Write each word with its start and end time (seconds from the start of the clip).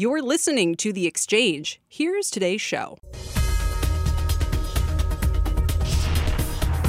You're 0.00 0.22
listening 0.22 0.76
to 0.76 0.92
The 0.92 1.08
Exchange. 1.08 1.80
Here's 1.88 2.30
today's 2.30 2.60
show. 2.60 2.98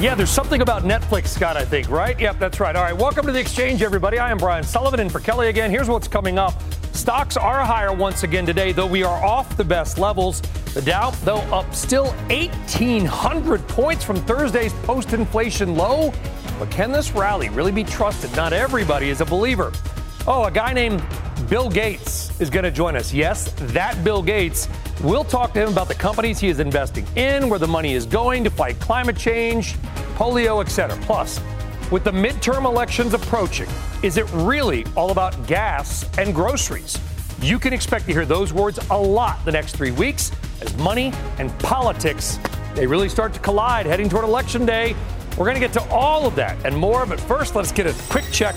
Yeah, 0.00 0.14
there's 0.14 0.30
something 0.30 0.62
about 0.62 0.84
Netflix, 0.84 1.26
Scott, 1.26 1.56
I 1.56 1.64
think, 1.64 1.90
right? 1.90 2.16
Yep, 2.20 2.38
that's 2.38 2.60
right. 2.60 2.76
All 2.76 2.84
right, 2.84 2.96
welcome 2.96 3.26
to 3.26 3.32
the 3.32 3.40
exchange, 3.40 3.82
everybody. 3.82 4.20
I 4.20 4.30
am 4.30 4.38
Brian 4.38 4.62
Sullivan, 4.62 5.00
and 5.00 5.10
for 5.10 5.18
Kelly 5.18 5.48
again, 5.48 5.72
here's 5.72 5.88
what's 5.88 6.06
coming 6.06 6.38
up. 6.38 6.54
Stocks 6.92 7.36
are 7.36 7.64
higher 7.64 7.92
once 7.92 8.22
again 8.22 8.46
today, 8.46 8.70
though 8.70 8.86
we 8.86 9.02
are 9.02 9.24
off 9.24 9.56
the 9.56 9.64
best 9.64 9.98
levels. 9.98 10.40
The 10.72 10.82
Dow, 10.82 11.10
though, 11.24 11.40
up 11.52 11.74
still 11.74 12.12
1,800 12.28 13.66
points 13.66 14.04
from 14.04 14.18
Thursday's 14.18 14.72
post 14.84 15.14
inflation 15.14 15.74
low. 15.74 16.12
But 16.60 16.70
can 16.70 16.92
this 16.92 17.10
rally 17.10 17.48
really 17.48 17.72
be 17.72 17.82
trusted? 17.82 18.30
Not 18.36 18.52
everybody 18.52 19.10
is 19.10 19.20
a 19.20 19.26
believer. 19.26 19.72
Oh, 20.28 20.44
a 20.44 20.50
guy 20.52 20.72
named 20.72 21.02
Bill 21.50 21.68
Gates 21.68 22.40
is 22.40 22.48
going 22.48 22.62
to 22.62 22.70
join 22.70 22.94
us. 22.94 23.12
Yes, 23.12 23.52
that 23.72 24.02
Bill 24.04 24.22
Gates. 24.22 24.68
We'll 25.02 25.24
talk 25.24 25.52
to 25.54 25.62
him 25.62 25.72
about 25.72 25.88
the 25.88 25.94
companies 25.94 26.38
he 26.38 26.48
is 26.48 26.60
investing 26.60 27.04
in, 27.16 27.48
where 27.48 27.58
the 27.58 27.66
money 27.66 27.94
is 27.94 28.06
going 28.06 28.44
to 28.44 28.50
fight 28.50 28.78
climate 28.78 29.16
change, 29.16 29.74
polio, 30.14 30.62
etc. 30.62 30.96
Plus, 31.02 31.40
with 31.90 32.04
the 32.04 32.12
midterm 32.12 32.64
elections 32.64 33.14
approaching, 33.14 33.68
is 34.04 34.16
it 34.16 34.30
really 34.32 34.86
all 34.96 35.10
about 35.10 35.44
gas 35.48 36.08
and 36.18 36.32
groceries? 36.32 36.96
You 37.42 37.58
can 37.58 37.72
expect 37.72 38.06
to 38.06 38.12
hear 38.12 38.24
those 38.24 38.52
words 38.52 38.78
a 38.88 38.96
lot 38.96 39.44
the 39.44 39.50
next 39.50 39.76
three 39.76 39.90
weeks 39.90 40.30
as 40.60 40.76
money 40.76 41.12
and 41.38 41.50
politics 41.58 42.38
they 42.74 42.86
really 42.86 43.08
start 43.08 43.32
to 43.32 43.40
collide 43.40 43.86
heading 43.86 44.08
toward 44.08 44.24
election 44.24 44.64
day. 44.64 44.94
We're 45.32 45.46
going 45.46 45.54
to 45.54 45.60
get 45.60 45.72
to 45.72 45.82
all 45.90 46.26
of 46.26 46.36
that 46.36 46.64
and 46.64 46.76
more, 46.76 47.04
but 47.06 47.20
first 47.20 47.56
let's 47.56 47.72
get 47.72 47.88
a 47.88 47.94
quick 48.08 48.24
check 48.30 48.54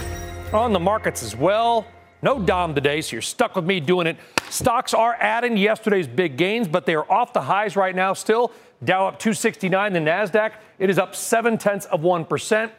on 0.53 0.71
the 0.71 0.79
markets 0.79 1.23
as 1.23 1.35
well. 1.35 1.87
No 2.23 2.39
Dom 2.39 2.73
today, 2.73 3.01
so 3.01 3.17
you're 3.17 3.21
stuck 3.21 3.53
with 3.53 3.65
me 3.65 3.81
doing 3.81 4.07
it. 4.07 4.15
Stocks 4.49 4.93
are 4.93 5.17
adding 5.19 5.57
yesterday's 5.57 6.07
big 6.07 6.37
gains, 6.37 6.69
but 6.69 6.85
they 6.85 6.95
are 6.95 7.11
off 7.11 7.33
the 7.33 7.41
highs 7.41 7.75
right 7.75 7.93
now 7.93 8.13
still. 8.13 8.53
Dow 8.81 9.09
up 9.09 9.19
269, 9.19 9.91
the 9.91 9.99
NASDAQ, 9.99 10.53
it 10.79 10.89
is 10.89 10.97
up 10.97 11.17
seven 11.17 11.57
tenths 11.57 11.85
of 11.87 11.99
1%. 11.99 12.71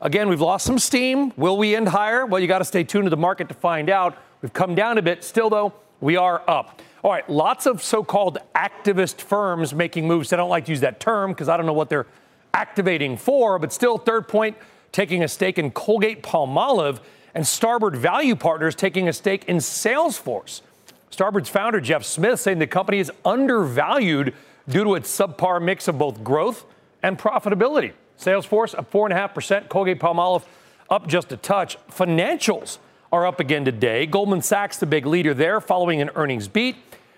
Again, 0.00 0.28
we've 0.28 0.40
lost 0.40 0.66
some 0.66 0.80
steam. 0.80 1.32
Will 1.36 1.56
we 1.56 1.76
end 1.76 1.88
higher? 1.88 2.26
Well, 2.26 2.40
you 2.40 2.48
got 2.48 2.58
to 2.58 2.64
stay 2.64 2.82
tuned 2.82 3.04
to 3.06 3.10
the 3.10 3.16
market 3.16 3.48
to 3.50 3.54
find 3.54 3.88
out. 3.88 4.18
We've 4.42 4.52
come 4.52 4.74
down 4.74 4.98
a 4.98 5.02
bit. 5.02 5.22
Still, 5.22 5.48
though, 5.48 5.74
we 6.00 6.16
are 6.16 6.42
up. 6.48 6.82
All 7.04 7.12
right, 7.12 7.28
lots 7.30 7.66
of 7.66 7.80
so 7.84 8.02
called 8.02 8.38
activist 8.56 9.20
firms 9.20 9.72
making 9.72 10.08
moves. 10.08 10.32
I 10.32 10.36
don't 10.36 10.50
like 10.50 10.64
to 10.64 10.72
use 10.72 10.80
that 10.80 10.98
term 10.98 11.30
because 11.30 11.48
I 11.48 11.56
don't 11.56 11.66
know 11.66 11.72
what 11.72 11.88
they're 11.88 12.08
activating 12.52 13.16
for, 13.16 13.60
but 13.60 13.72
still, 13.72 13.96
third 13.96 14.26
point, 14.26 14.56
taking 14.90 15.22
a 15.22 15.28
stake 15.28 15.56
in 15.56 15.70
Colgate 15.70 16.24
Palmolive 16.24 16.98
and 17.34 17.46
Starboard 17.46 17.96
Value 17.96 18.36
Partners 18.36 18.74
taking 18.74 19.08
a 19.08 19.12
stake 19.12 19.44
in 19.46 19.56
Salesforce. 19.56 20.62
Starboard's 21.10 21.48
founder, 21.48 21.80
Jeff 21.80 22.04
Smith, 22.04 22.40
saying 22.40 22.58
the 22.58 22.66
company 22.66 22.98
is 22.98 23.10
undervalued 23.24 24.34
due 24.68 24.84
to 24.84 24.94
its 24.94 25.16
subpar 25.16 25.62
mix 25.62 25.88
of 25.88 25.98
both 25.98 26.22
growth 26.22 26.64
and 27.02 27.18
profitability. 27.18 27.92
Salesforce 28.18 28.76
up 28.76 28.90
4.5%, 28.90 29.68
Colgate 29.68 30.00
Palmolive 30.00 30.44
up 30.90 31.06
just 31.06 31.32
a 31.32 31.36
touch. 31.36 31.76
Financials 31.88 32.78
are 33.12 33.26
up 33.26 33.40
again 33.40 33.64
today. 33.64 34.06
Goldman 34.06 34.42
Sachs, 34.42 34.78
the 34.78 34.86
big 34.86 35.06
leader 35.06 35.34
there, 35.34 35.60
following 35.60 36.00
an 36.00 36.10
earnings 36.14 36.48
beat. 36.48 36.76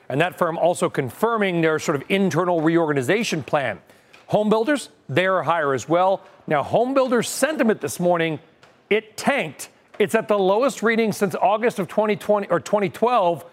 And 0.09 0.21
that 0.21 0.37
firm 0.37 0.59
also 0.59 0.91
confirming 0.91 1.61
their 1.61 1.79
sort 1.79 1.97
of 1.97 2.05
internal 2.09 2.61
reorganization 2.61 3.43
plan. 3.43 3.81
Homebuilders, 4.31 4.89
they 5.09 5.27
are 5.27 5.43
higher 5.43 5.73
as 5.73 5.89
well. 5.89 6.23
Now, 6.47 6.63
home 6.63 6.95
builders' 6.95 7.29
sentiment 7.29 7.81
this 7.81 8.01
morning, 8.01 8.41
it 8.89 9.17
tanked 9.17 9.69
it's 10.01 10.15
at 10.15 10.29
the 10.29 10.39
lowest 10.39 10.83
reading 10.83 11.13
since 11.13 11.35
August 11.35 11.79
of 11.79 11.87
2020 11.87 12.49
or 12.49 12.59
2012. 12.59 13.45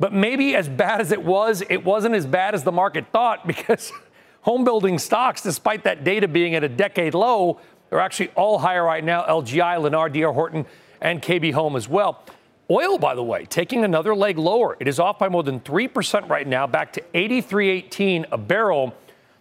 But 0.00 0.12
maybe 0.12 0.56
as 0.56 0.68
bad 0.68 1.00
as 1.00 1.12
it 1.12 1.22
was, 1.22 1.62
it 1.70 1.84
wasn't 1.84 2.16
as 2.16 2.26
bad 2.26 2.56
as 2.56 2.64
the 2.64 2.72
market 2.72 3.06
thought 3.12 3.46
because 3.46 3.92
home 4.42 4.64
building 4.64 4.98
stocks, 4.98 5.42
despite 5.42 5.84
that 5.84 6.02
data 6.02 6.26
being 6.26 6.56
at 6.56 6.64
a 6.64 6.68
decade 6.68 7.14
low, 7.14 7.60
they're 7.88 8.00
actually 8.00 8.30
all 8.30 8.58
higher 8.58 8.82
right 8.82 9.04
now. 9.04 9.22
LGI, 9.22 9.78
Lennar, 9.78 10.12
DR 10.12 10.34
Horton, 10.34 10.66
and 11.00 11.22
KB 11.22 11.52
Home 11.52 11.76
as 11.76 11.88
well. 11.88 12.20
Oil, 12.68 12.98
by 12.98 13.14
the 13.14 13.22
way, 13.22 13.44
taking 13.44 13.84
another 13.84 14.12
leg 14.12 14.38
lower. 14.38 14.76
It 14.80 14.88
is 14.88 14.98
off 14.98 15.20
by 15.20 15.28
more 15.28 15.44
than 15.44 15.60
3% 15.60 16.28
right 16.28 16.48
now, 16.48 16.66
back 16.66 16.92
to 16.94 17.00
83.18 17.14 18.26
a 18.32 18.36
barrel. 18.36 18.92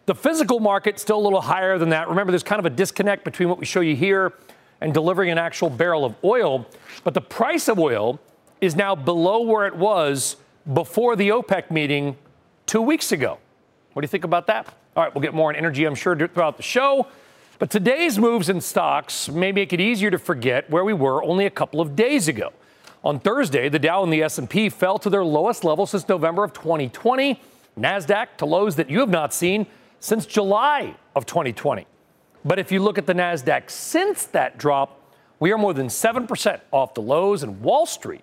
The 0.06 0.14
physical 0.14 0.60
market 0.60 1.00
still 1.00 1.18
a 1.18 1.24
little 1.24 1.42
higher 1.42 1.80
than 1.80 1.90
that. 1.90 2.08
Remember, 2.08 2.32
there's 2.32 2.44
kind 2.44 2.60
of 2.60 2.68
a 2.68 2.70
disconnect 2.70 3.26
between 3.26 3.50
what 3.50 3.58
we 3.58 3.66
show 3.66 3.82
you 3.82 3.96
here 3.96 4.34
and 4.86 4.94
delivering 4.94 5.32
an 5.32 5.40
actual 5.40 5.68
barrel 5.68 6.06
of 6.06 6.14
oil. 6.24 6.64
But 7.04 7.16
the 7.16 7.22
price 7.22 7.68
of 7.68 7.80
oil 7.80 8.20
is 8.62 8.76
now 8.76 8.94
below 8.94 9.42
where 9.42 9.66
it 9.66 9.76
was 9.76 10.38
before 10.72 11.16
the 11.16 11.30
OPEC 11.30 11.72
meeting 11.72 12.16
two 12.68 12.84
weeks 12.84 13.12
ago. 13.12 13.40
What 13.94 14.04
do 14.04 14.06
you 14.06 14.10
think 14.10 14.26
about 14.26 14.46
that? 14.46 14.68
All 14.96 15.04
right, 15.04 15.14
we'll 15.14 15.24
get 15.24 15.34
more 15.34 15.50
on 15.50 15.56
energy, 15.56 15.86
I'm 15.86 15.96
sure, 15.96 16.16
throughout 16.16 16.58
the 16.58 16.64
show. 16.64 17.08
But 17.58 17.72
today's 17.72 18.20
moves 18.20 18.48
in 18.48 18.62
stocks 18.62 19.28
may 19.28 19.52
make 19.52 19.74
it 19.74 19.82
easier 19.82 20.12
to 20.12 20.20
forget 20.20 20.70
where 20.70 20.86
we 20.86 20.94
were 20.94 21.24
only 21.24 21.48
a 21.48 21.50
couple 21.50 21.82
of 21.82 21.96
days 21.96 22.28
ago. 22.28 22.54
On 23.04 23.20
Thursday, 23.20 23.70
the 23.70 23.80
Dow 23.80 24.04
and 24.04 24.14
the 24.14 24.22
S&P 24.22 24.70
fell 24.70 25.00
to 25.00 25.10
their 25.10 25.26
lowest 25.26 25.64
level 25.64 25.88
since 25.88 26.08
November 26.08 26.44
of 26.44 26.54
2020. 26.54 27.42
Nasdaq 27.76 28.28
to 28.38 28.46
lows 28.46 28.76
that 28.76 28.92
you 28.92 29.00
have 29.00 29.10
not 29.10 29.34
seen 29.34 29.66
since 30.00 30.28
July 30.28 30.96
of 31.16 31.26
2020. 31.26 31.88
But 32.46 32.60
if 32.60 32.72
you 32.72 32.80
look 32.80 33.00
at 33.00 33.08
the 33.08 33.14
NASDAQ 33.14 33.72
since 33.72 34.28
that 34.28 34.60
drop, 34.60 35.02
we 35.40 35.52
are 35.52 35.58
more 35.58 35.74
than 35.74 35.88
7% 35.88 36.62
off 36.72 36.94
the 36.94 37.02
lows, 37.02 37.42
and 37.42 37.60
Wall 37.62 37.88
Street 37.88 38.22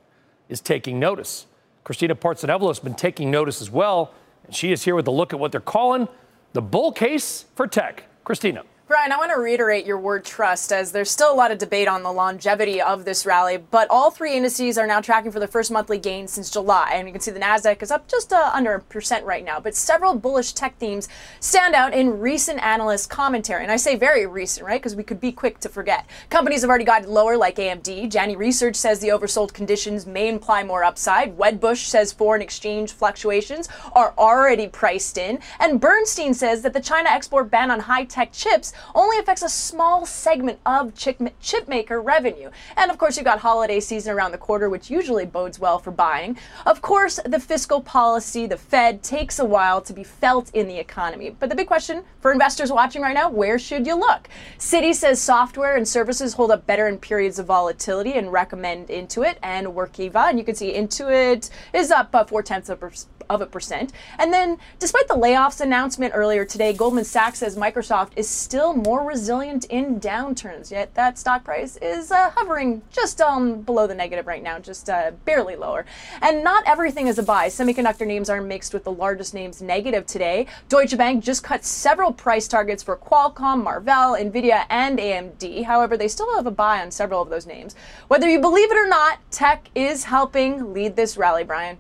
is 0.48 0.60
taking 0.60 1.00
notice. 1.00 1.46
Christina 1.82 2.14
Partsinevelos 2.14 2.68
has 2.68 2.78
been 2.78 2.94
taking 2.94 3.32
notice 3.32 3.60
as 3.60 3.70
well, 3.70 4.14
and 4.46 4.54
she 4.54 4.70
is 4.70 4.84
here 4.84 4.94
with 4.94 5.08
a 5.08 5.10
look 5.10 5.32
at 5.32 5.40
what 5.40 5.50
they're 5.50 5.60
calling 5.60 6.08
the 6.52 6.62
bull 6.62 6.92
case 6.92 7.46
for 7.56 7.66
tech. 7.66 8.04
Christina. 8.24 8.62
Brian, 8.92 9.10
I 9.10 9.16
want 9.16 9.30
to 9.30 9.40
reiterate 9.40 9.86
your 9.86 9.98
word 9.98 10.22
trust 10.22 10.70
as 10.70 10.92
there's 10.92 11.10
still 11.10 11.32
a 11.32 11.34
lot 11.34 11.50
of 11.50 11.56
debate 11.56 11.88
on 11.88 12.02
the 12.02 12.12
longevity 12.12 12.78
of 12.78 13.06
this 13.06 13.24
rally, 13.24 13.56
but 13.56 13.88
all 13.88 14.10
three 14.10 14.36
indices 14.36 14.76
are 14.76 14.86
now 14.86 15.00
tracking 15.00 15.32
for 15.32 15.40
the 15.40 15.48
first 15.48 15.70
monthly 15.70 15.96
gain 15.96 16.28
since 16.28 16.50
July. 16.50 16.90
And 16.92 17.08
you 17.08 17.12
can 17.12 17.22
see 17.22 17.30
the 17.30 17.40
NASDAQ 17.40 17.82
is 17.82 17.90
up 17.90 18.06
just 18.06 18.34
uh, 18.34 18.50
under 18.52 18.74
a 18.74 18.80
percent 18.82 19.24
right 19.24 19.42
now, 19.42 19.60
but 19.60 19.74
several 19.74 20.14
bullish 20.14 20.52
tech 20.52 20.76
themes 20.76 21.08
stand 21.40 21.74
out 21.74 21.94
in 21.94 22.20
recent 22.20 22.62
analyst 22.62 23.08
commentary. 23.08 23.62
And 23.62 23.72
I 23.72 23.76
say 23.76 23.96
very 23.96 24.26
recent, 24.26 24.66
right? 24.66 24.78
Because 24.78 24.94
we 24.94 25.04
could 25.04 25.22
be 25.22 25.32
quick 25.32 25.58
to 25.60 25.70
forget. 25.70 26.04
Companies 26.28 26.60
have 26.60 26.68
already 26.68 26.84
got 26.84 27.08
lower, 27.08 27.38
like 27.38 27.56
AMD. 27.56 28.10
Janney 28.10 28.36
Research 28.36 28.76
says 28.76 29.00
the 29.00 29.08
oversold 29.08 29.54
conditions 29.54 30.04
may 30.04 30.28
imply 30.28 30.64
more 30.64 30.84
upside. 30.84 31.38
Wedbush 31.38 31.86
says 31.86 32.12
foreign 32.12 32.42
exchange 32.42 32.92
fluctuations 32.92 33.70
are 33.94 34.12
already 34.18 34.68
priced 34.68 35.16
in. 35.16 35.38
And 35.60 35.80
Bernstein 35.80 36.34
says 36.34 36.60
that 36.60 36.74
the 36.74 36.80
China 36.80 37.08
export 37.08 37.50
ban 37.50 37.70
on 37.70 37.80
high 37.80 38.04
tech 38.04 38.32
chips 38.32 38.74
only 38.94 39.18
affects 39.18 39.42
a 39.42 39.48
small 39.48 40.06
segment 40.06 40.58
of 40.66 40.94
chip, 40.94 41.20
chip 41.40 41.68
maker 41.68 42.00
revenue. 42.00 42.50
And 42.76 42.90
of 42.90 42.98
course, 42.98 43.16
you've 43.16 43.24
got 43.24 43.40
holiday 43.40 43.80
season 43.80 44.12
around 44.12 44.32
the 44.32 44.38
quarter, 44.38 44.68
which 44.68 44.90
usually 44.90 45.26
bodes 45.26 45.58
well 45.58 45.78
for 45.78 45.90
buying. 45.90 46.38
Of 46.66 46.82
course, 46.82 47.18
the 47.24 47.40
fiscal 47.40 47.80
policy, 47.80 48.46
the 48.46 48.56
Fed, 48.56 49.02
takes 49.02 49.38
a 49.38 49.44
while 49.44 49.80
to 49.82 49.92
be 49.92 50.04
felt 50.04 50.54
in 50.54 50.68
the 50.68 50.78
economy. 50.78 51.30
But 51.30 51.48
the 51.48 51.56
big 51.56 51.66
question 51.66 52.04
for 52.20 52.32
investors 52.32 52.70
watching 52.70 53.02
right 53.02 53.14
now 53.14 53.30
where 53.30 53.58
should 53.58 53.86
you 53.86 53.94
look? 53.94 54.28
Citi 54.58 54.94
says 54.94 55.20
software 55.20 55.76
and 55.76 55.86
services 55.86 56.34
hold 56.34 56.50
up 56.50 56.66
better 56.66 56.88
in 56.88 56.98
periods 56.98 57.38
of 57.38 57.46
volatility 57.46 58.14
and 58.14 58.32
recommend 58.32 58.88
Intuit 58.88 59.36
and 59.42 59.68
Workiva. 59.68 60.28
And 60.28 60.38
you 60.38 60.44
can 60.44 60.54
see 60.54 60.72
Intuit 60.72 61.50
is 61.72 61.90
up 61.90 62.14
uh, 62.14 62.24
four 62.24 62.42
tenths 62.42 62.68
of 62.68 62.82
of 63.30 63.40
a 63.40 63.46
percent. 63.46 63.92
And 64.18 64.32
then, 64.32 64.58
despite 64.78 65.08
the 65.08 65.14
layoffs 65.14 65.60
announcement 65.60 66.12
earlier 66.14 66.44
today, 66.44 66.72
Goldman 66.72 67.04
Sachs 67.04 67.38
says 67.38 67.56
Microsoft 67.56 68.10
is 68.16 68.28
still 68.28 68.61
more 68.70 69.02
resilient 69.02 69.64
in 69.64 69.98
downturns. 69.98 70.70
Yet 70.70 70.94
that 70.94 71.18
stock 71.18 71.42
price 71.42 71.76
is 71.78 72.12
uh, 72.12 72.30
hovering 72.30 72.82
just 72.90 73.20
um, 73.20 73.62
below 73.62 73.86
the 73.86 73.94
negative 73.94 74.26
right 74.26 74.42
now, 74.42 74.58
just 74.58 74.88
uh, 74.88 75.10
barely 75.24 75.56
lower. 75.56 75.84
And 76.20 76.44
not 76.44 76.62
everything 76.66 77.06
is 77.06 77.18
a 77.18 77.22
buy. 77.22 77.48
Semiconductor 77.48 78.06
names 78.06 78.30
are 78.30 78.40
mixed 78.40 78.72
with 78.72 78.84
the 78.84 78.92
largest 78.92 79.34
names 79.34 79.62
negative 79.62 80.06
today. 80.06 80.46
Deutsche 80.68 80.96
Bank 80.96 81.24
just 81.24 81.42
cut 81.42 81.64
several 81.64 82.12
price 82.12 82.46
targets 82.46 82.82
for 82.82 82.96
Qualcomm, 82.96 83.64
Marvell, 83.64 84.14
Nvidia, 84.16 84.66
and 84.70 84.98
AMD. 84.98 85.64
However, 85.64 85.96
they 85.96 86.08
still 86.08 86.32
have 86.36 86.46
a 86.46 86.50
buy 86.50 86.82
on 86.82 86.90
several 86.90 87.22
of 87.22 87.30
those 87.30 87.46
names. 87.46 87.74
Whether 88.08 88.28
you 88.28 88.40
believe 88.40 88.70
it 88.70 88.76
or 88.76 88.86
not, 88.86 89.18
tech 89.30 89.70
is 89.74 90.04
helping 90.04 90.72
lead 90.72 90.94
this 90.94 91.16
rally, 91.16 91.42
Brian. 91.42 91.78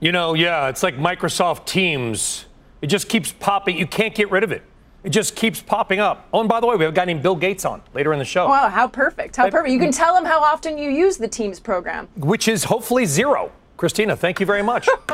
You 0.00 0.12
know, 0.12 0.34
yeah, 0.34 0.68
it's 0.68 0.82
like 0.82 0.96
Microsoft 0.96 1.66
Teams. 1.66 2.46
It 2.82 2.88
just 2.88 3.08
keeps 3.08 3.32
popping. 3.32 3.78
You 3.78 3.86
can't 3.86 4.14
get 4.14 4.30
rid 4.30 4.44
of 4.44 4.52
it. 4.52 4.62
It 5.04 5.10
just 5.10 5.36
keeps 5.36 5.60
popping 5.60 6.00
up. 6.00 6.26
Oh, 6.32 6.40
and 6.40 6.48
by 6.48 6.60
the 6.60 6.66
way, 6.66 6.76
we 6.76 6.84
have 6.84 6.94
a 6.94 6.96
guy 6.96 7.04
named 7.04 7.22
Bill 7.22 7.36
Gates 7.36 7.66
on 7.66 7.82
later 7.92 8.14
in 8.14 8.18
the 8.18 8.24
show. 8.24 8.48
Wow, 8.48 8.70
how 8.70 8.88
perfect. 8.88 9.36
How 9.36 9.50
perfect. 9.50 9.70
You 9.70 9.78
can 9.78 9.92
tell 9.92 10.16
him 10.16 10.24
how 10.24 10.40
often 10.40 10.78
you 10.78 10.90
use 10.90 11.18
the 11.18 11.28
Teams 11.28 11.60
program. 11.60 12.08
Which 12.16 12.48
is 12.48 12.64
hopefully 12.64 13.04
zero. 13.04 13.52
Christina, 13.76 14.16
thank 14.16 14.40
you 14.40 14.46
very 14.46 14.62
much. 14.62 14.88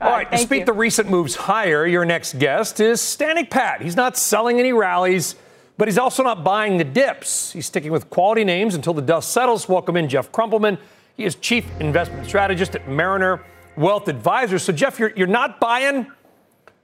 All 0.00 0.10
right, 0.10 0.28
despite 0.30 0.66
the 0.66 0.72
recent 0.72 1.10
moves 1.10 1.36
higher, 1.36 1.86
your 1.86 2.04
next 2.04 2.38
guest 2.38 2.80
is 2.80 3.00
standing 3.00 3.46
pat. 3.46 3.82
He's 3.82 3.96
not 3.96 4.16
selling 4.16 4.58
any 4.58 4.72
rallies, 4.72 5.36
but 5.76 5.86
he's 5.86 5.98
also 5.98 6.22
not 6.22 6.42
buying 6.42 6.78
the 6.78 6.84
dips. 6.84 7.52
He's 7.52 7.66
sticking 7.66 7.92
with 7.92 8.08
quality 8.10 8.42
names 8.42 8.74
until 8.74 8.94
the 8.94 9.02
dust 9.02 9.30
settles. 9.30 9.68
Welcome 9.68 9.96
in 9.96 10.08
Jeff 10.08 10.32
Krumpelman. 10.32 10.78
He 11.16 11.24
is 11.24 11.34
Chief 11.36 11.66
Investment 11.80 12.26
Strategist 12.26 12.74
at 12.74 12.88
Mariner 12.88 13.44
wealth 13.76 14.08
advisors. 14.08 14.62
So, 14.62 14.72
Jeff, 14.72 14.98
you're, 14.98 15.12
you're 15.14 15.26
not 15.26 15.60
buying, 15.60 16.10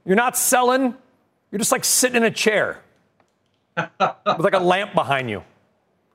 you're 0.05 0.15
not 0.15 0.37
selling, 0.37 0.95
you're 1.51 1.59
just 1.59 1.71
like 1.71 1.85
sitting 1.85 2.17
in 2.17 2.23
a 2.23 2.31
chair 2.31 2.81
with 3.77 3.89
like 4.39 4.53
a 4.53 4.59
lamp 4.59 4.93
behind 4.93 5.29
you. 5.29 5.43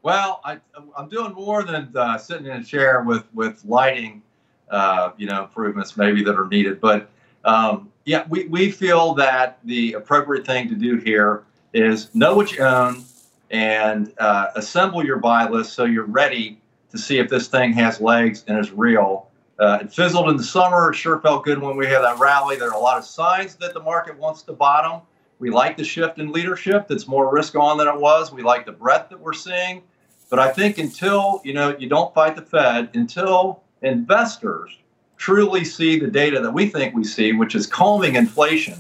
Well, 0.03 0.41
I, 0.45 0.59
am 0.99 1.09
doing 1.09 1.33
more 1.33 1.63
than 1.63 1.93
uh, 1.95 2.19
sitting 2.19 2.47
in 2.47 2.53
a 2.53 2.65
chair 2.65 3.03
with 3.03 3.25
with 3.33 3.65
lighting, 3.65 4.23
uh, 4.71 5.13
you 5.17 5.27
know, 5.27 5.45
improvements 5.45 5.97
maybe 5.97 6.25
that 6.25 6.37
are 6.37 6.49
needed. 6.49 6.81
But 6.81 7.09
um, 7.45 7.91
yeah, 8.05 8.25
we, 8.29 8.47
we 8.47 8.71
feel 8.71 9.15
that 9.15 9.59
the 9.65 9.93
appropriate 9.95 10.45
thing 10.45 10.69
to 10.69 10.75
do 10.75 10.97
here 10.97 11.45
is 11.73 12.15
know 12.15 12.35
what 12.35 12.53
you 12.53 12.65
own 12.65 13.05
and 13.51 14.13
uh, 14.19 14.49
assemble 14.57 15.05
your 15.05 15.19
buy 15.19 15.49
list 15.49 15.75
so 15.75 15.85
you're 15.85 16.05
ready 16.05 16.59
to 16.91 16.99
see 16.99 17.19
if 17.19 17.29
this 17.29 17.49
thing 17.49 17.73
has 17.73 18.01
legs 18.01 18.45
and 18.49 18.59
is 18.59 18.73
real. 18.73 19.29
Uh, 19.59 19.79
it 19.83 19.93
fizzled 19.93 20.29
in 20.31 20.37
the 20.37 20.43
summer. 20.43 20.91
It 20.91 20.97
sure 20.97 21.21
felt 21.21 21.45
good 21.45 21.61
when 21.61 21.77
we 21.77 21.87
had 21.87 22.01
that 22.01 22.19
rally. 22.19 22.57
There 22.57 22.69
are 22.69 22.75
a 22.75 22.81
lot 22.81 22.99
of 22.99 23.05
signs 23.05 23.55
that 23.57 23.75
the 23.75 23.81
market 23.81 24.19
wants 24.19 24.43
to 24.43 24.53
bottom. 24.53 25.03
We 25.43 25.51
like 25.51 25.77
the 25.77 25.83
shift 25.83 26.21
in 26.21 26.31
leadership 26.31 26.87
that's 26.87 27.09
more 27.09 27.35
risk 27.35 27.57
on 27.57 27.77
than 27.77 27.89
it 27.89 28.01
was. 28.01 28.33
We 28.33 28.45
like 28.45 28.65
the 28.65 28.71
breadth 28.71 29.11
that 29.11 29.19
we're 29.19 29.33
seeing. 29.33 29.83
But 30.31 30.39
I 30.39 30.49
think 30.49 30.79
until 30.79 31.41
you 31.43 31.53
know 31.53 31.77
you 31.77 31.89
don't 31.89 32.15
fight 32.15 32.37
the 32.37 32.43
Fed, 32.43 32.91
until 32.95 33.61
investors 33.83 34.79
truly 35.17 35.65
see 35.65 35.99
the 35.99 36.07
data 36.07 36.39
that 36.41 36.53
we 36.53 36.67
think 36.67 36.95
we 36.95 37.03
see, 37.03 37.33
which 37.33 37.57
is 37.57 37.67
calming 37.67 38.15
inflation 38.15 38.79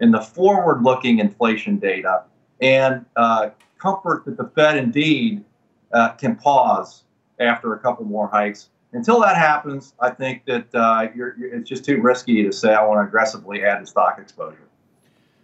in 0.00 0.10
the 0.10 0.20
forward-looking 0.20 1.20
inflation 1.20 1.78
data, 1.78 2.24
and 2.60 3.06
uh, 3.14 3.50
comfort 3.78 4.24
that 4.24 4.36
the 4.36 4.50
Fed 4.56 4.78
indeed 4.78 5.44
uh, 5.92 6.08
can 6.14 6.34
pause 6.34 7.04
after 7.38 7.74
a 7.74 7.78
couple 7.78 8.04
more 8.04 8.26
hikes. 8.26 8.70
Until 8.92 9.20
that 9.20 9.36
happens, 9.36 9.94
I 10.00 10.10
think 10.10 10.44
that 10.46 10.74
uh, 10.74 11.06
you're, 11.14 11.36
you're, 11.38 11.54
it's 11.54 11.68
just 11.68 11.84
too 11.84 12.02
risky 12.02 12.42
to 12.42 12.52
say 12.52 12.74
I 12.74 12.84
want 12.84 12.98
to 12.98 13.06
aggressively 13.06 13.62
add 13.62 13.78
to 13.78 13.86
stock 13.86 14.18
exposure. 14.18 14.66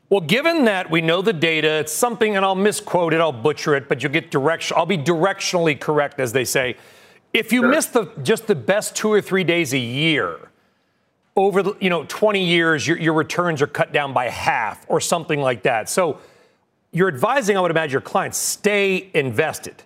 Well, 0.08 0.20
given 0.20 0.66
that 0.66 0.88
we 0.88 1.00
know 1.00 1.20
the 1.20 1.32
data, 1.32 1.68
it's 1.80 1.92
something, 1.92 2.36
and 2.36 2.44
I'll 2.44 2.54
misquote 2.54 3.12
it, 3.12 3.20
I'll 3.20 3.32
butcher 3.32 3.74
it, 3.74 3.88
but 3.88 4.02
you'll 4.02 4.12
get 4.12 4.30
direction. 4.30 4.76
I'll 4.76 4.86
be 4.86 4.98
directionally 4.98 5.78
correct, 5.78 6.20
as 6.20 6.32
they 6.32 6.44
say. 6.44 6.76
If 7.32 7.52
you 7.52 7.62
sure. 7.62 7.70
miss 7.70 7.86
the 7.86 8.06
just 8.22 8.46
the 8.46 8.54
best 8.54 8.94
two 8.94 9.12
or 9.12 9.20
three 9.20 9.42
days 9.42 9.74
a 9.74 9.78
year, 9.78 10.48
over 11.34 11.62
the 11.62 11.74
you 11.80 11.90
know 11.90 12.04
20 12.04 12.44
years, 12.44 12.86
your, 12.86 12.98
your 12.98 13.14
returns 13.14 13.60
are 13.60 13.66
cut 13.66 13.92
down 13.92 14.12
by 14.12 14.28
half 14.28 14.86
or 14.88 15.00
something 15.00 15.40
like 15.40 15.64
that. 15.64 15.88
So 15.88 16.18
you're 16.92 17.08
advising, 17.08 17.56
I 17.56 17.60
would 17.60 17.72
imagine, 17.72 17.92
your 17.92 18.00
clients 18.00 18.38
stay 18.38 19.10
invested. 19.12 19.82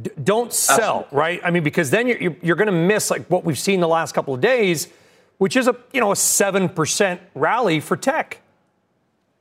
D- 0.00 0.10
don't 0.22 0.52
sell, 0.52 1.00
Absolutely. 1.00 1.18
right? 1.18 1.40
I 1.44 1.50
mean, 1.50 1.64
because 1.64 1.90
then 1.90 2.06
you're, 2.06 2.36
you're 2.40 2.56
going 2.56 2.66
to 2.66 2.72
miss 2.72 3.10
like 3.10 3.26
what 3.26 3.44
we've 3.44 3.58
seen 3.58 3.80
the 3.80 3.88
last 3.88 4.12
couple 4.12 4.32
of 4.32 4.40
days, 4.40 4.88
which 5.38 5.56
is 5.56 5.66
a 5.66 5.76
you 5.92 6.00
know 6.00 6.12
a 6.12 6.16
seven 6.16 6.68
percent 6.68 7.20
rally 7.34 7.80
for 7.80 7.96
tech. 7.96 8.40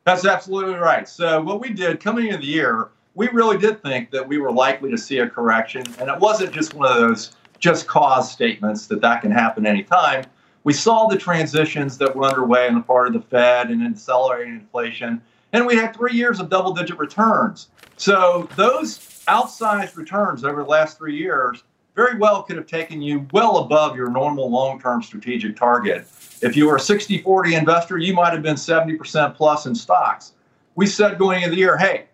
That's 0.06 0.24
absolutely 0.24 0.76
right. 0.76 1.10
So 1.10 1.42
what 1.42 1.60
we 1.60 1.72
did 1.72 2.00
coming 2.00 2.28
into 2.28 2.38
the 2.38 2.46
year, 2.46 2.90
we 3.16 3.28
really 3.30 3.58
did 3.58 3.82
think 3.82 4.12
that 4.12 4.28
we 4.28 4.38
were 4.38 4.52
likely 4.52 4.92
to 4.92 4.98
see 4.98 5.18
a 5.18 5.28
correction, 5.28 5.84
and 6.00 6.10
it 6.10 6.20
wasn't 6.20 6.54
just 6.54 6.76
one 6.76 6.92
of 6.92 6.98
those 7.00 7.36
just 7.58 7.88
cause 7.88 8.32
statements 8.32 8.86
that 8.88 9.02
that 9.02 9.22
can 9.22 9.32
happen 9.32 9.66
anytime. 9.66 10.26
We 10.64 10.74
saw 10.74 11.08
the 11.08 11.18
transitions 11.18 11.98
that 11.98 12.16
were 12.16 12.26
underway 12.26 12.68
on 12.68 12.76
the 12.76 12.82
part 12.82 13.08
of 13.08 13.14
the 13.14 13.22
Fed 13.22 13.72
and 13.72 13.82
accelerating 13.84 14.54
inflation, 14.54 15.22
and 15.54 15.66
we 15.66 15.76
had 15.76 15.96
three 15.96 16.14
years 16.14 16.40
of 16.40 16.50
double-digit 16.50 17.00
returns. 17.00 17.70
So 17.98 18.48
those 18.56 19.00
outsized 19.28 19.96
returns 19.96 20.44
over 20.44 20.62
the 20.62 20.70
last 20.70 21.00
three 21.00 21.18
years 21.18 21.64
very 21.96 22.18
well 22.18 22.44
could 22.44 22.58
have 22.58 22.68
taken 22.68 23.02
you 23.02 23.26
well 23.32 23.60
above 23.60 23.96
your 23.96 24.10
normal 24.10 24.50
long-term 24.50 25.02
strategic 25.02 25.56
target. 25.56 26.08
If 26.42 26.56
you 26.56 26.68
were 26.68 26.76
a 26.76 26.80
60 26.80 27.22
40 27.22 27.56
investor, 27.56 27.98
you 27.98 28.14
might 28.14 28.34
have 28.34 28.44
been 28.44 28.56
70% 28.56 29.36
plus 29.36 29.66
in 29.66 29.74
stocks. 29.74 30.34
We 30.76 30.86
said 30.88 31.18
going 31.18 31.42
into 31.42 31.52
the 31.52 31.58
year, 31.58 31.78
hey, 31.78 32.08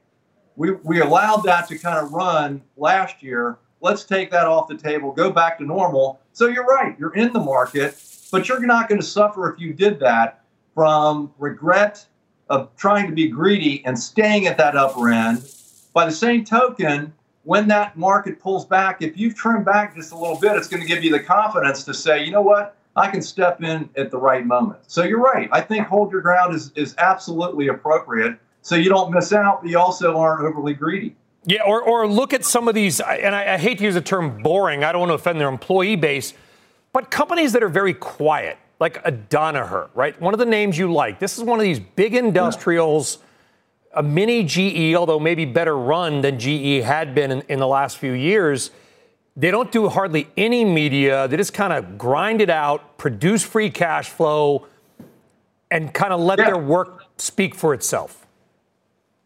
we, 0.55 0.71
we 0.71 1.01
allowed 1.01 1.43
that 1.43 1.67
to 1.69 1.77
kind 1.77 1.97
of 1.97 2.13
run 2.13 2.61
last 2.77 3.23
year. 3.23 3.57
Let's 3.81 4.03
take 4.03 4.29
that 4.29 4.45
off 4.45 4.67
the 4.67 4.77
table, 4.77 5.11
go 5.11 5.31
back 5.31 5.57
to 5.57 5.65
normal. 5.65 6.21
So 6.33 6.45
you're 6.45 6.65
right, 6.65 6.95
you're 6.99 7.15
in 7.15 7.33
the 7.33 7.39
market, 7.39 7.99
but 8.31 8.47
you're 8.47 8.59
not 8.59 8.87
going 8.87 9.01
to 9.01 9.07
suffer 9.07 9.51
if 9.51 9.59
you 9.59 9.73
did 9.73 9.99
that 10.01 10.43
from 10.75 11.33
regret 11.39 12.05
of 12.49 12.75
trying 12.75 13.07
to 13.07 13.15
be 13.15 13.27
greedy 13.27 13.83
and 13.85 13.97
staying 13.97 14.45
at 14.45 14.57
that 14.57 14.75
upper 14.75 15.09
end. 15.09 15.49
By 15.93 16.05
the 16.05 16.11
same 16.11 16.45
token, 16.45 17.13
when 17.43 17.67
that 17.69 17.97
market 17.97 18.39
pulls 18.39 18.65
back, 18.65 19.01
if 19.01 19.17
you've 19.17 19.35
trimmed 19.35 19.65
back 19.65 19.95
just 19.95 20.11
a 20.11 20.17
little 20.17 20.37
bit, 20.37 20.55
it's 20.55 20.67
going 20.67 20.81
to 20.81 20.87
give 20.87 21.03
you 21.03 21.11
the 21.11 21.19
confidence 21.19 21.83
to 21.85 21.93
say, 21.93 22.23
you 22.23 22.31
know 22.31 22.41
what, 22.41 22.77
I 22.95 23.09
can 23.09 23.21
step 23.21 23.63
in 23.63 23.89
at 23.95 24.11
the 24.11 24.17
right 24.17 24.45
moment. 24.45 24.81
So 24.87 25.03
you're 25.03 25.21
right. 25.21 25.49
I 25.51 25.61
think 25.61 25.87
hold 25.87 26.11
your 26.11 26.21
ground 26.21 26.53
is, 26.53 26.71
is 26.75 26.93
absolutely 26.97 27.69
appropriate. 27.69 28.37
So 28.61 28.75
you 28.75 28.89
don't 28.89 29.11
miss 29.11 29.33
out, 29.33 29.61
but 29.61 29.71
you 29.71 29.79
also 29.79 30.17
aren't 30.17 30.43
overly 30.43 30.73
greedy. 30.73 31.15
Yeah, 31.45 31.63
or, 31.63 31.81
or 31.81 32.07
look 32.07 32.33
at 32.33 32.45
some 32.45 32.67
of 32.67 32.75
these, 32.75 32.99
and 32.99 33.33
I, 33.33 33.55
I 33.55 33.57
hate 33.57 33.79
to 33.79 33.83
use 33.83 33.95
the 33.95 34.01
term 34.01 34.43
boring, 34.43 34.83
I 34.83 34.91
don't 34.91 34.99
want 34.99 35.09
to 35.09 35.15
offend 35.15 35.39
their 35.39 35.47
employee 35.47 35.95
base, 35.95 36.35
but 36.93 37.09
companies 37.09 37.53
that 37.53 37.63
are 37.63 37.69
very 37.69 37.95
quiet, 37.95 38.57
like 38.79 38.97
a 39.03 39.11
Danaher, 39.11 39.89
right? 39.95 40.19
One 40.21 40.35
of 40.35 40.39
the 40.39 40.45
names 40.45 40.77
you 40.77 40.93
like. 40.93 41.17
This 41.17 41.39
is 41.39 41.43
one 41.43 41.59
of 41.59 41.63
these 41.63 41.79
big 41.79 42.13
industrials, 42.13 43.17
yeah. 43.17 43.25
A 43.93 44.03
mini 44.03 44.43
GE, 44.43 44.95
although 44.95 45.19
maybe 45.19 45.45
better 45.45 45.77
run 45.77 46.21
than 46.21 46.39
GE 46.39 46.83
had 46.83 47.13
been 47.13 47.31
in, 47.31 47.41
in 47.49 47.59
the 47.59 47.67
last 47.67 47.97
few 47.97 48.13
years 48.13 48.71
they 49.35 49.51
don't 49.51 49.71
do 49.71 49.87
hardly 49.87 50.27
any 50.35 50.65
media. 50.65 51.27
They 51.27 51.37
just 51.37 51.53
kind 51.53 51.73
of 51.73 51.97
grind 51.97 52.41
it 52.41 52.49
out, 52.49 52.97
produce 52.97 53.43
free 53.43 53.69
cash 53.69 54.09
flow, 54.09 54.67
and 55.69 55.93
kind 55.93 56.11
of 56.11 56.19
let 56.19 56.39
yeah. 56.39 56.47
their 56.47 56.57
work 56.57 57.05
speak 57.17 57.55
for 57.55 57.73
itself. 57.73 58.27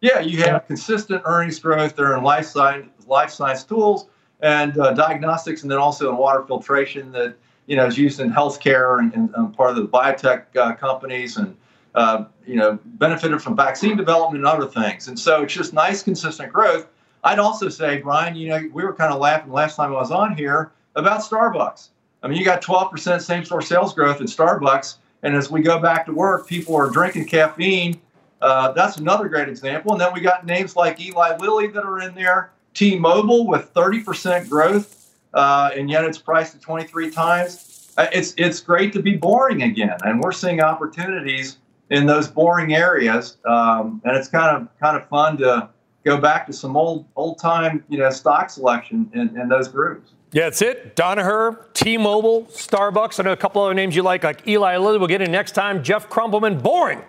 Yeah, 0.02 0.20
you 0.20 0.44
have 0.44 0.68
consistent 0.68 1.24
earnings 1.26 1.58
growth. 1.60 1.96
They're 1.96 2.16
in 2.16 2.24
life 2.24 2.46
science, 2.46 2.88
life 3.08 3.32
science 3.32 3.64
tools 3.64 4.08
and 4.42 4.78
uh, 4.78 4.94
diagnostics, 4.94 5.64
and 5.64 5.72
then 5.72 5.80
also 5.80 6.10
in 6.10 6.18
water 6.18 6.44
filtration 6.46 7.12
that 7.14 7.36
you 7.66 7.76
know 7.76 7.88
is 7.88 7.98
used 7.98 8.20
in 8.20 8.32
healthcare 8.32 9.00
and, 9.00 9.12
and 9.14 9.36
um, 9.36 9.52
part 9.52 9.72
of 9.72 9.78
the 9.78 9.88
biotech 9.88 10.44
uh, 10.56 10.76
companies, 10.76 11.38
and 11.38 11.58
uh, 11.96 12.26
you 12.46 12.56
know 12.56 12.78
benefited 12.84 13.42
from 13.42 13.56
vaccine 13.56 13.98
development 13.98 14.46
and 14.46 14.48
other 14.48 14.68
things. 14.68 15.08
And 15.08 15.18
so 15.18 15.44
it's 15.44 15.54
just 15.54 15.74
nice, 15.74 16.04
consistent 16.04 16.54
growth. 16.54 16.88
I'd 17.24 17.40
also 17.40 17.70
say, 17.70 17.98
Brian, 17.98 18.36
you 18.36 18.50
know, 18.50 18.70
we 18.72 18.84
were 18.84 18.94
kind 18.94 19.12
of 19.12 19.20
laughing 19.20 19.52
last 19.52 19.78
time 19.78 19.92
I 19.92 19.96
was 19.96 20.12
on 20.12 20.36
here 20.38 20.72
about 20.96 21.22
Starbucks. 21.22 21.90
I 22.22 22.28
mean, 22.28 22.38
you 22.38 22.46
got 22.46 22.62
12% 22.62 23.22
same 23.22 23.44
store 23.44 23.62
sales 23.62 23.94
growth 23.94 24.22
in 24.22 24.28
Starbucks. 24.28 24.98
And 25.24 25.36
as 25.36 25.50
we 25.50 25.62
go 25.62 25.80
back 25.80 26.06
to 26.06 26.14
work, 26.14 26.48
people 26.48 26.76
are 26.76 26.90
drinking 26.90 27.26
caffeine. 27.26 28.00
Uh, 28.42 28.72
that's 28.74 28.98
another 28.98 29.28
great 29.28 29.50
example. 29.50 29.94
And 29.94 30.02
then 30.02 30.14
we 30.14 30.22
got 30.22 30.46
names 30.46 30.76
like 30.76 31.00
Eli 31.00 31.36
Lilly 31.38 31.68
that 31.68 31.84
are 31.84 32.02
in 32.02 32.14
there, 32.14 32.52
T 32.76 33.00
Mobile 33.00 33.48
with 33.48 33.74
30% 33.74 34.48
growth, 34.50 35.16
uh, 35.34 35.72
and 35.76 35.90
yet 35.90 36.04
it's 36.04 36.20
priced 36.20 36.54
at 36.56 36.62
23 36.62 37.10
times. 37.10 37.92
Uh, 37.98 38.06
it's, 38.12 38.36
it's 38.38 38.60
great 38.60 38.94
to 38.94 39.02
be 39.02 39.16
boring 39.16 39.64
again. 39.64 39.98
And 40.04 40.20
we're 40.22 40.32
seeing 40.32 40.62
opportunities 40.62 41.58
in 41.90 42.06
those 42.06 42.28
boring 42.28 42.74
areas. 42.74 43.38
Um, 43.46 44.02
and 44.06 44.18
it's 44.18 44.28
kind 44.28 44.58
of, 44.58 44.68
kind 44.80 44.98
of 44.98 45.08
fun 45.10 45.38
to, 45.38 45.70
go 46.06 46.18
back 46.18 46.46
to 46.46 46.54
some 46.54 46.78
old 46.78 47.06
old 47.16 47.40
time 47.40 47.84
you 47.90 47.98
know 47.98 48.10
stock 48.10 48.50
selection 48.50 49.10
in, 49.14 49.38
in 49.40 49.50
those 49.50 49.68
groups. 49.68 50.12
Yeah, 50.32 50.44
that's 50.44 50.62
it. 50.62 50.96
Danaher, 50.96 51.74
T-Mobile, 51.74 52.44
Starbucks. 52.52 53.20
I 53.20 53.24
know 53.24 53.32
a 53.32 53.38
couple 53.38 53.62
other 53.62 53.74
names 53.74 53.96
you 53.96 54.04
like, 54.04 54.24
like 54.24 54.46
Eli 54.48 54.76
Lilly. 54.78 54.98
We'll 54.98 55.08
get 55.08 55.22
in 55.22 55.32
next 55.32 55.54
time. 55.54 55.82
Jeff 55.82 56.10
Krumpelman, 56.10 56.62
boring 56.62 57.02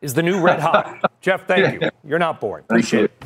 is 0.00 0.14
the 0.14 0.22
new 0.22 0.40
red 0.40 0.58
hot. 0.58 0.98
Jeff, 1.20 1.46
thank 1.46 1.82
you. 1.82 1.90
You're 2.02 2.18
not 2.18 2.40
boring. 2.40 2.64
Appreciate 2.64 3.04
it. 3.04 3.24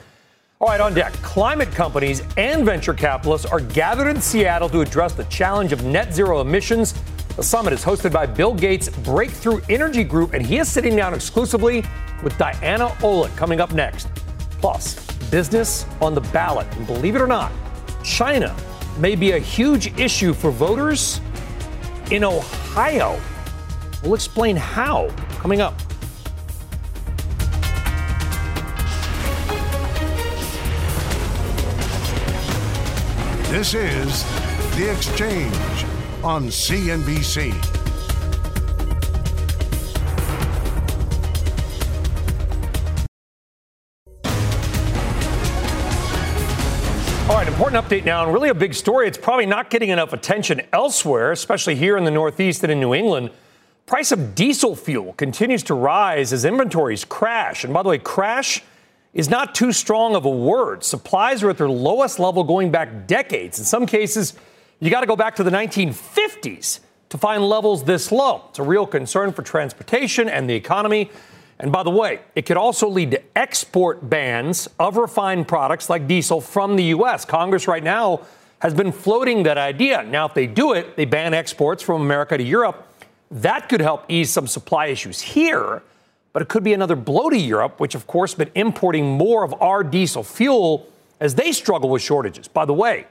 All 0.60 0.68
right, 0.68 0.80
on 0.80 0.94
deck. 0.94 1.12
Climate 1.14 1.70
companies 1.70 2.22
and 2.36 2.64
venture 2.64 2.94
capitalists 2.94 3.46
are 3.46 3.60
gathered 3.60 4.08
in 4.08 4.20
Seattle 4.20 4.68
to 4.70 4.80
address 4.80 5.12
the 5.12 5.24
challenge 5.24 5.72
of 5.72 5.84
net 5.84 6.12
zero 6.12 6.40
emissions. 6.40 6.94
The 7.36 7.42
summit 7.42 7.74
is 7.74 7.84
hosted 7.84 8.12
by 8.12 8.24
Bill 8.24 8.54
Gates' 8.54 8.88
Breakthrough 8.88 9.60
Energy 9.68 10.04
Group, 10.04 10.32
and 10.32 10.44
he 10.44 10.56
is 10.56 10.70
sitting 10.70 10.96
down 10.96 11.12
exclusively 11.12 11.84
with 12.22 12.36
Diana 12.38 12.86
Olick 13.00 13.36
coming 13.36 13.60
up 13.60 13.74
next. 13.74 14.08
Plus, 14.52 14.94
business 15.30 15.84
on 16.00 16.14
the 16.14 16.22
ballot. 16.22 16.66
And 16.76 16.86
believe 16.86 17.14
it 17.14 17.20
or 17.20 17.26
not, 17.26 17.52
China 18.02 18.56
may 18.98 19.14
be 19.16 19.32
a 19.32 19.38
huge 19.38 19.88
issue 20.00 20.32
for 20.32 20.50
voters 20.50 21.20
in 22.10 22.24
Ohio. 22.24 23.20
We'll 24.02 24.14
explain 24.14 24.56
how 24.56 25.10
coming 25.32 25.60
up. 25.60 25.78
This 33.50 33.74
is 33.74 34.24
The 34.76 34.90
Exchange 34.90 35.95
on 36.22 36.48
CNBC. 36.48 37.52
All 47.28 47.34
right, 47.34 47.48
important 47.48 47.84
update 47.84 48.04
now, 48.04 48.22
and 48.24 48.32
really 48.32 48.50
a 48.50 48.54
big 48.54 48.72
story. 48.72 49.08
It's 49.08 49.18
probably 49.18 49.46
not 49.46 49.68
getting 49.68 49.90
enough 49.90 50.12
attention 50.12 50.62
elsewhere, 50.72 51.32
especially 51.32 51.74
here 51.74 51.96
in 51.96 52.04
the 52.04 52.10
Northeast 52.10 52.62
and 52.62 52.70
in 52.70 52.78
New 52.78 52.94
England. 52.94 53.30
Price 53.84 54.12
of 54.12 54.34
diesel 54.34 54.76
fuel 54.76 55.12
continues 55.14 55.62
to 55.64 55.74
rise 55.74 56.32
as 56.32 56.44
inventories 56.44 57.04
crash. 57.04 57.64
And 57.64 57.74
by 57.74 57.82
the 57.82 57.88
way, 57.88 57.98
crash 57.98 58.62
is 59.12 59.28
not 59.28 59.54
too 59.54 59.72
strong 59.72 60.14
of 60.14 60.24
a 60.24 60.30
word. 60.30 60.84
Supplies 60.84 61.42
are 61.42 61.50
at 61.50 61.58
their 61.58 61.68
lowest 61.68 62.18
level 62.18 62.44
going 62.44 62.70
back 62.70 63.06
decades. 63.06 63.58
In 63.58 63.64
some 63.64 63.86
cases, 63.86 64.34
you 64.80 64.90
got 64.90 65.00
to 65.00 65.06
go 65.06 65.16
back 65.16 65.36
to 65.36 65.42
the 65.42 65.50
1950s 65.50 66.80
to 67.08 67.18
find 67.18 67.42
levels 67.42 67.84
this 67.84 68.12
low. 68.12 68.42
It's 68.50 68.58
a 68.58 68.62
real 68.62 68.86
concern 68.86 69.32
for 69.32 69.42
transportation 69.42 70.28
and 70.28 70.48
the 70.48 70.54
economy. 70.54 71.10
And 71.58 71.72
by 71.72 71.82
the 71.82 71.90
way, 71.90 72.20
it 72.34 72.42
could 72.42 72.58
also 72.58 72.88
lead 72.88 73.12
to 73.12 73.22
export 73.38 74.08
bans 74.08 74.68
of 74.78 74.96
refined 74.96 75.48
products 75.48 75.88
like 75.88 76.06
diesel 76.06 76.40
from 76.40 76.76
the 76.76 76.84
U.S. 76.84 77.24
Congress 77.24 77.66
right 77.66 77.82
now 77.82 78.22
has 78.58 78.74
been 78.74 78.92
floating 78.92 79.44
that 79.44 79.56
idea. 79.56 80.02
Now, 80.02 80.26
if 80.26 80.34
they 80.34 80.46
do 80.46 80.72
it, 80.72 80.96
they 80.96 81.04
ban 81.04 81.32
exports 81.32 81.82
from 81.82 82.02
America 82.02 82.36
to 82.36 82.44
Europe. 82.44 82.86
That 83.30 83.68
could 83.68 83.80
help 83.80 84.04
ease 84.08 84.30
some 84.30 84.46
supply 84.46 84.86
issues 84.86 85.20
here, 85.20 85.82
but 86.32 86.42
it 86.42 86.48
could 86.48 86.64
be 86.64 86.74
another 86.74 86.96
blow 86.96 87.30
to 87.30 87.38
Europe, 87.38 87.80
which, 87.80 87.94
of 87.94 88.06
course, 88.06 88.34
been 88.34 88.50
importing 88.54 89.06
more 89.06 89.42
of 89.42 89.54
our 89.60 89.82
diesel 89.82 90.22
fuel 90.22 90.86
as 91.20 91.34
they 91.34 91.52
struggle 91.52 91.88
with 91.88 92.02
shortages. 92.02 92.48
By 92.48 92.66
the 92.66 92.74
way, 92.74 93.06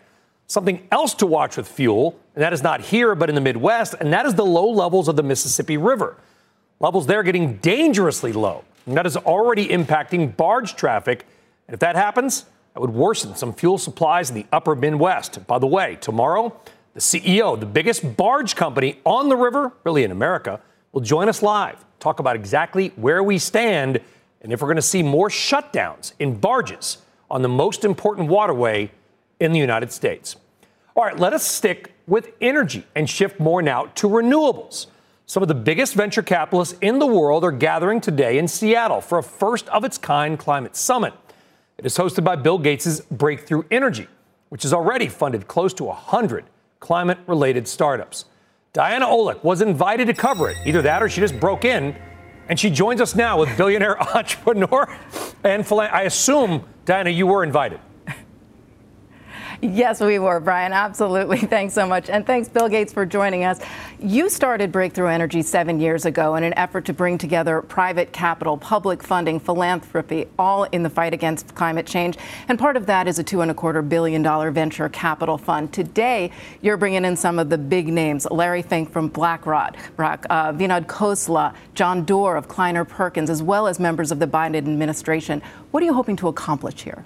something 0.48 0.88
else 0.92 1.14
to 1.16 1.26
watch 1.26 1.58
with 1.58 1.68
fuel, 1.68 2.20
and 2.36 2.44
that 2.44 2.54
is 2.54 2.64
not 2.64 2.82
here, 2.82 3.16
but 3.16 3.30
in 3.30 3.36
the 3.36 3.42
Midwest, 3.42 3.96
and 4.00 4.14
that 4.14 4.26
is 4.26 4.36
the 4.36 4.46
low 4.46 4.70
levels 4.70 5.08
of 5.08 5.16
the 5.16 5.24
Mississippi 5.24 5.78
River. 5.78 6.18
Levels 6.80 7.08
there 7.08 7.24
getting 7.24 7.58
dangerously 7.58 8.34
low, 8.34 8.64
and 8.86 8.98
that 8.98 9.06
is 9.06 9.18
already 9.18 9.68
impacting 9.68 10.36
barge 10.36 10.76
traffic. 10.76 11.26
And 11.68 11.74
if 11.74 11.80
that 11.80 11.96
happens, 11.96 12.46
that 12.74 12.82
would 12.82 12.92
worsen 12.92 13.36
some 13.36 13.54
fuel 13.54 13.78
supplies 13.78 14.30
in 14.30 14.36
the 14.36 14.46
upper 14.52 14.76
Midwest. 14.76 15.48
By 15.48 15.60
the 15.60 15.68
way, 15.68 15.98
tomorrow, 16.02 16.60
the 16.94 17.00
CEO, 17.00 17.60
the 17.60 17.66
biggest 17.66 18.16
barge 18.18 18.56
company 18.56 19.00
on 19.06 19.30
the 19.30 19.36
river, 19.36 19.72
really 19.84 20.04
in 20.04 20.12
America, 20.12 20.62
will 20.92 21.02
join 21.02 21.28
us 21.30 21.42
live, 21.42 21.84
talk 22.00 22.20
about 22.20 22.36
exactly 22.36 22.90
where 22.96 23.24
we 23.24 23.38
stand 23.38 24.00
and 24.46 24.54
if 24.54 24.62
we're 24.62 24.68
going 24.68 24.76
to 24.76 24.82
see 24.84 25.02
more 25.02 25.28
shutdowns 25.28 26.14
in 26.20 26.40
barges 26.40 27.00
on 27.32 27.42
the 27.42 27.50
most 27.50 27.84
important 27.84 28.30
waterway 28.30 28.92
in 29.40 29.52
the 29.52 29.60
United 29.60 29.92
States. 29.92 30.36
All 30.96 31.04
right, 31.04 31.18
let 31.18 31.34
us 31.34 31.46
stick 31.46 31.94
with 32.08 32.32
energy 32.40 32.86
and 32.96 33.10
shift 33.10 33.40
more 33.40 33.62
now 33.62 33.86
to 33.96 34.08
renewables. 34.08 34.88
Some 35.26 35.42
of 35.42 35.50
the 35.50 35.56
biggest 35.56 35.96
venture 35.96 36.22
capitalists 36.22 36.78
in 36.82 37.00
the 37.00 37.08
world 37.08 37.44
are 37.44 37.52
gathering 37.52 38.00
today 38.00 38.38
in 38.38 38.48
Seattle 38.48 39.02
for 39.02 39.18
a 39.18 39.24
first 39.24 39.68
of 39.70 39.84
its 39.84 39.98
kind 39.98 40.38
climate 40.38 40.76
summit. 40.76 41.14
It 41.78 41.86
is 41.86 41.98
hosted 41.98 42.24
by 42.24 42.36
Bill 42.36 42.60
Gates' 42.60 43.02
Breakthrough 43.02 43.64
Energy, 43.72 44.08
which 44.50 44.64
has 44.64 44.72
already 44.72 45.08
funded 45.08 45.48
close 45.48 45.74
to 45.76 45.86
100 45.86 46.46
climate 46.80 47.18
related 47.28 47.68
startups. 47.68 48.26
Diana 48.72 49.06
Olick 49.06 49.44
was 49.44 49.62
invited 49.62 50.06
to 50.08 50.14
cover 50.14 50.50
it. 50.50 50.58
Either 50.66 50.82
that 50.82 51.02
or 51.02 51.10
she 51.10 51.22
just 51.22 51.40
broke 51.40 51.66
in. 51.66 51.96
And 52.48 52.60
she 52.60 52.70
joins 52.70 53.02
us 53.02 53.16
now 53.16 53.40
with 53.40 53.58
billionaire 53.58 54.00
entrepreneur 54.16 54.88
and 55.44 55.66
I 55.72 56.02
assume, 56.04 56.64
Diana, 56.86 57.10
you 57.10 57.28
were 57.28 57.44
invited. 57.44 57.80
Yes, 59.74 60.00
we 60.00 60.20
were, 60.20 60.40
Brian. 60.40 60.74
Absolutely. 60.74 61.38
Thanks 61.56 61.74
so 61.74 61.88
much. 61.88 62.08
And 62.10 62.26
thanks, 62.26 62.48
Bill 62.48 62.70
Gates, 62.70 62.94
for 62.94 63.04
joining 63.04 63.46
us. 63.46 63.60
You 64.00 64.30
started 64.30 64.72
Breakthrough 64.72 65.08
Energy 65.08 65.42
seven 65.42 65.80
years 65.80 66.06
ago 66.06 66.36
in 66.36 66.44
an 66.44 66.54
effort 66.56 66.86
to 66.86 66.94
bring 66.94 67.18
together 67.18 67.64
private 67.64 68.14
capital, 68.14 68.58
public 68.58 69.02
funding, 69.02 69.40
philanthropy, 69.40 70.28
all 70.38 70.66
in 70.66 70.84
the 70.84 70.90
fight 70.90 71.14
against 71.16 71.56
climate 71.56 71.88
change. 71.88 72.16
And 72.48 72.60
part 72.60 72.78
of 72.78 72.86
that 72.86 73.08
is 73.08 73.18
a 73.18 73.24
two 73.24 73.42
and 73.42 73.50
a 73.50 73.56
quarter 73.56 73.82
billion 73.82 74.22
dollar 74.22 74.52
venture 74.52 74.88
capital 74.88 75.38
fund. 75.38 75.74
Today, 75.74 76.32
you're 76.62 76.78
bringing 76.78 77.04
in 77.04 77.16
some 77.16 77.40
of 77.40 77.50
the 77.50 77.58
big 77.58 77.88
names 77.88 78.28
Larry 78.30 78.62
Fink 78.62 78.92
from 78.92 79.08
BlackRock, 79.08 79.78
uh, 79.98 80.54
Vinod 80.54 80.86
Khosla, 80.86 81.56
John 81.74 82.06
Doerr 82.06 82.36
of 82.36 82.48
Kleiner 82.48 82.86
Perkins, 82.86 83.32
as 83.32 83.42
well 83.42 83.66
as 83.66 83.80
members 83.80 84.12
of 84.12 84.20
the 84.20 84.28
Biden 84.28 84.56
administration. 84.56 85.42
What 85.72 85.82
are 85.82 85.88
you 85.88 85.94
hoping 85.94 86.18
to 86.18 86.28
accomplish 86.28 86.84
here? 86.84 87.04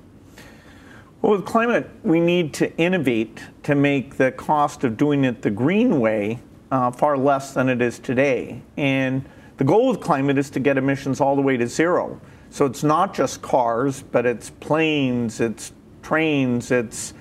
Well, 1.21 1.33
with 1.33 1.45
climate, 1.45 1.89
we 2.03 2.21
need 2.21 2.53
to 2.55 2.73
innovate 2.77 3.41
to 3.63 3.75
make 3.75 4.15
the 4.15 4.31
cost 4.31 4.85
of 4.85 4.95
doing 4.95 5.25
it 5.25 5.41
the 5.41 5.49
green 5.49 5.99
way 5.99 6.39
uh, 6.71 6.91
far 6.91 7.17
less 7.17 7.53
than 7.53 7.67
it 7.67 7.81
is 7.81 7.99
today. 7.99 8.61
And 8.77 9.27
the 9.57 9.65
goal 9.65 9.89
with 9.89 9.99
climate 9.99 10.37
is 10.37 10.49
to 10.51 10.61
get 10.61 10.77
emissions 10.77 11.19
all 11.19 11.35
the 11.35 11.41
way 11.41 11.57
to 11.57 11.67
zero. 11.67 12.21
So 12.51 12.65
it's 12.65 12.83
not 12.85 13.13
just 13.13 13.41
cars, 13.41 14.01
but 14.01 14.25
it's 14.25 14.49
planes, 14.49 15.41
it's 15.41 15.73
trains, 16.03 16.71
it's 16.71 17.13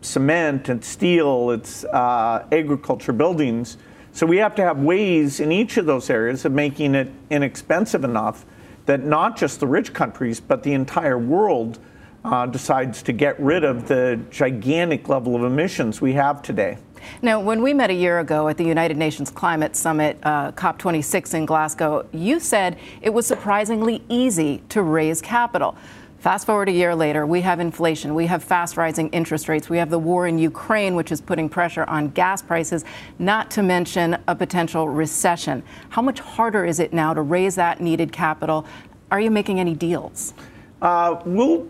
cement, 0.00 0.70
it's 0.70 0.88
steel, 0.88 1.50
it's 1.50 1.84
uh, 1.84 2.46
agriculture 2.50 3.12
buildings. 3.12 3.76
So 4.12 4.24
we 4.24 4.38
have 4.38 4.54
to 4.54 4.62
have 4.62 4.78
ways 4.78 5.40
in 5.40 5.52
each 5.52 5.76
of 5.76 5.84
those 5.84 6.08
areas 6.08 6.46
of 6.46 6.52
making 6.52 6.94
it 6.94 7.10
inexpensive 7.28 8.02
enough 8.02 8.46
that 8.86 9.04
not 9.04 9.36
just 9.36 9.60
the 9.60 9.66
rich 9.66 9.92
countries, 9.92 10.40
but 10.40 10.62
the 10.62 10.72
entire 10.72 11.18
world 11.18 11.78
uh, 12.26 12.46
decides 12.46 13.02
to 13.04 13.12
get 13.12 13.38
rid 13.38 13.64
of 13.64 13.86
the 13.86 14.20
gigantic 14.30 15.08
level 15.08 15.36
of 15.36 15.44
emissions 15.44 16.00
we 16.00 16.12
have 16.12 16.42
today. 16.42 16.76
Now, 17.22 17.40
when 17.40 17.62
we 17.62 17.72
met 17.72 17.90
a 17.90 17.94
year 17.94 18.18
ago 18.18 18.48
at 18.48 18.56
the 18.56 18.64
United 18.64 18.96
Nations 18.96 19.30
Climate 19.30 19.76
Summit, 19.76 20.18
uh, 20.24 20.50
COP26 20.52 21.34
in 21.34 21.46
Glasgow, 21.46 22.06
you 22.12 22.40
said 22.40 22.78
it 23.00 23.10
was 23.10 23.26
surprisingly 23.26 24.02
easy 24.08 24.62
to 24.70 24.82
raise 24.82 25.22
capital. 25.22 25.76
Fast 26.18 26.46
forward 26.46 26.68
a 26.68 26.72
year 26.72 26.96
later, 26.96 27.24
we 27.24 27.42
have 27.42 27.60
inflation, 27.60 28.12
we 28.12 28.26
have 28.26 28.42
fast 28.42 28.76
rising 28.76 29.08
interest 29.10 29.48
rates, 29.48 29.70
we 29.70 29.78
have 29.78 29.90
the 29.90 29.98
war 29.98 30.26
in 30.26 30.38
Ukraine, 30.38 30.96
which 30.96 31.12
is 31.12 31.20
putting 31.20 31.48
pressure 31.48 31.84
on 31.84 32.08
gas 32.08 32.42
prices, 32.42 32.84
not 33.20 33.52
to 33.52 33.62
mention 33.62 34.16
a 34.26 34.34
potential 34.34 34.88
recession. 34.88 35.62
How 35.90 36.02
much 36.02 36.18
harder 36.18 36.64
is 36.64 36.80
it 36.80 36.92
now 36.92 37.14
to 37.14 37.22
raise 37.22 37.54
that 37.54 37.80
needed 37.80 38.10
capital? 38.10 38.66
Are 39.12 39.20
you 39.20 39.30
making 39.30 39.60
any 39.60 39.74
deals? 39.74 40.34
Uh, 40.82 41.20
we'll 41.24 41.68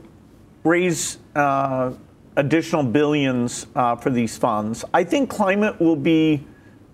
raise 0.66 1.18
uh, 1.34 1.92
additional 2.36 2.82
billions 2.82 3.66
uh, 3.74 3.96
for 3.96 4.10
these 4.10 4.36
funds. 4.36 4.84
I 4.92 5.04
think 5.04 5.30
climate 5.30 5.80
will 5.80 5.96
be 5.96 6.44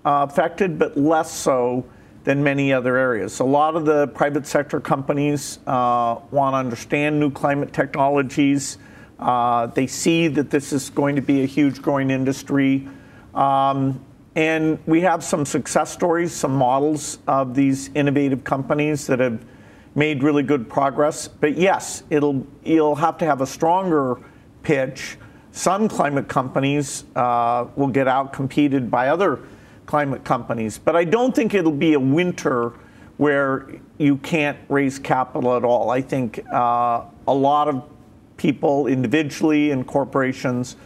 uh, 0.05 0.27
affected, 0.29 0.79
but 0.79 0.97
less 0.97 1.33
so 1.33 1.85
than 2.25 2.43
many 2.43 2.73
other 2.73 2.97
areas. 2.97 3.41
A 3.41 3.45
lot 3.45 3.75
of 3.75 3.85
the 3.85 4.07
private 4.09 4.47
sector 4.47 4.79
companies 4.81 5.59
uh, 5.67 6.21
want 6.31 6.55
to 6.55 6.59
understand 6.59 7.19
new 7.19 7.31
climate 7.31 7.73
technologies. 7.73 8.79
Uh, 9.19 9.67
they 9.67 9.87
see 9.87 10.29
that 10.29 10.51
this 10.51 10.73
is 10.73 10.91
going 10.91 11.17
to 11.17 11.23
be 11.23 11.43
a 11.43 11.47
huge 11.47 11.83
growing 11.83 12.11
industry. 12.11 12.87
Um, 13.35 14.05
and 14.35 14.79
we 14.87 15.01
have 15.01 15.25
some 15.25 15.45
success 15.45 15.91
stories, 15.91 16.33
some 16.33 16.55
models 16.55 17.19
of 17.27 17.55
these 17.55 17.91
innovative 17.95 18.45
companies 18.45 19.07
that 19.09 19.19
have 19.19 19.45
made 19.95 20.23
really 20.23 20.43
good 20.43 20.69
progress. 20.69 21.29
But 21.29 21.57
yes, 21.57 22.03
it'll 22.11 22.47
you'll 22.65 22.95
have 22.97 23.19
to 23.19 23.25
have 23.25 23.41
a 23.41 23.47
stronger 23.47 24.19
pitch. 24.63 25.19
Some 25.53 25.89
climate 25.89 26.29
companies 26.29 27.05
uh, 27.15 27.67
will 27.77 27.89
get 27.89 28.09
out 28.09 28.33
competed 28.33 28.91
by 28.91 29.09
other 29.09 29.41
climate 29.85 30.25
companies, 30.25 30.79
but 30.79 30.97
I 30.97 31.05
don't 31.05 31.35
think 31.35 31.53
it'll 31.53 31.73
be 31.73 31.93
a 31.93 32.01
winter 32.01 32.73
where 33.19 33.69
you 33.99 34.17
can't 34.17 34.59
raise 34.69 34.99
capital 34.99 35.57
at 35.57 35.65
all. 35.65 35.91
I 35.91 36.01
think 36.01 36.43
uh, 36.51 37.05
a 37.29 37.35
lot 37.35 37.69
of 37.69 37.85
people 38.37 38.87
individually 38.87 39.71
and 39.71 39.87
corporations 39.87 40.77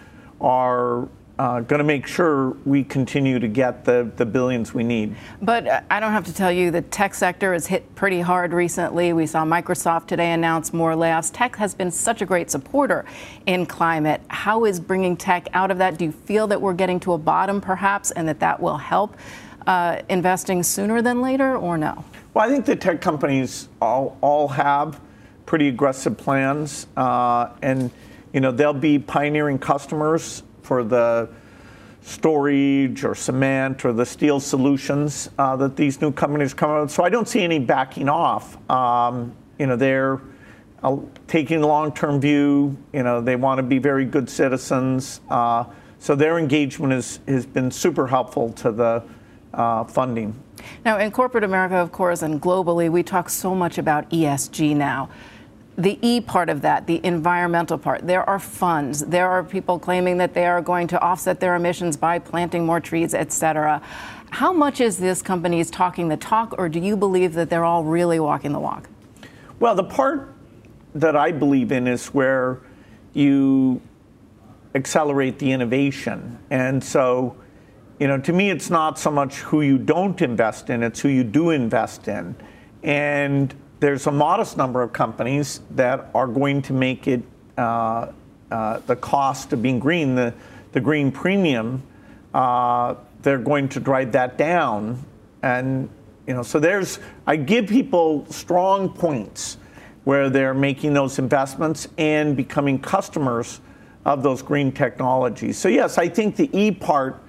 are 0.41 1.09
uh, 1.39 1.61
going 1.61 1.79
to 1.79 1.85
make 1.85 2.07
sure 2.07 2.51
we 2.65 2.83
continue 2.83 3.39
to 3.39 3.49
get 3.49 3.85
the, 3.85 4.11
the 4.17 4.25
billions 4.25 4.73
we 4.73 4.83
need. 4.83 5.15
But 5.43 5.67
uh, 5.67 5.81
I 5.91 6.01
don't 6.01 6.13
have 6.13 6.25
to 6.27 6.35
tell 6.35 6.51
you, 6.51 6.71
the 6.71 6.83
tech 6.83 7.15
sector 7.15 7.53
has 7.53 7.67
hit 7.67 7.95
pretty 7.95 8.21
hard 8.21 8.53
recently. 8.53 9.13
We 9.13 9.27
saw 9.27 9.45
Microsoft 9.45 10.07
today 10.07 10.33
announce 10.33 10.73
more 10.73 10.93
layoffs. 10.93 11.31
Tech 11.33 11.57
has 11.57 11.75
been 11.75 11.91
such 11.91 12.23
a 12.23 12.27
great 12.27 12.51
supporter 12.51 13.05
in 13.45 13.67
climate. 13.67 14.23
How 14.29 14.65
is 14.65 14.81
bringing 14.81 15.17
tech 15.17 15.49
out 15.53 15.71
of 15.71 15.79
that? 15.79 15.99
Do 15.99 16.07
you 16.07 16.13
feel 16.13 16.47
that 16.47 16.61
we're 16.61 16.75
getting 16.75 17.01
to 17.01 17.13
a 17.13 17.19
bottom, 17.19 17.61
perhaps, 17.61 18.13
and 18.13 18.27
that 18.29 18.41
that 18.41 18.59
will 18.59 18.79
help 18.79 19.17
uh, 19.67 20.01
investing 20.09 20.63
sooner 20.63 21.03
than 21.03 21.21
later, 21.21 21.57
or 21.57 21.77
no? 21.77 22.03
Well, 22.33 22.49
I 22.49 22.53
think 22.53 22.65
the 22.65 22.77
tech 22.77 23.01
companies 23.03 23.69
all, 23.81 24.17
all 24.21 24.49
have 24.49 25.01
pretty 25.45 25.69
aggressive 25.69 26.17
plans, 26.17 26.87
uh, 26.97 27.51
and 27.63 27.91
you 28.33 28.41
know 28.41 28.53
they'll 28.53 28.73
be 28.73 28.99
pioneering 28.99 29.59
customers 29.59 30.43
for 30.67 30.83
the 30.83 31.29
storage 32.03 33.05
or 33.05 33.15
cement 33.15 33.85
or 33.85 33.93
the 33.93 34.05
steel 34.05 34.41
solutions 34.41 35.31
uh, 35.39 35.57
that 35.57 35.77
these 35.77 36.01
new 36.01 36.13
companies 36.13 36.53
come 36.53 36.71
out. 36.71 36.91
So 36.91 37.05
I 37.05 37.09
don't 37.09 37.29
see 37.29 37.43
any 37.43 37.59
backing 37.59 38.09
off. 38.09 38.59
Um, 38.71 39.35
you 39.59 39.67
know, 39.67 39.77
they're 39.77 40.21
uh, 40.83 40.97
taking 41.29 41.63
a 41.63 41.67
long-term 41.67 42.21
view. 42.21 42.77
You 42.93 43.03
know, 43.03 43.21
they 43.21 43.37
want 43.37 43.59
to 43.59 43.63
be 43.63 43.79
very 43.79 44.05
good 44.05 44.29
citizens. 44.29 45.21
Uh, 45.31 45.65
so 45.99 46.15
their 46.15 46.39
engagement 46.39 46.93
is, 46.93 47.21
has 47.27 47.47
been 47.47 47.71
super 47.71 48.07
helpful 48.07 48.53
to 48.55 48.73
the 48.73 49.03
uh, 49.55 49.85
funding. 49.85 50.35
Now, 50.85 50.99
in 50.99 51.11
corporate 51.11 51.45
America, 51.45 51.77
of 51.77 51.93
course, 51.93 52.23
and 52.23 52.41
globally, 52.41 52.91
we 52.91 53.03
talk 53.03 53.29
so 53.29 53.55
much 53.55 53.79
about 53.79 54.11
ESG 54.11 54.77
now 54.77 55.11
the 55.77 55.99
E 56.01 56.21
part 56.21 56.49
of 56.49 56.63
that, 56.63 56.87
the 56.87 57.05
environmental 57.05 57.77
part, 57.77 58.07
there 58.07 58.29
are 58.29 58.39
funds. 58.39 59.01
There 59.01 59.29
are 59.29 59.45
people 59.45 59.79
claiming 59.79 60.17
that 60.19 60.33
they 60.33 60.47
are 60.47 60.63
going 60.63 60.87
to 60.89 61.01
offset 61.01 61.41
their 61.41 61.55
emissions 61.55 61.97
by 61.97 62.19
planting 62.19 62.65
more 62.65 62.81
trees, 62.81 63.13
et 63.13 63.33
cetera. 63.33 63.83
How 64.31 64.53
much 64.53 64.81
is 64.81 64.97
this 64.99 65.23
companies 65.23 65.71
talking 65.71 66.09
the 66.09 66.17
talk, 66.17 66.55
or 66.59 66.69
do 66.69 66.81
you 66.81 66.97
believe 66.97 67.35
that 67.35 67.51
they're 67.51 67.65
all 67.65 67.85
really 67.85 68.19
walking 68.19 68.53
the 68.53 68.61
walk? 68.61 68.89
Well, 69.61 69.75
the 69.75 69.85
part 69.85 70.35
that 70.95 71.15
I 71.15 71.31
believe 71.31 71.73
in 71.73 71.87
is 71.87 72.09
where 72.09 72.61
you 73.13 73.81
accelerate 74.75 75.39
the 75.39 75.53
innovation. 75.53 76.39
And 76.51 76.83
so, 76.83 77.37
you 77.99 78.09
know, 78.09 78.19
to 78.19 78.33
me, 78.33 78.51
it's 78.51 78.71
not 78.71 78.99
so 78.99 79.11
much 79.11 79.37
who 79.41 79.61
you 79.61 79.79
don't 79.79 80.21
invest 80.21 80.71
in, 80.71 80.83
it's 80.83 81.01
who 81.01 81.09
you 81.09 81.25
do 81.25 81.51
invest 81.51 82.09
in. 82.09 82.35
And 82.83 83.55
there's 83.81 84.07
a 84.07 84.13
modest 84.13 84.57
number 84.57 84.83
of 84.83 84.93
companies 84.93 85.61
that 85.73 86.11
are 86.15 86.27
going 86.27 86.63
to 86.63 86.73
make 86.73 87.07
it 87.07 87.23
uh, 87.59 88.13
uh, 88.51 88.79
the 88.87 88.97
cost 88.97 89.53
of 89.53 89.63
being 89.63 89.79
green, 89.79 90.15
the, 90.15 90.33
the 90.73 90.81
green 90.81 91.11
premium, 91.11 91.83
uh, 92.33 92.95
they're 93.23 93.39
going 93.39 93.69
to 93.69 93.81
drive 93.81 94.13
that 94.13 94.39
down. 94.39 95.05
And, 95.43 95.89
you 96.27 96.35
know, 96.35 96.43
so 96.43 96.61
there's, 96.61 97.01
I 97.27 97.37
give 97.37 97.67
people 97.67 98.25
strong 98.31 98.89
points 98.89 99.59
where 100.05 100.31
they're 100.31 100.55
making 100.55 100.95
those 100.95 101.19
investments 101.19 101.89
and 101.99 102.37
becoming 102.37 102.79
customers 102.79 103.61
of 104.05 104.23
those 104.23 104.43
green 104.43 104.71
technologies. 104.71 105.59
So, 105.59 105.69
yes, 105.69 105.99
I 105.99 106.09
think 106.09 106.37
the 106.37 106.49
E 106.57 106.71
part, 106.71 107.21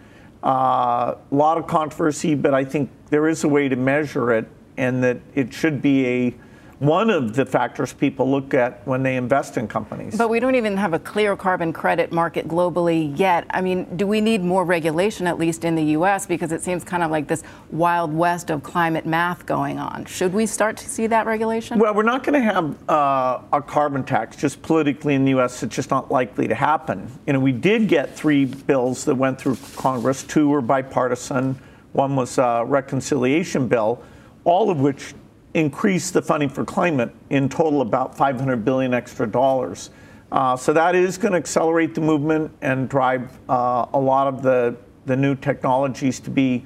a 0.43 0.47
uh, 0.47 1.17
lot 1.31 1.57
of 1.57 1.65
controversy, 1.65 2.35
but 2.35 2.53
I 2.53 2.63
think 2.63 2.91
there 3.09 3.27
is 3.27 3.43
a 3.43 3.47
way 3.47 3.67
to 3.67 3.75
measure 3.75 4.31
it 4.31 4.47
and 4.77 5.03
that 5.03 5.17
it 5.35 5.53
should 5.53 5.81
be 5.81 6.05
a 6.05 6.35
one 6.79 7.09
of 7.09 7.35
the 7.35 7.43
factors 7.43 7.91
people 7.91 8.29
look 8.29 8.53
at 8.53 8.85
when 8.85 9.01
they 9.01 9.15
invest 9.15 9.57
in 9.57 9.67
companies. 9.67 10.15
But 10.15 10.29
we 10.29 10.39
don't 10.39 10.53
even 10.53 10.77
have 10.77 10.93
a 10.93 10.99
clear 10.99 11.35
carbon 11.35 11.73
credit 11.73 12.11
market 12.11 12.47
globally 12.47 13.17
yet. 13.17 13.47
I 13.49 13.61
mean, 13.61 13.97
do 13.97 14.05
we 14.05 14.21
need 14.21 14.43
more 14.43 14.63
regulation, 14.63 15.25
at 15.25 15.39
least 15.39 15.65
in 15.65 15.73
the 15.73 15.83
U.S., 15.83 16.27
because 16.27 16.51
it 16.51 16.61
seems 16.61 16.83
kind 16.83 17.01
of 17.01 17.09
like 17.09 17.27
this 17.27 17.41
wild 17.71 18.13
west 18.13 18.51
of 18.51 18.61
climate 18.61 19.07
math 19.07 19.45
going 19.47 19.79
on? 19.79 20.05
Should 20.05 20.33
we 20.33 20.45
start 20.45 20.77
to 20.77 20.87
see 20.87 21.07
that 21.07 21.25
regulation? 21.25 21.79
Well, 21.79 21.95
we're 21.95 22.03
not 22.03 22.23
going 22.23 22.39
to 22.39 22.53
have 22.53 22.89
uh, 22.89 23.41
a 23.51 23.61
carbon 23.61 24.03
tax 24.03 24.35
just 24.35 24.61
politically 24.61 25.15
in 25.15 25.25
the 25.25 25.31
U.S. 25.31 25.63
It's 25.63 25.75
just 25.75 25.89
not 25.89 26.11
likely 26.11 26.47
to 26.47 26.55
happen. 26.55 27.09
You 27.25 27.33
know, 27.33 27.39
we 27.39 27.53
did 27.53 27.87
get 27.87 28.15
three 28.15 28.45
bills 28.45 29.03
that 29.05 29.15
went 29.15 29.41
through 29.41 29.57
Congress. 29.75 30.21
Two 30.21 30.49
were 30.49 30.61
bipartisan. 30.61 31.57
One 31.93 32.15
was 32.15 32.37
a 32.37 32.63
reconciliation 32.63 33.67
bill, 33.67 34.03
all 34.47 34.69
of 34.69 34.79
which 34.79 35.13
increase 35.53 36.09
the 36.09 36.21
funding 36.21 36.47
for 36.47 36.63
climate 36.63 37.13
in 37.29 37.49
total 37.49 37.81
about 37.81 38.17
500 38.17 38.63
billion 38.63 38.93
extra 38.93 39.27
dollars. 39.27 39.89
Uh, 40.31 40.55
so 40.55 40.71
that 40.71 40.95
is 40.95 41.17
going 41.17 41.33
to 41.33 41.37
accelerate 41.37 41.93
the 41.93 41.99
movement 41.99 42.49
and 42.61 42.87
drive 42.87 43.37
uh, 43.49 43.85
a 43.93 43.99
lot 43.99 44.25
of 44.27 44.41
the, 44.41 44.75
the 45.05 45.15
new 45.15 45.35
technologies 45.35 46.21
to 46.21 46.29
be 46.29 46.63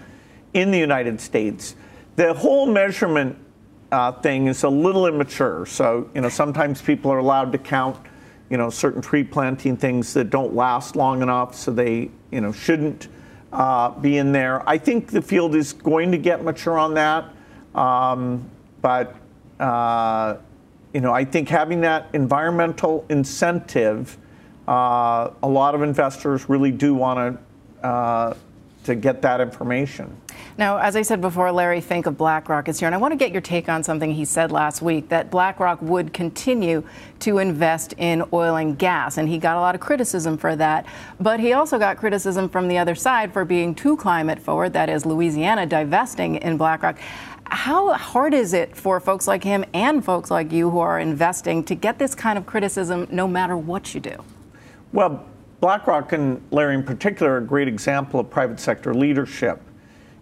in 0.54 0.70
the 0.70 0.78
United 0.78 1.20
States. 1.20 1.76
The 2.18 2.36
whole 2.36 2.68
measurement 2.68 3.36
uh, 3.92 4.12
thing 4.12 4.46
is 4.46 4.62
a 4.62 4.70
little 4.70 5.08
immature. 5.08 5.66
So, 5.66 6.08
you 6.14 6.22
know, 6.22 6.30
sometimes 6.30 6.84
people 6.84 7.12
are 7.12 7.18
allowed 7.18 7.52
to 7.54 7.58
count, 7.58 7.98
you 8.52 8.58
know, 8.58 8.70
certain 8.70 9.02
tree 9.02 9.24
planting 9.24 9.76
things 9.76 10.14
that 10.14 10.30
don't 10.30 10.54
last 10.54 10.96
long 10.96 11.24
enough, 11.24 11.56
so 11.56 11.72
they, 11.72 12.12
you 12.30 12.42
know, 12.42 12.52
shouldn't 12.52 13.08
uh, 13.52 13.90
be 13.90 14.18
in 14.18 14.32
there. 14.32 14.68
I 14.70 14.78
think 14.78 15.08
the 15.08 15.22
field 15.22 15.56
is 15.56 15.74
going 15.74 16.12
to 16.12 16.20
get 16.20 16.44
mature 16.44 16.78
on 16.78 16.94
that. 16.94 17.26
Um, 17.76 18.50
but 18.82 19.16
uh, 19.60 20.38
you 20.94 21.02
know, 21.02 21.14
I 21.14 21.24
think 21.24 21.48
having 21.48 21.82
that 21.82 22.10
environmental 22.14 23.06
incentive, 23.10 24.18
uh, 24.68 25.30
a 25.42 25.48
lot 25.48 25.76
of 25.76 25.82
investors 25.82 26.50
really 26.50 26.72
do 26.72 26.94
want 26.94 27.40
to 27.82 27.88
uh, 27.88 28.34
to 28.84 28.96
get 28.96 29.22
that 29.22 29.40
information. 29.42 30.16
Now, 30.58 30.78
as 30.78 30.96
I 30.96 31.02
said 31.02 31.22
before, 31.22 31.52
Larry 31.52 31.82
Fink 31.82 32.08
of 32.08 32.18
BlackRock 32.18 32.68
is 32.68 32.80
here, 32.80 32.88
and 32.88 32.96
I 32.96 32.98
want 32.98 33.12
to 33.12 33.16
get 33.16 33.32
your 33.32 33.42
take 33.42 33.70
on 33.70 33.84
something 33.84 34.12
he 34.12 34.26
said 34.26 34.52
last 34.52 34.82
week 34.82 35.10
that 35.10 35.32
BlackRock 35.32 35.82
would 35.82 36.14
continue 36.14 36.84
to 37.20 37.38
invest 37.38 37.94
in 37.98 38.24
oil 38.34 38.56
and 38.56 38.78
gas, 38.78 39.18
and 39.18 39.30
he 39.30 39.38
got 39.38 39.56
a 39.56 39.60
lot 39.60 39.76
of 39.76 39.82
criticism 39.82 40.38
for 40.38 40.56
that. 40.56 40.86
But 41.20 41.40
he 41.40 41.54
also 41.54 41.80
got 41.80 41.98
criticism 41.98 42.50
from 42.50 42.68
the 42.68 42.78
other 42.78 42.96
side 42.96 43.32
for 43.32 43.46
being 43.46 43.74
too 43.76 43.96
climate 43.98 44.40
forward, 44.40 44.74
that 44.74 44.90
is, 44.90 45.06
Louisiana 45.06 45.66
divesting 45.66 46.36
in 46.38 46.58
BlackRock. 46.58 46.98
How 47.52 47.92
hard 47.94 48.34
is 48.34 48.54
it 48.54 48.78
for 48.78 49.02
folks 49.02 49.28
like 49.28 49.44
him 49.44 49.66
and 49.74 50.04
folks 50.04 50.32
like 50.32 50.54
you 50.54 50.70
who 50.70 50.80
are 50.80 51.02
investing 51.02 51.66
to 51.66 51.76
get 51.76 52.00
this 52.00 52.16
kind 52.16 52.38
of 52.38 52.46
criticism 52.46 53.08
no 53.12 53.28
matter 53.28 53.58
what 53.58 53.94
you 53.94 54.00
do? 54.00 54.24
Well, 54.94 55.26
BlackRock 55.60 56.14
and 56.14 56.42
Larry 56.52 56.76
in 56.76 56.84
particular 56.84 57.34
are 57.34 57.38
a 57.40 57.46
great 57.46 57.68
example 57.68 58.22
of 58.22 58.30
private 58.30 58.58
sector 58.58 58.94
leadership. 58.94 59.62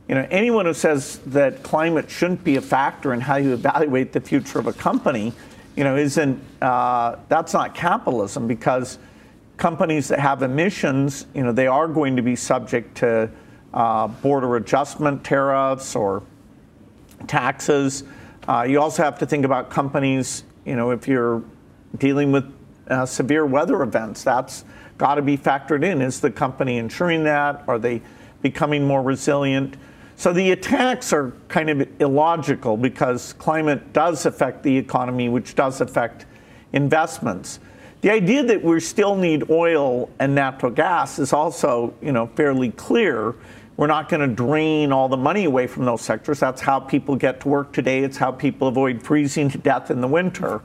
You 0.08 0.15
know, 0.15 0.28
anyone 0.32 0.65
who 0.65 0.74
says 0.74 1.20
that 1.28 1.62
climate 1.62 2.10
shouldn't 2.10 2.44
be 2.44 2.56
a 2.56 2.62
factor 2.62 3.13
in 3.13 3.22
how 3.22 3.36
you 3.36 3.54
evaluate 3.54 4.12
the 4.12 4.22
future 4.22 4.58
of 4.58 4.65
a 4.65 4.74
company, 4.74 5.32
you 5.76 5.84
know, 5.84 5.96
isn't 5.98 6.42
uh, 6.63 7.18
that's 7.28 7.54
not 7.54 7.76
capitalism 7.76 8.48
because 8.48 8.98
companies 9.58 10.08
that 10.08 10.20
have 10.20 10.42
emissions, 10.42 11.28
you 11.36 11.44
know, 11.44 11.52
they 11.52 11.68
are 11.68 11.88
going 11.88 12.15
to 12.15 12.24
be 12.24 12.36
subject 12.36 12.98
to 12.98 13.30
uh, 13.72 14.08
border 14.08 14.56
adjustment 14.56 15.24
tariffs 15.24 15.96
or 15.96 16.24
taxes. 17.28 18.04
Uh, 18.48 18.66
you 18.68 18.80
also 18.80 19.04
have 19.04 19.20
to 19.20 19.26
think 19.26 19.46
about 19.46 19.70
companies, 19.70 20.44
you 20.66 20.76
know, 20.76 20.92
if 20.92 21.08
you're 21.08 21.44
dealing 21.98 22.32
with 22.32 22.52
uh, 22.90 23.06
severe 23.06 23.46
weather 23.46 23.82
events, 23.84 24.24
that's 24.24 24.66
got 24.98 25.16
to 25.16 25.22
be 25.22 25.38
factored 25.38 25.84
in. 25.84 26.02
Is 26.02 26.20
the 26.20 26.32
company 26.32 26.78
insuring 26.78 27.24
that? 27.24 27.64
Are 27.68 27.80
they 27.80 28.02
becoming 28.42 28.86
more 28.86 29.02
resilient? 29.02 29.78
So 30.16 30.34
the 30.34 30.52
attacks 30.52 31.14
are 31.14 31.32
kind 31.48 31.70
of 31.70 31.88
illogical 32.02 32.76
because 32.76 33.34
climate 33.34 33.94
does 33.94 34.26
affect 34.26 34.64
the 34.64 34.78
economy, 34.78 35.30
which 35.30 35.56
does 35.56 35.80
affect 35.80 36.26
investments. 36.74 37.60
The 38.02 38.12
idea 38.12 38.44
that 38.44 38.64
we 38.64 38.80
still 38.80 39.16
need 39.16 39.50
oil 39.50 40.10
and 40.20 40.36
natural 40.36 40.72
gas 40.72 41.20
is 41.20 41.34
also, 41.34 41.94
you 42.02 42.12
know, 42.12 42.28
fairly 42.28 42.72
clear. 42.72 43.36
We're 43.80 43.88
not 43.88 44.10
going 44.10 44.20
to 44.20 44.36
drain 44.36 44.92
all 44.92 45.08
the 45.08 45.15
money 45.15 45.46
away 45.46 45.65
from 45.65 45.86
those 45.86 46.02
sectors. 46.02 46.42
That's 46.42 46.60
how 46.60 46.82
people 46.82 47.15
get 47.15 47.39
to 47.39 47.48
work 47.48 47.72
today. 47.72 48.00
It's 48.00 48.18
how 48.18 48.30
people 48.30 48.68
avoid 48.68 49.02
freezing 49.02 49.50
to 49.52 49.58
death 49.58 49.89
in 49.89 50.02
the 50.02 50.08
winter. 50.08 50.62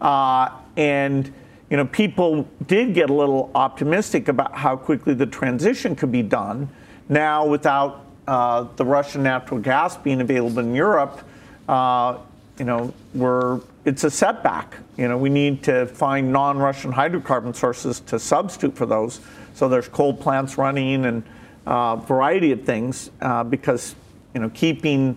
Uh, 0.00 0.50
and 0.76 1.32
you 1.70 1.76
know, 1.76 1.84
people 1.84 2.48
did 2.66 2.92
get 2.92 3.08
a 3.08 3.12
little 3.12 3.52
optimistic 3.54 4.26
about 4.26 4.52
how 4.52 4.74
quickly 4.74 5.14
the 5.14 5.26
transition 5.26 5.94
could 5.94 6.10
be 6.10 6.22
done. 6.22 6.68
Now, 7.08 7.46
without 7.46 8.04
uh, 8.26 8.66
the 8.74 8.84
Russian 8.84 9.22
natural 9.22 9.60
gas 9.60 9.96
being 9.96 10.20
available 10.20 10.58
in 10.58 10.74
Europe, 10.74 11.20
uh, 11.68 12.18
you 12.58 12.64
know, 12.64 12.92
we're 13.14 13.60
it's 13.84 14.02
a 14.02 14.10
setback. 14.10 14.76
You 14.96 15.06
know, 15.06 15.16
we 15.16 15.28
need 15.28 15.62
to 15.62 15.86
find 15.86 16.32
non-Russian 16.32 16.92
hydrocarbon 16.92 17.54
sources 17.54 18.00
to 18.00 18.18
substitute 18.18 18.76
for 18.76 18.86
those. 18.86 19.20
So 19.54 19.68
there's 19.68 19.86
coal 19.86 20.12
plants 20.12 20.58
running 20.58 21.04
and 21.04 21.22
uh, 21.66 21.96
variety 21.96 22.52
of 22.52 22.64
things 22.64 23.10
uh, 23.20 23.44
because 23.44 23.94
you 24.34 24.40
know 24.40 24.48
keeping 24.50 25.16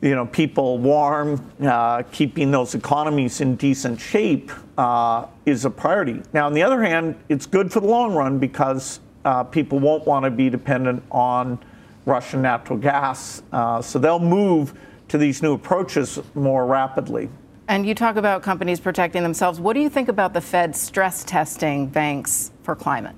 you 0.00 0.14
know 0.14 0.26
people 0.26 0.78
warm, 0.78 1.44
uh, 1.62 2.02
keeping 2.12 2.50
those 2.50 2.74
economies 2.74 3.40
in 3.40 3.56
decent 3.56 4.00
shape 4.00 4.50
uh, 4.78 5.26
is 5.44 5.64
a 5.64 5.70
priority. 5.70 6.22
Now, 6.32 6.46
on 6.46 6.54
the 6.54 6.62
other 6.62 6.82
hand, 6.82 7.16
it's 7.28 7.46
good 7.46 7.72
for 7.72 7.80
the 7.80 7.86
long 7.86 8.14
run 8.14 8.38
because 8.38 9.00
uh, 9.24 9.44
people 9.44 9.78
won't 9.78 10.06
want 10.06 10.24
to 10.24 10.30
be 10.30 10.48
dependent 10.50 11.02
on 11.10 11.58
Russian 12.04 12.40
natural 12.40 12.78
gas, 12.78 13.42
so 13.82 13.98
they'll 13.98 14.18
move 14.20 14.74
to 15.08 15.18
these 15.18 15.42
new 15.42 15.54
approaches 15.54 16.20
more 16.34 16.66
rapidly. 16.66 17.28
And 17.68 17.84
you 17.84 17.96
talk 17.96 18.14
about 18.14 18.42
companies 18.42 18.78
protecting 18.78 19.24
themselves. 19.24 19.58
What 19.58 19.72
do 19.72 19.80
you 19.80 19.90
think 19.90 20.08
about 20.08 20.32
the 20.34 20.40
Fed 20.40 20.76
stress 20.76 21.24
testing 21.24 21.86
banks 21.86 22.52
for 22.62 22.76
climate? 22.76 23.16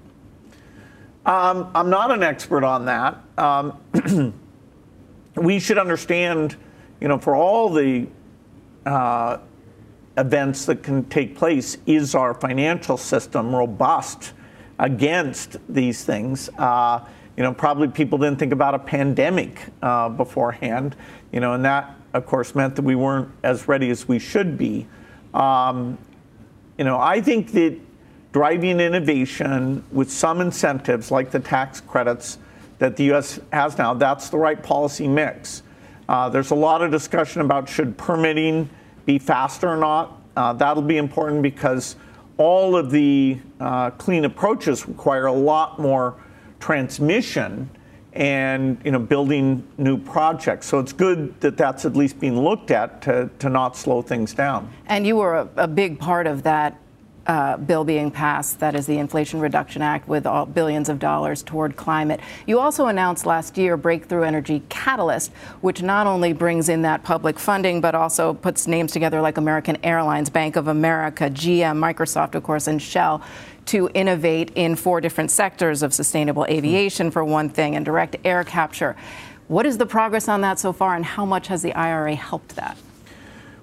Um, 1.29 1.71
I'm 1.75 1.91
not 1.91 2.11
an 2.11 2.23
expert 2.23 2.65
on 2.65 2.87
that. 2.87 3.23
Um, 3.37 4.33
we 5.37 5.61
should 5.61 5.77
understand, 5.77 6.57
you 7.03 7.09
know, 7.09 7.19
for 7.19 7.35
all 7.35 7.69
the 7.69 8.07
uh, 8.87 9.37
events 10.17 10.65
that 10.65 10.83
can 10.83 11.05
take 11.11 11.37
place, 11.37 11.77
is 11.85 12.15
our 12.15 12.33
financial 12.33 12.97
system 12.97 13.55
robust 13.55 14.33
against 14.79 15.59
these 15.69 16.03
things? 16.03 16.49
Uh, 16.57 17.05
you 17.37 17.43
know, 17.43 17.53
probably 17.53 17.89
people 17.89 18.17
didn't 18.17 18.39
think 18.39 18.55
about 18.55 18.75
a 18.75 18.79
pandemic 18.79 19.67
uh, 19.83 20.09
beforehand, 20.09 20.97
you 21.31 21.41
know, 21.41 21.53
and 21.53 21.63
that, 21.63 21.95
of 22.15 22.25
course, 22.25 22.55
meant 22.55 22.75
that 22.75 22.87
we 22.87 22.95
weren't 22.95 23.29
as 23.43 23.69
ready 23.69 23.91
as 23.91 24.09
we 24.09 24.19
should 24.19 24.57
be. 24.57 24.87
Um, 25.35 25.99
you 26.79 26.85
know, 26.85 26.99
I 26.99 27.21
think 27.21 27.53
that 27.53 27.79
driving 28.33 28.81
innovation 28.81 29.83
with 29.91 30.11
some 30.11 30.41
incentives 30.41 31.11
like 31.11 31.31
the 31.31 31.41
tax 31.41 31.81
credits 31.81 32.39
that 32.79 32.97
the 32.97 33.05
U.S. 33.05 33.41
has 33.53 33.77
now, 33.79 33.95
that's 33.95 34.29
the 34.29 34.37
right 34.37 34.63
policy 34.63 35.09
mix. 35.09 35.63
Uh, 36.09 36.29
there's 36.29 36.51
a 36.51 36.55
lot 36.55 36.83
of 36.83 36.91
discussion 36.91 37.41
about 37.41 37.69
should 37.69 37.97
permitting 37.99 38.69
be 39.05 39.19
faster 39.19 39.69
or 39.69 39.77
not. 39.77 40.21
Uh, 40.37 40.53
that'll 40.53 40.83
be 40.83 40.97
important 40.97 41.43
because 41.43 41.97
all 42.37 42.77
of 42.77 42.91
the 42.91 43.39
uh, 43.61 43.91
clean 43.93 44.25
approaches 44.25 44.87
require 44.87 45.27
a 45.27 45.33
lot 45.33 45.79
more 45.79 46.15
transmission 46.61 47.69
and 48.15 48.81
you 48.85 48.91
know 48.91 48.99
building 48.99 49.67
new 49.77 49.99
projects. 49.99 50.67
So 50.67 50.79
it's 50.79 50.93
good 50.93 51.39
that 51.41 51.57
that's 51.57 51.85
at 51.85 51.95
least 51.95 52.19
being 52.21 52.41
looked 52.41 52.71
at 52.71 53.03
to, 53.03 53.29
to 53.39 53.49
not 53.49 53.77
slow 53.77 54.03
things 54.03 54.33
down. 54.33 54.71
And 54.87 55.07
you 55.07 55.17
were 55.17 55.37
a, 55.37 55.49
a 55.57 55.69
big 55.69 55.99
part 55.99 56.27
of 56.27 56.43
that 56.45 56.79
uh, 57.29 57.59
bill 57.59 57.85
being 57.85 58.11
passed, 58.11 58.59
that 58.59 58.75
is 58.75 58.87
the 58.87 58.97
Inflation 58.97 59.39
Reduction 59.39 59.83
Act, 59.83 60.09
with 60.09 60.27
all 60.27 60.47
billions 60.47 60.89
of 60.89 60.99
dollars 60.99 61.43
toward 61.43 61.77
climate. 61.77 62.21
You 62.47 62.59
also 62.59 62.87
announced 62.87 63.27
last 63.27 63.59
year 63.59 63.77
Breakthrough 63.77 64.23
Energy 64.23 64.63
Catalyst, 64.71 65.31
which 65.61 65.83
not 65.83 66.07
only 66.07 66.33
brings 66.33 66.71
in 66.71 66.83
that 66.83 67.05
public 67.05 67.39
funding, 67.39 67.83
but 67.83 67.95
also 67.95 68.33
puts 68.33 68.67
names 68.67 68.93
together 68.93 69.21
like 69.21 69.37
American 69.37 69.77
Airlines, 69.85 70.31
Bank 70.31 70.57
of 70.57 70.69
America, 70.69 71.29
GM, 71.29 71.79
Microsoft, 71.79 72.35
of 72.35 72.43
course, 72.43 72.67
and 72.67 72.81
Shell 72.81 73.23
to 73.67 73.91
innovate 73.93 74.51
in 74.55 74.75
four 74.75 74.99
different 74.99 75.31
sectors 75.31 75.83
of 75.83 75.93
sustainable 75.93 76.47
aviation, 76.47 77.11
for 77.11 77.23
one 77.23 77.51
thing, 77.51 77.77
and 77.77 77.85
direct 77.85 78.17
air 78.25 78.43
capture. 78.43 78.97
What 79.49 79.67
is 79.67 79.77
the 79.77 79.85
progress 79.85 80.29
on 80.29 80.41
that 80.41 80.59
so 80.59 80.73
far, 80.73 80.97
and 80.97 81.05
how 81.05 81.27
much 81.27 81.49
has 81.49 81.61
the 81.61 81.75
IRA 81.75 82.15
helped 82.15 82.57
that? 82.57 82.79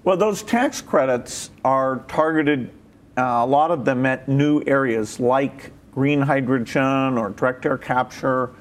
Well, 0.04 0.18
those 0.18 0.44
tax 0.44 0.82
credits 0.82 1.50
are 1.64 2.04
targeted 2.08 2.70
uh, 3.18 3.22
a 3.22 3.46
lot 3.46 3.72
of 3.72 3.86
them 3.86 4.06
at 4.06 4.28
new 4.28 4.62
areas 4.68 5.20
like 5.20 5.72
green 5.92 6.22
hydrogen 6.22 7.18
or 7.18 7.30
direct 7.30 7.66
air 7.66 7.78
capture 7.78 8.52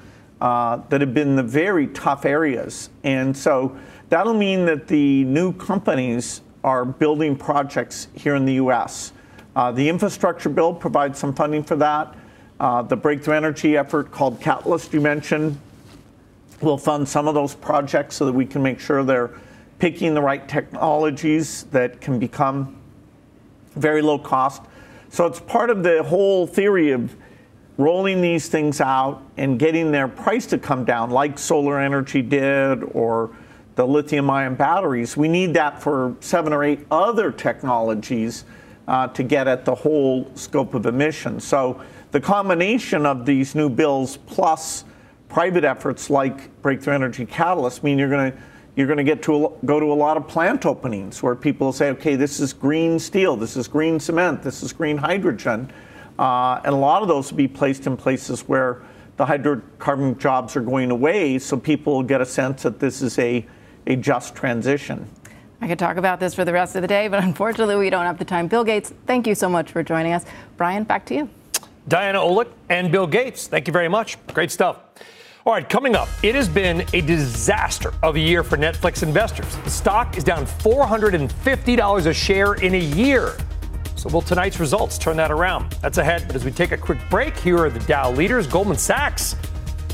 uh, 0.41 0.77
that 0.89 1.01
have 1.01 1.13
been 1.13 1.35
the 1.35 1.43
very 1.43 1.87
tough 1.87 2.25
areas. 2.25 2.89
And 3.03 3.35
so 3.35 3.77
that'll 4.09 4.33
mean 4.33 4.65
that 4.65 4.87
the 4.87 5.23
new 5.25 5.53
companies 5.53 6.41
are 6.63 6.85
building 6.85 7.35
projects 7.35 8.07
here 8.15 8.35
in 8.35 8.45
the 8.45 8.53
US. 8.53 9.11
Uh, 9.55 9.71
the 9.71 9.87
infrastructure 9.87 10.49
bill 10.49 10.73
provides 10.73 11.19
some 11.19 11.33
funding 11.33 11.63
for 11.63 11.75
that. 11.77 12.15
Uh, 12.59 12.81
the 12.81 12.95
breakthrough 12.95 13.35
energy 13.35 13.77
effort 13.77 14.11
called 14.11 14.39
Catalyst, 14.39 14.93
you 14.93 15.01
mentioned, 15.01 15.57
will 16.61 16.77
fund 16.77 17.07
some 17.07 17.27
of 17.27 17.33
those 17.33 17.53
projects 17.53 18.15
so 18.15 18.25
that 18.25 18.33
we 18.33 18.45
can 18.45 18.63
make 18.63 18.79
sure 18.79 19.03
they're 19.03 19.31
picking 19.79 20.13
the 20.13 20.21
right 20.21 20.47
technologies 20.47 21.63
that 21.71 21.99
can 21.99 22.17
become 22.17 22.77
very 23.75 24.01
low 24.01 24.17
cost. 24.17 24.63
So 25.09 25.25
it's 25.25 25.39
part 25.39 25.69
of 25.69 25.83
the 25.83 26.03
whole 26.03 26.47
theory 26.47 26.91
of 26.91 27.15
rolling 27.77 28.21
these 28.21 28.47
things 28.47 28.79
out 28.79 29.21
and 29.37 29.59
getting 29.59 29.91
their 29.91 30.07
price 30.07 30.45
to 30.47 30.57
come 30.57 30.85
down, 30.85 31.09
like 31.09 31.37
solar 31.37 31.79
energy 31.79 32.21
did 32.21 32.83
or 32.91 33.35
the 33.75 33.85
lithium 33.85 34.29
ion 34.29 34.55
batteries. 34.55 35.17
We 35.17 35.27
need 35.27 35.53
that 35.55 35.81
for 35.81 36.15
seven 36.21 36.53
or 36.53 36.63
eight 36.63 36.85
other 36.89 37.31
technologies 37.31 38.45
uh, 38.87 39.07
to 39.07 39.23
get 39.23 39.47
at 39.47 39.65
the 39.65 39.75
whole 39.75 40.29
scope 40.35 40.73
of 40.73 40.85
emissions. 40.85 41.43
So 41.43 41.81
the 42.11 42.21
combination 42.21 43.05
of 43.05 43.25
these 43.25 43.55
new 43.55 43.69
bills 43.69 44.17
plus 44.17 44.85
private 45.27 45.65
efforts 45.65 46.09
like 46.09 46.61
Breakthrough 46.61 46.93
Energy 46.93 47.25
Catalyst 47.25 47.83
mean 47.83 47.99
you're 47.99 48.09
going 48.09 48.31
to 48.31 48.37
you're 48.75 48.87
going 48.87 48.97
to 48.97 49.03
get 49.03 49.21
to 49.23 49.45
a, 49.45 49.49
go 49.65 49.79
to 49.79 49.91
a 49.91 49.93
lot 49.93 50.17
of 50.17 50.27
plant 50.27 50.65
openings 50.65 51.23
where 51.23 51.35
people 51.35 51.71
say, 51.71 51.89
okay, 51.91 52.15
this 52.15 52.39
is 52.39 52.53
green 52.53 52.99
steel, 52.99 53.35
this 53.35 53.55
is 53.55 53.67
green 53.67 53.99
cement, 53.99 54.43
this 54.43 54.63
is 54.63 54.73
green 54.73 54.97
hydrogen. 54.97 55.71
Uh, 56.19 56.61
and 56.63 56.73
a 56.73 56.77
lot 56.77 57.01
of 57.01 57.07
those 57.07 57.31
will 57.31 57.37
be 57.37 57.47
placed 57.47 57.87
in 57.87 57.95
places 57.95 58.41
where 58.47 58.81
the 59.17 59.25
hydrocarbon 59.25 60.17
jobs 60.17 60.55
are 60.57 60.61
going 60.61 60.91
away, 60.91 61.39
so 61.39 61.55
people 61.55 62.03
get 62.03 62.19
a 62.19 62.25
sense 62.25 62.63
that 62.63 62.79
this 62.79 63.01
is 63.01 63.17
a, 63.17 63.45
a 63.87 63.95
just 63.95 64.35
transition. 64.35 65.07
I 65.61 65.67
could 65.69 65.79
talk 65.79 65.95
about 65.95 66.19
this 66.19 66.33
for 66.35 66.43
the 66.43 66.51
rest 66.51 66.75
of 66.75 66.81
the 66.81 66.87
day, 66.87 67.07
but 67.07 67.23
unfortunately, 67.23 67.77
we 67.77 67.89
don't 67.89 68.05
have 68.05 68.19
the 68.19 68.25
time. 68.25 68.47
Bill 68.47 68.65
Gates, 68.65 68.93
thank 69.07 69.25
you 69.25 69.35
so 69.35 69.47
much 69.47 69.71
for 69.71 69.83
joining 69.83 70.11
us. 70.11 70.25
Brian, 70.57 70.83
back 70.83 71.05
to 71.05 71.15
you. 71.15 71.29
Diana 71.87 72.19
Olick 72.19 72.49
and 72.67 72.91
Bill 72.91 73.07
Gates, 73.07 73.47
thank 73.47 73.67
you 73.67 73.73
very 73.73 73.87
much. 73.87 74.17
Great 74.27 74.51
stuff. 74.51 74.79
All 75.47 75.53
right, 75.53 75.69
coming 75.69 75.95
up, 75.95 76.09
it 76.23 76.33
has 76.33 76.49
been 76.49 76.83
a 76.93 77.01
disaster 77.01 77.93
of 78.01 78.15
a 78.15 78.19
year 78.19 78.43
for 78.43 78.57
Netflix 78.57 79.03
investors. 79.03 79.55
The 79.57 79.69
stock 79.69 80.17
is 80.17 80.23
down 80.23 80.47
$450 80.47 82.05
a 82.07 82.13
share 82.15 82.55
in 82.55 82.73
a 82.73 82.79
year. 82.79 83.37
So, 83.95 84.09
will 84.09 84.23
tonight's 84.23 84.59
results 84.59 84.97
turn 84.97 85.15
that 85.17 85.29
around? 85.29 85.73
That's 85.83 85.99
ahead. 85.99 86.23
But 86.25 86.35
as 86.35 86.43
we 86.43 86.49
take 86.49 86.71
a 86.71 86.77
quick 86.77 86.97
break, 87.11 87.37
here 87.37 87.59
are 87.59 87.69
the 87.69 87.79
Dow 87.81 88.11
leaders. 88.11 88.47
Goldman 88.47 88.79
Sachs 88.79 89.35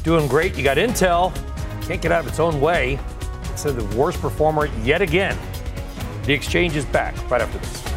doing 0.04 0.26
great. 0.30 0.56
You 0.56 0.64
got 0.64 0.78
Intel, 0.78 1.36
can't 1.86 2.02
get 2.02 2.14
out 2.14 2.22
of 2.22 2.28
its 2.28 2.40
own 2.40 2.62
way. 2.62 2.98
It's 3.52 3.64
the 3.64 3.84
worst 3.98 4.22
performer 4.22 4.68
yet 4.84 5.02
again. 5.02 5.38
The 6.24 6.32
exchange 6.32 6.78
is 6.78 6.86
back 6.86 7.14
right 7.30 7.42
after 7.42 7.58
this. 7.58 7.91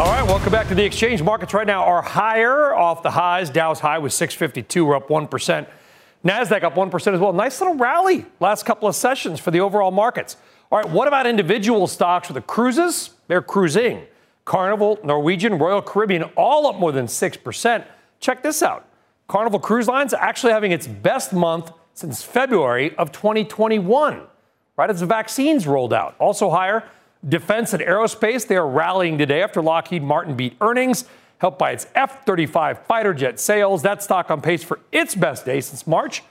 All 0.00 0.06
right, 0.06 0.24
welcome 0.24 0.50
back 0.50 0.66
to 0.68 0.74
the 0.74 0.82
exchange. 0.82 1.22
Markets 1.22 1.52
right 1.52 1.66
now 1.66 1.84
are 1.84 2.00
higher 2.00 2.74
off 2.74 3.02
the 3.02 3.10
highs. 3.10 3.50
Dow's 3.50 3.80
high 3.80 3.98
was 3.98 4.14
652. 4.14 4.86
We're 4.86 4.96
up 4.96 5.10
1%. 5.10 5.66
NASDAQ 6.24 6.62
up 6.62 6.74
1% 6.74 7.12
as 7.12 7.20
well. 7.20 7.34
Nice 7.34 7.60
little 7.60 7.76
rally 7.76 8.24
last 8.40 8.64
couple 8.64 8.88
of 8.88 8.94
sessions 8.94 9.38
for 9.40 9.50
the 9.50 9.60
overall 9.60 9.90
markets. 9.90 10.38
All 10.72 10.78
right, 10.78 10.88
what 10.88 11.06
about 11.06 11.26
individual 11.26 11.86
stocks 11.86 12.28
for 12.28 12.32
the 12.32 12.40
cruises? 12.40 13.10
They're 13.28 13.42
cruising. 13.42 14.06
Carnival, 14.46 14.98
Norwegian, 15.04 15.58
Royal 15.58 15.82
Caribbean, 15.82 16.22
all 16.34 16.66
up 16.66 16.76
more 16.76 16.92
than 16.92 17.04
6%. 17.04 17.84
Check 18.20 18.42
this 18.42 18.62
out. 18.62 18.88
Carnival 19.28 19.60
Cruise 19.60 19.86
Lines 19.86 20.14
actually 20.14 20.54
having 20.54 20.72
its 20.72 20.86
best 20.86 21.34
month 21.34 21.72
since 21.92 22.22
February 22.22 22.96
of 22.96 23.12
2021, 23.12 24.22
right 24.78 24.88
as 24.88 25.00
the 25.00 25.06
vaccines 25.06 25.66
rolled 25.66 25.92
out. 25.92 26.16
Also 26.18 26.48
higher, 26.48 26.84
Defense 27.28 27.74
and 27.74 27.82
aerospace, 27.82 28.46
they 28.46 28.56
are 28.56 28.66
rallying 28.66 29.18
today 29.18 29.42
after 29.42 29.60
Lockheed 29.60 30.02
Martin 30.02 30.36
beat 30.36 30.56
earnings, 30.60 31.04
helped 31.38 31.58
by 31.58 31.72
its 31.72 31.86
F 31.94 32.24
35 32.24 32.86
fighter 32.86 33.12
jet 33.12 33.38
sales. 33.38 33.82
That 33.82 34.02
stock 34.02 34.30
on 34.30 34.40
pace 34.40 34.64
for 34.64 34.80
its 34.90 35.14
best 35.14 35.44
day 35.44 35.60
since 35.60 35.86
March 35.86 36.22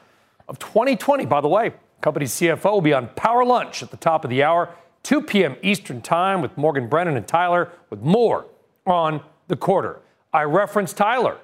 of 0.47 0.57
2020. 0.57 1.27
By 1.27 1.41
the 1.41 1.47
way, 1.47 1.73
company's 2.01 2.33
CFO 2.33 2.71
will 2.71 2.81
be 2.81 2.93
on 2.93 3.09
Power 3.09 3.45
Lunch 3.45 3.83
at 3.83 3.91
the 3.91 3.97
top 3.97 4.23
of 4.23 4.31
the 4.31 4.41
hour, 4.41 4.69
2 5.03 5.21
p.m. 5.21 5.55
Eastern 5.61 6.01
Time, 6.01 6.41
with 6.41 6.57
Morgan 6.57 6.87
Brennan 6.87 7.17
and 7.17 7.27
Tyler, 7.27 7.71
with 7.91 8.01
more 8.01 8.47
on 8.87 9.21
the 9.47 9.55
quarter. 9.55 10.01
I 10.33 10.43
referenced 10.43 10.97
Tyler. 10.97 11.37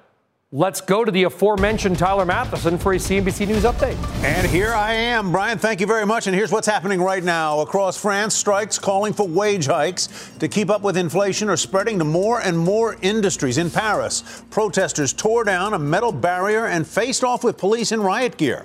Let's 0.52 0.80
go 0.80 1.04
to 1.04 1.10
the 1.10 1.24
aforementioned 1.24 1.98
Tyler 1.98 2.24
Mathisen 2.24 2.78
for 2.78 2.92
a 2.92 2.96
CNBC 2.98 3.48
News 3.48 3.64
update. 3.64 3.96
And 4.22 4.46
here 4.46 4.72
I 4.72 4.92
am, 4.92 5.32
Brian. 5.32 5.58
Thank 5.58 5.80
you 5.80 5.88
very 5.88 6.06
much. 6.06 6.28
And 6.28 6.36
here's 6.36 6.52
what's 6.52 6.68
happening 6.68 7.02
right 7.02 7.24
now. 7.24 7.58
Across 7.62 8.00
France, 8.00 8.32
strikes 8.32 8.78
calling 8.78 9.12
for 9.12 9.26
wage 9.26 9.66
hikes 9.66 10.30
to 10.38 10.46
keep 10.46 10.70
up 10.70 10.82
with 10.82 10.96
inflation 10.96 11.48
are 11.48 11.56
spreading 11.56 11.98
to 11.98 12.04
more 12.04 12.42
and 12.42 12.56
more 12.56 12.96
industries. 13.02 13.58
In 13.58 13.72
Paris, 13.72 14.44
protesters 14.50 15.12
tore 15.12 15.42
down 15.42 15.74
a 15.74 15.80
metal 15.80 16.12
barrier 16.12 16.66
and 16.66 16.86
faced 16.86 17.24
off 17.24 17.42
with 17.42 17.58
police 17.58 17.90
in 17.90 18.00
riot 18.00 18.36
gear. 18.36 18.62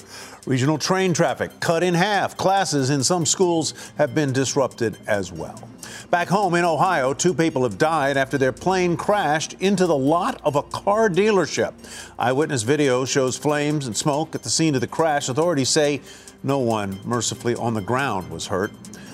Regional 0.48 0.80
train 0.80 1.14
traffic 1.14 1.52
cut 1.60 1.84
in 1.84 1.94
half. 1.94 2.36
Classes 2.36 2.90
in 2.90 3.04
some 3.04 3.28
schools 3.28 3.76
have 4.00 4.16
been 4.16 4.34
disrupted 4.34 4.98
as 5.06 5.32
well. 5.32 5.70
Back 6.10 6.30
home 6.30 6.56
in 6.56 6.66
Ohio, 6.66 7.14
two 7.14 7.34
people 7.34 7.62
have 7.62 7.78
died 7.78 8.18
after 8.18 8.40
their 8.40 8.52
plane 8.52 8.98
crashed 8.98 9.54
into 9.60 9.86
the 9.86 9.96
lot 9.96 10.42
of 10.44 10.56
a 10.56 10.64
car 10.64 11.10
dealership. 11.10 11.74
Eyewitness 12.18 12.64
video 12.64 13.06
shows 13.06 13.38
flames 13.38 13.86
and 13.86 13.96
smoke 13.96 14.34
at 14.34 14.42
the 14.42 14.50
scene 14.50 14.74
of 14.74 14.82
the 14.82 14.88
crash. 14.88 15.30
Authorities 15.30 15.70
say 15.70 16.02
no 16.42 16.58
one 16.58 17.00
mercifully 17.06 17.54
on 17.54 17.76
the 17.76 17.82
ground 17.82 18.32
was 18.32 18.48
hurt. 18.48 18.72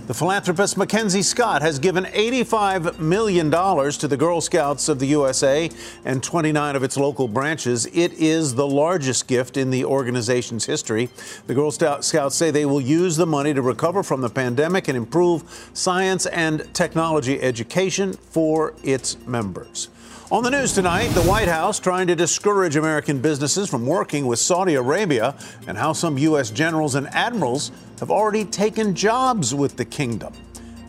The 0.07 0.13
philanthropist 0.13 0.77
Mackenzie 0.77 1.21
Scott 1.21 1.61
has 1.61 1.79
given 1.79 2.05
$85 2.05 2.97
million 2.97 3.51
to 3.51 4.07
the 4.07 4.15
Girl 4.15 4.39
Scouts 4.39 4.87
of 4.87 4.99
the 4.99 5.07
USA 5.07 5.69
and 6.05 6.23
29 6.23 6.77
of 6.77 6.83
its 6.83 6.95
local 6.95 7.27
branches. 7.27 7.87
It 7.87 8.13
is 8.13 8.55
the 8.55 8.65
largest 8.65 9.27
gift 9.27 9.57
in 9.57 9.69
the 9.69 9.83
organization's 9.83 10.65
history. 10.65 11.09
The 11.47 11.53
Girl 11.53 11.71
Scouts 11.71 12.37
say 12.37 12.51
they 12.51 12.65
will 12.65 12.79
use 12.79 13.17
the 13.17 13.25
money 13.25 13.53
to 13.53 13.61
recover 13.61 14.01
from 14.01 14.21
the 14.21 14.29
pandemic 14.29 14.87
and 14.87 14.95
improve 14.95 15.69
science 15.73 16.25
and 16.27 16.73
technology 16.73 17.41
education 17.41 18.13
for 18.13 18.75
its 18.83 19.17
members. 19.27 19.89
On 20.29 20.43
the 20.43 20.51
news 20.51 20.73
tonight, 20.73 21.07
the 21.09 21.21
White 21.21 21.47
House 21.47 21.79
trying 21.79 22.05
to 22.07 22.15
discourage 22.15 22.75
American 22.75 23.21
businesses 23.21 23.69
from 23.69 23.85
working 23.85 24.25
with 24.25 24.39
Saudi 24.39 24.73
Arabia 24.73 25.33
and 25.67 25.77
how 25.77 25.93
some 25.93 26.17
U.S. 26.17 26.51
generals 26.51 26.95
and 26.95 27.07
admirals 27.13 27.71
have 28.01 28.11
already 28.11 28.43
taken 28.43 28.93
jobs 28.93 29.55
with 29.55 29.77
the 29.77 29.85
kingdom. 29.85 30.33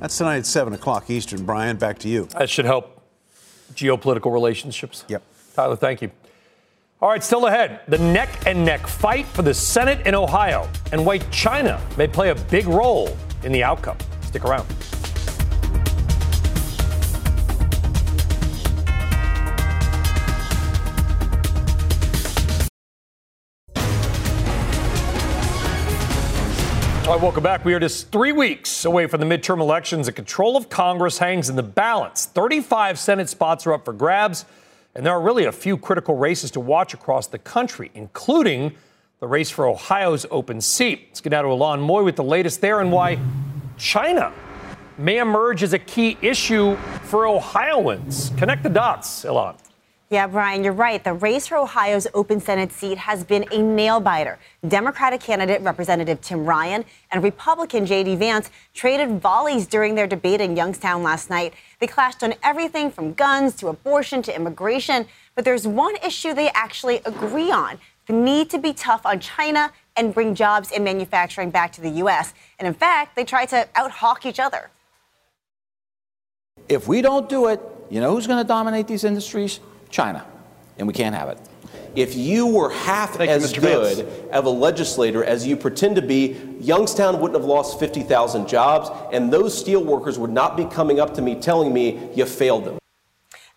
That's 0.00 0.18
tonight 0.18 0.38
at 0.38 0.46
7 0.46 0.72
o'clock 0.72 1.08
Eastern. 1.08 1.44
Brian, 1.44 1.76
back 1.76 2.00
to 2.00 2.08
you. 2.08 2.24
That 2.36 2.50
should 2.50 2.64
help 2.64 3.00
geopolitical 3.74 4.32
relationships. 4.32 5.04
Yep. 5.06 5.22
Tyler, 5.54 5.76
thank 5.76 6.02
you. 6.02 6.10
All 7.00 7.08
right, 7.08 7.22
still 7.22 7.46
ahead. 7.46 7.82
The 7.86 7.98
neck 7.98 8.44
and 8.44 8.64
neck 8.64 8.88
fight 8.88 9.24
for 9.24 9.42
the 9.42 9.54
Senate 9.54 10.04
in 10.04 10.16
Ohio 10.16 10.68
and 10.90 11.06
why 11.06 11.18
China 11.30 11.80
may 11.96 12.08
play 12.08 12.30
a 12.30 12.34
big 12.34 12.66
role 12.66 13.16
in 13.44 13.52
the 13.52 13.62
outcome. 13.62 13.98
Stick 14.22 14.44
around. 14.44 14.66
All 27.08 27.14
right, 27.14 27.22
welcome 27.22 27.42
back. 27.42 27.64
We 27.64 27.72
are 27.72 27.80
just 27.80 28.12
three 28.12 28.32
weeks 28.32 28.84
away 28.84 29.06
from 29.06 29.20
the 29.20 29.26
midterm 29.26 29.60
elections. 29.60 30.04
The 30.04 30.12
control 30.12 30.58
of 30.58 30.68
Congress 30.68 31.16
hangs 31.16 31.48
in 31.48 31.56
the 31.56 31.62
balance. 31.62 32.26
35 32.26 32.98
Senate 32.98 33.30
spots 33.30 33.66
are 33.66 33.72
up 33.72 33.86
for 33.86 33.94
grabs, 33.94 34.44
and 34.94 35.06
there 35.06 35.14
are 35.14 35.20
really 35.22 35.46
a 35.46 35.52
few 35.52 35.78
critical 35.78 36.18
races 36.18 36.50
to 36.50 36.60
watch 36.60 36.92
across 36.92 37.26
the 37.26 37.38
country, 37.38 37.90
including 37.94 38.74
the 39.20 39.26
race 39.26 39.48
for 39.48 39.66
Ohio's 39.66 40.26
open 40.30 40.60
seat. 40.60 41.06
Let's 41.08 41.22
get 41.22 41.30
now 41.30 41.40
to 41.40 41.48
Ylan 41.48 41.78
Mui 41.78 42.04
with 42.04 42.16
the 42.16 42.24
latest 42.24 42.60
there 42.60 42.82
and 42.82 42.92
why 42.92 43.18
China 43.78 44.30
may 44.98 45.16
emerge 45.16 45.62
as 45.62 45.72
a 45.72 45.78
key 45.78 46.18
issue 46.20 46.76
for 47.04 47.26
Ohioans. 47.26 48.32
Connect 48.36 48.62
the 48.62 48.68
dots, 48.68 49.24
Ylan. 49.24 49.56
Yeah, 50.10 50.26
Brian, 50.26 50.64
you're 50.64 50.72
right. 50.72 51.04
The 51.04 51.12
race 51.12 51.48
for 51.48 51.58
Ohio's 51.58 52.06
open 52.14 52.40
Senate 52.40 52.72
seat 52.72 52.96
has 52.96 53.24
been 53.24 53.44
a 53.52 53.60
nail 53.60 54.00
biter. 54.00 54.38
Democratic 54.66 55.20
candidate 55.20 55.60
Representative 55.60 56.22
Tim 56.22 56.46
Ryan 56.46 56.86
and 57.12 57.22
Republican 57.22 57.84
J.D. 57.84 58.16
Vance 58.16 58.50
traded 58.72 59.20
volleys 59.20 59.66
during 59.66 59.94
their 59.96 60.06
debate 60.06 60.40
in 60.40 60.56
Youngstown 60.56 61.02
last 61.02 61.28
night. 61.28 61.52
They 61.78 61.86
clashed 61.86 62.22
on 62.22 62.32
everything 62.42 62.90
from 62.90 63.12
guns 63.12 63.54
to 63.56 63.68
abortion 63.68 64.22
to 64.22 64.34
immigration. 64.34 65.04
But 65.34 65.44
there's 65.44 65.66
one 65.66 65.96
issue 65.96 66.32
they 66.32 66.48
actually 66.54 67.02
agree 67.04 67.52
on 67.52 67.78
the 68.06 68.14
need 68.14 68.48
to 68.48 68.58
be 68.58 68.72
tough 68.72 69.04
on 69.04 69.20
China 69.20 69.70
and 69.94 70.14
bring 70.14 70.34
jobs 70.34 70.72
and 70.72 70.82
manufacturing 70.82 71.50
back 71.50 71.70
to 71.72 71.82
the 71.82 71.90
U.S. 71.90 72.32
And 72.58 72.66
in 72.66 72.72
fact, 72.72 73.14
they 73.14 73.24
try 73.24 73.44
to 73.44 73.68
outhawk 73.76 74.24
each 74.24 74.40
other. 74.40 74.70
If 76.66 76.88
we 76.88 77.02
don't 77.02 77.28
do 77.28 77.48
it, 77.48 77.60
you 77.90 78.00
know 78.00 78.14
who's 78.14 78.26
going 78.26 78.42
to 78.42 78.48
dominate 78.48 78.86
these 78.86 79.04
industries? 79.04 79.60
China. 79.90 80.24
And 80.78 80.86
we 80.86 80.94
can't 80.94 81.14
have 81.14 81.28
it. 81.28 81.38
If 81.94 82.14
you 82.14 82.46
were 82.46 82.70
half 82.70 83.14
Thank 83.14 83.30
as 83.30 83.52
you, 83.52 83.60
good 83.60 83.96
Vance. 83.96 84.30
of 84.32 84.44
a 84.44 84.50
legislator 84.50 85.24
as 85.24 85.46
you 85.46 85.56
pretend 85.56 85.96
to 85.96 86.02
be, 86.02 86.36
Youngstown 86.60 87.20
wouldn't 87.20 87.40
have 87.40 87.48
lost 87.48 87.80
50,000 87.80 88.46
jobs, 88.46 88.90
and 89.12 89.32
those 89.32 89.58
steel 89.58 89.82
workers 89.82 90.18
would 90.18 90.30
not 90.30 90.56
be 90.56 90.64
coming 90.66 91.00
up 91.00 91.14
to 91.14 91.22
me 91.22 91.34
telling 91.34 91.72
me 91.72 92.10
you 92.14 92.24
failed 92.24 92.64
them. 92.64 92.78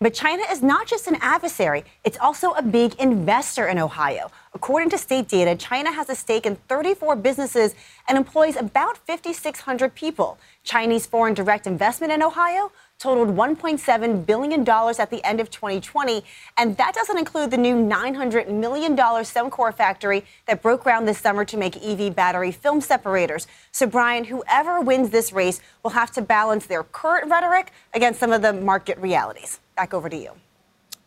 But 0.00 0.14
China 0.14 0.42
is 0.50 0.62
not 0.62 0.88
just 0.88 1.06
an 1.06 1.16
adversary, 1.20 1.84
it's 2.02 2.18
also 2.18 2.50
a 2.54 2.62
big 2.62 2.94
investor 2.94 3.68
in 3.68 3.78
Ohio. 3.78 4.32
According 4.52 4.90
to 4.90 4.98
state 4.98 5.28
data, 5.28 5.54
China 5.54 5.92
has 5.92 6.08
a 6.10 6.16
stake 6.16 6.44
in 6.44 6.56
34 6.68 7.14
businesses 7.14 7.76
and 8.08 8.18
employs 8.18 8.56
about 8.56 8.98
5,600 9.06 9.94
people. 9.94 10.38
Chinese 10.64 11.06
foreign 11.06 11.34
direct 11.34 11.68
investment 11.68 12.12
in 12.12 12.20
Ohio 12.20 12.72
totaled 13.02 13.36
$1.7 13.36 14.24
billion 14.24 14.68
at 14.68 15.10
the 15.10 15.20
end 15.26 15.40
of 15.40 15.50
2020, 15.50 16.22
and 16.56 16.76
that 16.76 16.94
doesn't 16.94 17.18
include 17.18 17.50
the 17.50 17.56
new 17.56 17.74
$900 17.74 18.48
million 18.48 18.96
SEMCORP 18.96 19.74
factory 19.74 20.24
that 20.46 20.62
broke 20.62 20.84
ground 20.84 21.08
this 21.08 21.18
summer 21.18 21.44
to 21.44 21.56
make 21.56 21.76
EV 21.82 22.14
battery 22.14 22.52
film 22.52 22.80
separators. 22.80 23.48
So, 23.72 23.86
Brian, 23.86 24.24
whoever 24.24 24.80
wins 24.80 25.10
this 25.10 25.32
race 25.32 25.60
will 25.82 25.90
have 25.90 26.12
to 26.12 26.22
balance 26.22 26.66
their 26.66 26.84
current 26.84 27.28
rhetoric 27.28 27.72
against 27.92 28.20
some 28.20 28.30
of 28.30 28.40
the 28.40 28.52
market 28.52 28.96
realities. 28.98 29.58
Back 29.74 29.92
over 29.92 30.08
to 30.08 30.16
you. 30.16 30.30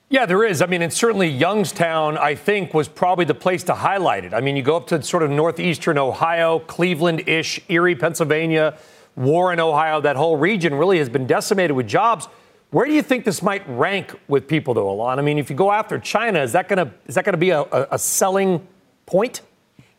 Yeah, 0.09 0.25
there 0.25 0.43
is. 0.43 0.61
I 0.61 0.65
mean, 0.67 0.81
and 0.81 0.93
certainly 0.93 1.29
Youngstown, 1.29 2.17
I 2.17 2.35
think, 2.35 2.73
was 2.73 2.87
probably 2.87 3.25
the 3.25 3.33
place 3.33 3.63
to 3.63 3.73
highlight 3.73 4.23
it. 4.25 4.33
I 4.33 4.41
mean, 4.41 4.55
you 4.55 4.61
go 4.61 4.75
up 4.75 4.87
to 4.87 5.01
sort 5.01 5.23
of 5.23 5.31
northeastern 5.31 5.97
Ohio, 5.97 6.59
Cleveland 6.59 7.27
ish, 7.27 7.59
Erie, 7.69 7.95
Pennsylvania, 7.95 8.77
Warren, 9.15 9.59
Ohio, 9.59 10.01
that 10.01 10.15
whole 10.15 10.37
region 10.37 10.75
really 10.75 10.97
has 10.99 11.09
been 11.09 11.27
decimated 11.27 11.75
with 11.75 11.87
jobs. 11.87 12.27
Where 12.71 12.85
do 12.85 12.93
you 12.93 13.01
think 13.01 13.23
this 13.23 13.41
might 13.41 13.67
rank 13.69 14.13
with 14.27 14.47
people, 14.47 14.73
though, 14.73 14.87
Ylan? 14.87 15.17
I 15.17 15.21
mean, 15.21 15.37
if 15.37 15.49
you 15.49 15.55
go 15.55 15.71
after 15.71 15.97
China, 15.97 16.41
is 16.41 16.51
that 16.51 16.67
going 16.67 16.85
to 16.85 16.93
is 17.07 17.15
that 17.15 17.23
going 17.23 17.33
to 17.33 17.37
be 17.37 17.51
a, 17.51 17.61
a, 17.61 17.87
a 17.91 17.99
selling 17.99 18.67
point? 19.05 19.41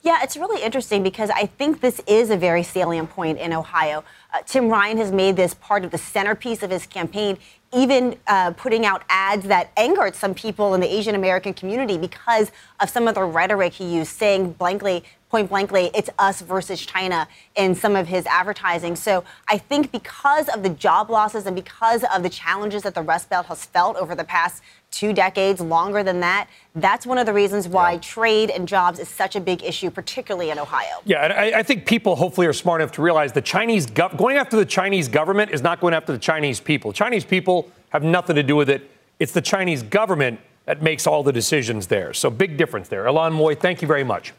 Yeah, 0.03 0.23
it's 0.23 0.37
really 0.37 0.63
interesting 0.63 1.03
because 1.03 1.31
I 1.31 1.47
think 1.47 1.81
this 1.81 2.01
is 2.07 2.31
a 2.31 2.37
very 2.37 2.63
salient 2.63 3.11
point 3.11 3.39
in 3.39 3.53
Ohio. 3.53 4.05
Uh, 4.33 4.39
Tim 4.47 4.69
Ryan 4.69 4.99
has 4.99 5.11
made 5.11 5.35
this 5.35 5.55
part 5.55 5.85
of 5.85 5.91
the 5.91 5.99
centerpiece 5.99 6.63
of 6.63 6.71
his 6.71 6.87
campaign, 6.87 7.39
even 7.75 8.17
uh, 8.29 8.53
putting 8.53 8.87
out 8.87 9.03
ads 9.09 9.47
that 9.47 9.73
angered 9.77 10.15
some 10.15 10.33
people 10.33 10.75
in 10.75 10.81
the 10.81 10.87
Asian 10.87 11.17
American 11.17 11.55
community 11.55 11.99
because 11.99 12.53
of 12.79 12.89
some 12.89 13.09
of 13.09 13.17
the 13.17 13.25
rhetoric 13.25 13.73
he 13.73 13.97
used, 13.97 14.13
saying 14.13 14.53
blankly, 14.53 15.03
point 15.31 15.49
blankly, 15.49 15.91
it's 15.95 16.09
us 16.19 16.41
versus 16.41 16.85
China 16.85 17.27
in 17.57 17.75
some 17.75 17.97
of 17.97 18.07
his 18.07 18.27
advertising. 18.27 18.95
So 18.97 19.25
I 19.49 19.59
think 19.59 19.91
because 19.91 20.49
of 20.49 20.63
the 20.63 20.69
job 20.69 21.11
losses 21.11 21.47
and 21.47 21.57
because 21.57 22.05
of 22.15 22.23
the 22.23 22.29
challenges 22.29 22.83
that 22.83 22.95
the 22.95 23.03
Rust 23.03 23.29
Belt 23.29 23.47
has 23.47 23.65
felt 23.65 23.97
over 23.97 24.15
the 24.15 24.25
past 24.25 24.63
two 24.93 25.13
decades, 25.13 25.61
longer 25.61 26.03
than 26.05 26.21
that, 26.21 26.49
that's 26.77 27.05
one 27.05 27.19
of 27.19 27.27
the 27.27 27.33
reasons 27.33 27.67
why 27.67 27.93
Yeah. 27.93 27.99
trade 27.99 28.51
and 28.51 28.69
jobs 28.69 28.99
is 29.01 29.09
such 29.09 29.35
a 29.35 29.41
big 29.41 29.65
issue, 29.65 29.91
particularly 29.91 30.51
in 30.51 30.59
Ohio. 30.59 31.01
Yeah, 31.05 31.25
and 31.25 31.33
I, 31.33 31.59
I 31.59 31.63
think 31.65 31.87
people 31.87 32.15
hopefully 32.17 32.47
are 32.47 32.53
smart 32.53 32.81
enough 32.81 32.93
to 32.93 33.03
realize 33.03 33.33
the 33.33 33.43
Chinese 33.43 33.87
gov- 33.87 34.17
going 34.17 34.37
after 34.37 34.57
the 34.57 34.65
Chinese 34.65 35.09
government 35.09 35.51
is 35.51 35.61
not 35.63 35.81
going 35.81 35.93
after 35.93 36.13
the 36.13 36.19
Chinese 36.19 36.61
people. 36.61 36.93
Chinese 36.93 37.25
people 37.25 37.69
have 37.91 38.05
nothing 38.05 38.37
to 38.37 38.43
do 38.45 38.55
with 38.55 38.71
it. 38.71 38.91
It's 39.19 39.33
the 39.33 39.43
Chinese 39.43 39.83
government 39.83 40.39
that 40.67 40.83
makes 40.83 41.07
all 41.07 41.23
the 41.25 41.33
decisions 41.33 41.89
there. 41.89 42.13
So 42.15 42.31
big 42.31 42.57
difference 42.57 42.89
there. 42.89 43.05
Ylan 43.07 43.33
Mui, 43.33 43.59
thank 43.59 43.83
you 43.83 43.89
very 43.89 44.05
much. 44.05 44.33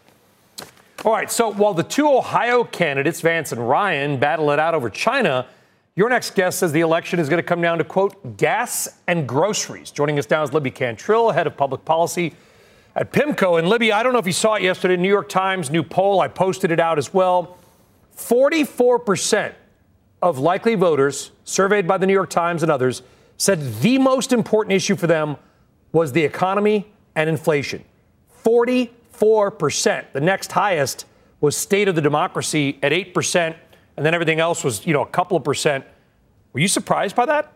All 1.05 1.12
right, 1.12 1.29
so 1.29 1.51
while 1.51 1.75
the 1.75 1.83
two 1.83 2.10
Ohio 2.10 2.63
candidates, 2.63 3.21
Vance 3.21 3.51
and 3.51 3.69
Ryan, 3.69 4.17
battle 4.17 4.49
it 4.49 4.57
out 4.57 4.73
over 4.73 4.89
China, 4.89 5.45
your 5.95 6.10
next 6.10 6.33
guest 6.33 6.60
says 6.60 6.71
the 6.71 6.79
election 6.81 7.19
is 7.19 7.29
going 7.29 7.38
to 7.38 7.47
come 7.47 7.62
down 7.62 7.77
to, 7.77 7.83
quote, 7.83 8.36
gas 8.38 8.88
and 9.07 9.27
groceries. 9.27 9.91
Joining 9.91 10.17
us 10.17 10.27
now 10.29 10.41
is 10.41 10.53
Libby 10.53 10.71
Cantrill, 10.71 11.33
head 11.33 11.45
of 11.45 11.55
public 11.55 11.86
policy 11.86 12.33
at 12.95 13.13
PIMCO. 13.13 13.60
And 13.60 13.69
Libby, 13.69 13.93
I 13.93 14.01
don't 14.01 14.12
know 14.12 14.19
if 14.19 14.25
you 14.25 14.33
saw 14.33 14.55
it 14.55 14.63
yesterday, 14.63 14.97
New 14.97 15.07
York 15.07 15.29
Times 15.29 15.69
new 15.69 15.83
poll. 15.83 16.19
I 16.19 16.27
posted 16.27 16.71
it 16.71 16.79
out 16.79 16.97
as 16.97 17.13
well. 17.13 17.57
44% 18.15 19.53
of 20.23 20.39
likely 20.39 20.73
voters 20.73 21.29
surveyed 21.43 21.88
by 21.88 21.99
the 21.99 22.07
New 22.07 22.13
York 22.13 22.31
Times 22.31 22.63
and 22.63 22.71
others 22.71 23.03
said 23.38 23.81
the 23.81 23.99
most 23.99 24.33
important 24.33 24.73
issue 24.73 24.95
for 24.95 25.05
them 25.05 25.38
was 25.91 26.12
the 26.12 26.23
economy 26.23 26.91
and 27.15 27.29
inflation. 27.29 27.83
44%. 28.43 28.89
The 29.19 30.21
next 30.21 30.51
highest 30.51 31.06
was 31.41 31.56
state 31.56 31.88
of 31.88 31.95
the 31.95 32.01
democracy 32.01 32.80
at 32.82 32.91
8%, 32.91 33.56
and 33.95 34.06
then 34.06 34.13
everything 34.13 34.39
else 34.39 34.63
was, 34.63 34.86
you 34.86 34.93
know, 34.93 35.01
a 35.01 35.08
couple 35.08 35.38
of 35.38 35.43
percent. 35.43 35.86
Were 36.53 36.60
you 36.60 36.67
surprised 36.67 37.15
by 37.15 37.25
that? 37.25 37.51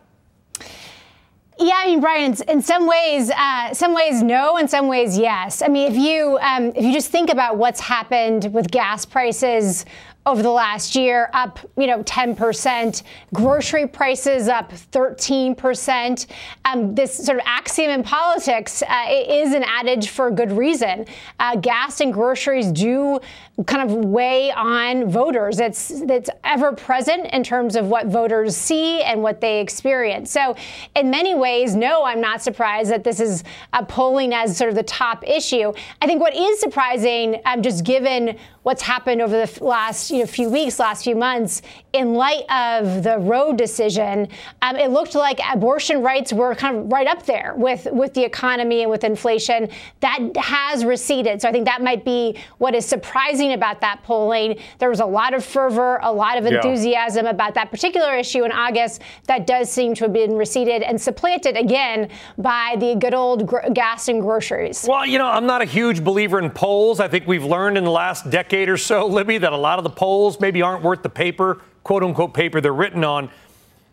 Yeah, 1.60 1.76
I 1.76 1.86
mean, 1.86 2.02
Brian, 2.02 2.34
in- 2.34 2.50
in 2.50 2.62
some 2.62 2.88
ways, 2.88 3.30
uh, 3.30 3.74
some 3.74 3.94
ways 3.94 4.24
no, 4.24 4.58
in 4.58 4.68
some 4.68 4.88
ways 4.88 5.18
yes. 5.18 5.62
I 5.62 5.68
mean, 5.68 5.92
if 5.92 5.98
you 5.98 6.40
um, 6.42 6.72
if 6.76 6.84
you 6.84 6.92
just 6.92 7.12
think 7.12 7.32
about 7.32 7.58
what's 7.58 7.80
happened 7.80 8.52
with 8.52 8.72
gas 8.72 9.06
prices 9.06 9.86
over 10.26 10.44
the 10.44 10.52
last 10.52 10.96
year, 10.96 11.30
up 11.34 11.60
you 11.78 11.88
know 11.88 12.04
10 12.04 12.36
percent, 12.36 13.04
grocery 13.34 13.88
prices 13.88 14.48
up 14.48 14.72
13 14.72 15.56
percent. 15.56 16.28
Um, 16.66 16.94
this 16.94 17.26
sort 17.26 17.40
of 17.40 17.44
axiom 17.46 17.90
in 17.90 18.04
politics 18.04 18.84
uh, 18.84 19.06
is 19.10 19.54
an 19.54 19.64
adage 19.64 20.10
for 20.10 20.30
good 20.30 20.52
reason. 20.52 21.06
Uh, 21.40 21.56
gas 21.56 22.02
and 22.02 22.14
groceries 22.14 22.72
do 22.72 23.20
kind 23.66 23.90
of 23.90 24.06
weigh 24.06 24.52
on 24.52 25.10
voters. 25.10 25.60
It's 25.60 25.92
it's 25.92 26.30
ever 26.44 26.74
present 26.74 27.28
in 27.34 27.44
terms 27.44 27.76
of 27.76 27.88
what 27.88 28.08
voters 28.08 28.56
see 28.56 29.02
and 29.02 29.22
what 29.22 29.42
they 29.42 29.60
experience. 29.60 30.32
So, 30.32 30.56
in 30.96 31.10
many 31.10 31.36
ways, 31.36 31.76
no, 31.76 32.04
I'm 32.04 32.22
not 32.22 32.42
surprised 32.42 32.92
that 32.92 33.04
this 33.04 33.20
is 33.20 33.44
uh, 33.74 33.84
polling 33.86 34.34
as 34.34 34.56
sort 34.56 34.70
of 34.70 34.76
the 34.76 34.84
top 34.84 35.28
issue. 35.28 35.74
I 36.02 36.08
think 36.08 36.22
what 36.22 36.36
is 36.36 36.60
surprising, 36.60 37.42
um, 37.46 37.62
just 37.62 37.84
given 37.84 38.38
what's 38.64 38.82
happened 38.82 39.22
over 39.22 39.46
the 39.46 39.64
last 39.64 40.11
you 40.12 40.20
know, 40.20 40.26
few 40.26 40.50
weeks, 40.50 40.80
last 40.80 41.04
few 41.04 41.16
months, 41.16 41.62
in 41.94 42.14
light 42.14 42.44
of 42.50 43.04
the 43.04 43.18
Roe 43.20 43.52
decision, 43.54 44.28
um, 44.62 44.78
it 44.78 44.92
looked 44.92 45.14
like 45.14 45.40
abortion 45.52 46.02
rights 46.02 46.32
were 46.32 46.56
kind 46.56 46.78
of 46.78 46.92
right 46.92 47.08
up 47.08 47.26
there 47.26 47.54
with 47.58 47.86
with 47.92 48.14
the 48.14 48.24
economy 48.24 48.82
and 48.84 48.90
with 48.90 49.04
inflation. 49.04 49.70
That 50.00 50.20
has 50.38 50.86
receded. 50.86 51.42
So 51.42 51.50
I 51.50 51.52
think 51.52 51.66
that 51.66 51.82
might 51.82 52.06
be 52.06 52.38
what 52.60 52.74
is 52.76 52.86
surprising 52.86 53.54
about 53.54 53.82
that 53.82 54.02
polling. 54.04 54.58
There 54.80 54.90
was 54.90 55.02
a 55.02 55.06
lot 55.06 55.34
of 55.34 55.44
fervor, 55.44 56.00
a 56.02 56.12
lot 56.12 56.38
of 56.38 56.46
Yeah. 56.46 56.56
enthusiasm 56.56 57.26
about 57.26 57.54
that 57.56 57.72
particular 57.72 58.16
issue 58.16 58.46
in 58.46 58.52
August. 58.52 59.02
That 59.28 59.46
does 59.46 59.70
seem 59.70 59.94
to 59.96 60.06
have 60.06 60.14
been 60.14 60.36
receded 60.38 60.84
and 60.84 61.00
supplanted 61.00 61.58
again 61.58 62.08
by 62.38 62.76
the 62.80 62.96
good 62.96 63.14
old 63.14 63.46
gr- 63.46 63.70
gas 63.74 64.08
and 64.08 64.22
groceries. 64.22 64.86
Well, 64.88 65.06
you 65.06 65.18
know, 65.18 65.28
I'm 65.28 65.46
not 65.46 65.62
a 65.62 65.66
huge 65.66 66.04
believer 66.04 66.40
in 66.40 66.50
polls. 66.52 67.00
I 67.02 67.08
think 67.10 67.28
we've 67.28 67.44
learned 67.44 67.78
in 67.78 67.84
the 67.84 67.92
last 67.92 68.30
decade 68.30 68.70
or 68.70 68.78
so, 68.78 69.06
Libby, 69.08 69.38
that 69.40 69.52
a 69.52 69.58
lot 69.58 69.78
of 69.78 69.84
the 69.84 69.90
polls 69.90 70.40
maybe 70.40 70.62
aren't 70.62 70.84
worth 70.84 71.04
the 71.04 71.10
paper, 71.10 71.62
quote 71.84 72.04
unquote, 72.04 72.34
paper 72.34 72.62
they're 72.62 72.74
written 72.74 73.04
on. 73.04 73.30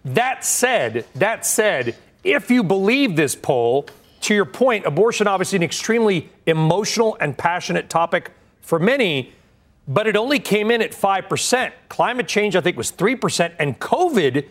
That 0.05 0.44
said, 0.44 1.07
that 1.14 1.44
said, 1.44 1.96
if 2.24 2.51
you 2.51 2.62
believe 2.62 3.16
this 3.16 3.35
poll, 3.35 3.87
to 4.22 4.35
your 4.35 4.44
point, 4.44 4.87
abortion 4.87 5.27
obviously 5.27 5.57
an 5.57 5.62
extremely 5.62 6.29
emotional 6.46 7.16
and 7.20 7.37
passionate 7.37 7.88
topic 7.88 8.33
for 8.61 8.79
many, 8.79 9.33
but 9.87 10.07
it 10.07 10.16
only 10.16 10.38
came 10.38 10.70
in 10.70 10.83
at 10.83 10.92
5%. 10.92 11.72
Climate 11.88 12.29
change, 12.29 12.57
I 12.57 12.61
think, 12.61 12.77
was 12.77 12.92
3%, 12.92 13.55
and 13.59 13.79
COVID 13.79 14.46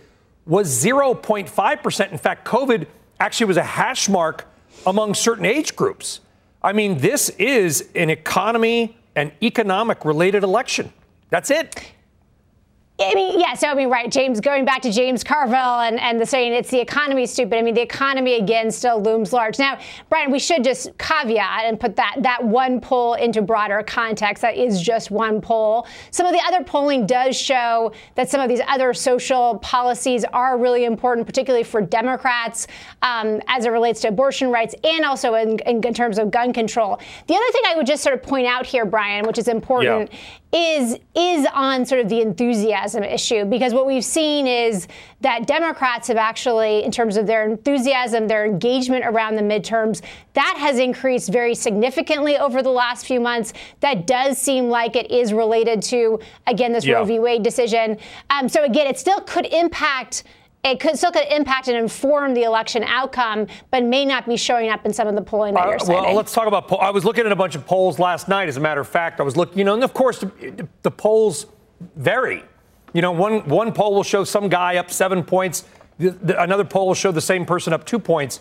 was 0.46 0.84
0.5%. 0.84 2.12
In 2.12 2.18
fact, 2.18 2.48
COVID 2.48 2.88
actually 3.20 3.46
was 3.48 3.58
a 3.58 3.64
hash 3.64 4.08
mark 4.10 4.48
among 4.86 5.14
certain 5.14 5.46
age 5.46 5.76
groups. 5.76 6.22
I 6.64 6.74
mean, 6.74 7.00
this 7.00 7.30
is 7.30 7.90
an 7.94 8.10
economy 8.10 8.98
and 9.16 9.32
economic 9.44 10.06
related 10.06 10.44
election. 10.44 10.92
That's 11.30 11.52
it. 11.52 11.92
I 13.00 13.14
mean, 13.14 13.40
yeah, 13.40 13.54
so 13.54 13.68
I 13.68 13.76
mean, 13.76 13.90
right, 13.90 14.12
James, 14.12 14.42
going 14.42 14.66
back 14.66 14.82
to 14.82 14.92
James 14.92 15.24
Carville 15.24 15.82
and, 15.82 16.00
and 16.00 16.20
the 16.20 16.26
saying 16.26 16.54
it's 16.54 16.72
the 16.72 16.80
economy 16.80 17.28
stupid. 17.28 17.56
I 17.56 17.62
mean, 17.62 17.76
the 17.76 17.82
economy 17.82 18.36
again 18.36 18.72
still 18.72 19.00
looms 19.00 19.32
large. 19.32 19.60
Now, 19.60 19.78
Brian, 20.10 20.32
we 20.32 20.40
should 20.40 20.64
just 20.64 20.98
caveat 20.98 21.66
and 21.66 21.80
put 21.80 21.96
that, 21.96 22.16
that 22.22 22.44
one 22.44 22.82
poll 22.82 23.14
into 23.14 23.44
broader 23.44 23.84
context. 23.84 24.42
That 24.42 24.58
is 24.58 24.82
just 24.82 25.12
one 25.12 25.42
poll. 25.42 25.86
Some 26.10 26.26
of 26.26 26.34
the 26.34 26.42
other 26.48 26.64
polling 26.64 27.06
does 27.06 27.40
show 27.40 27.92
that 28.16 28.32
some 28.32 28.42
of 28.42 28.50
these 28.50 28.62
other 28.68 28.96
social 28.96 29.60
policies 29.60 30.26
are 30.34 30.58
really 30.58 30.86
important, 30.86 31.28
particularly 31.28 31.64
for 31.64 31.82
Democrats 31.82 32.66
um, 33.04 33.40
as 33.48 33.66
it 33.66 33.70
relates 33.70 34.02
to 34.02 34.08
abortion 34.08 34.50
rights 34.50 34.74
and 34.84 35.06
also 35.06 35.36
in, 35.36 35.60
in, 35.68 35.84
in, 35.84 35.94
terms 35.94 36.18
of 36.18 36.32
gun 36.32 36.52
control. 36.52 37.00
The 37.28 37.36
other 37.36 37.52
thing 37.52 37.62
I 37.68 37.76
would 37.76 37.86
just 37.86 38.02
sort 38.02 38.16
of 38.16 38.24
point 38.24 38.48
out 38.48 38.66
here, 38.66 38.86
Brian, 38.86 39.28
which 39.28 39.38
is 39.38 39.48
important, 39.48 40.12
yeah 40.12 40.18
is 40.54 40.98
is 41.14 41.46
on 41.54 41.86
sort 41.86 42.00
of 42.00 42.08
the 42.08 42.22
enthusiasm 42.22 43.04
issue 43.04 43.44
because 43.44 43.74
what 43.74 43.86
we've 43.86 44.06
seen 44.06 44.48
is 44.48 44.88
that 45.20 45.46
Democrats 45.46 46.08
have 46.08 46.16
actually 46.16 46.84
in 46.84 46.92
terms 46.92 47.18
of 47.18 47.28
their 47.28 47.44
enthusiasm 47.44 48.28
their 48.28 48.46
engagement 48.46 49.04
around 49.06 49.36
the 49.36 49.42
midterms 49.42 50.02
that 50.34 50.56
has 50.58 50.80
increased 50.80 51.30
very 51.30 51.54
significantly 51.54 52.38
over 52.38 52.64
the 52.64 52.70
last 52.70 53.06
few 53.06 53.20
months. 53.20 53.52
That 53.82 54.08
does 54.08 54.38
seem 54.38 54.70
like 54.70 54.96
it 54.96 55.12
is 55.12 55.34
related 55.34 55.82
to 55.84 56.20
again 56.46 56.72
this 56.72 56.86
yeah. 56.86 56.96
Roe 56.96 57.06
v. 57.06 57.20
Wade 57.20 57.44
decision. 57.44 57.98
Um, 58.30 58.48
so 58.48 58.64
again 58.64 58.88
it 58.88 58.98
still 58.98 59.20
could 59.22 59.48
impact 59.48 60.24
it 60.72 60.80
could 60.80 60.98
still 60.98 61.12
could 61.12 61.28
impact 61.32 61.68
and 61.68 61.78
inform 61.78 62.34
the 62.34 62.44
election 62.44 62.84
outcome, 62.84 63.48
but 63.72 63.84
may 63.84 64.06
not 64.06 64.26
be 64.26 64.38
showing 64.38 64.70
up 64.70 64.86
in 64.86 64.94
some 64.94 65.08
of 65.08 65.16
the 65.16 65.22
polling 65.22 65.54
that 65.54 65.66
uh, 65.66 65.70
you're 65.70 65.80
citing. 65.80 66.04
Well, 66.04 66.16
let's 66.16 66.34
talk 66.34 66.48
about. 66.48 66.72
I 66.82 66.92
was 66.92 67.06
looking 67.06 67.26
at 67.26 67.32
a 67.32 67.36
bunch 67.36 67.56
of 67.56 67.66
polls 67.66 68.00
last 68.00 68.28
night. 68.28 68.48
As 68.48 68.58
a 68.58 68.60
matter 68.60 68.82
of 68.82 68.88
fact, 68.88 69.20
I 69.20 69.24
was 69.24 69.36
looking. 69.36 69.58
You 69.58 69.64
know, 69.64 69.74
and 69.74 69.84
of 69.84 69.94
course, 69.94 70.20
the, 70.20 70.68
the 70.84 70.92
polls 70.92 71.48
vary. 71.96 72.44
You 72.94 73.02
know, 73.02 73.12
one 73.12 73.48
one 73.48 73.72
poll 73.74 73.96
will 73.96 74.04
show 74.04 74.24
some 74.24 74.50
guy 74.50 74.78
up 74.78 74.92
seven 74.92 75.24
points. 75.24 75.66
The, 75.98 76.12
the, 76.12 76.42
another 76.42 76.64
poll 76.64 76.88
will 76.88 76.96
show 76.96 77.12
the 77.12 77.22
same 77.22 77.46
person 77.46 77.74
up 77.74 77.86
two 77.86 78.00
points. 78.00 78.40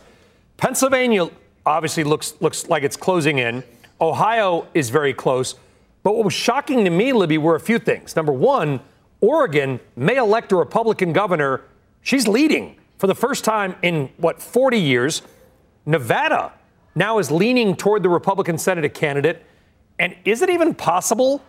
Pennsylvania 0.57 1.29
obviously 1.65 2.05
looks 2.05 2.35
looks 2.41 2.69
like 2.69 2.83
it's 2.83 2.97
closing 2.97 3.39
in. 3.39 3.65
Ohio 4.01 4.67
is 4.75 4.91
very 4.91 5.15
close. 5.15 5.55
But 6.03 6.15
what 6.15 6.25
was 6.25 6.35
shocking 6.35 6.85
to 6.85 6.91
me, 6.91 7.12
Libby, 7.12 7.37
were 7.37 7.57
a 7.57 7.61
few 7.61 7.81
things. 7.81 8.15
Number 8.15 8.33
one, 8.33 8.81
Oregon 9.21 9.81
may 9.97 10.17
elect 10.17 10.53
a 10.53 10.57
Republican 10.57 11.12
governor 11.12 11.62
She's 12.07 12.29
leading 12.29 12.77
for 12.99 13.09
the 13.09 13.16
first 13.16 13.45
time 13.45 13.75
in, 13.83 14.11
what, 14.16 14.40
40 14.40 14.79
years. 14.79 15.23
Nevada 15.87 16.53
now 16.95 17.19
is 17.19 17.33
leaning 17.33 17.75
toward 17.75 18.05
the 18.05 18.09
Republican 18.09 18.59
Senate 18.59 18.95
candidate. 18.95 19.45
And 19.99 20.14
is 20.25 20.40
it 20.40 20.49
even 20.49 20.73
possible 20.73 21.42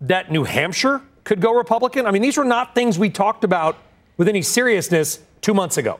that 0.00 0.30
New 0.30 0.44
Hampshire 0.44 1.02
could 1.24 1.40
go 1.40 1.52
Republican? 1.52 2.06
I 2.06 2.12
mean, 2.12 2.22
these 2.22 2.36
were 2.36 2.44
not 2.44 2.72
things 2.72 3.00
we 3.00 3.10
talked 3.10 3.42
about 3.42 3.78
with 4.16 4.28
any 4.28 4.42
seriousness 4.42 5.18
two 5.40 5.54
months 5.54 5.76
ago. 5.76 5.98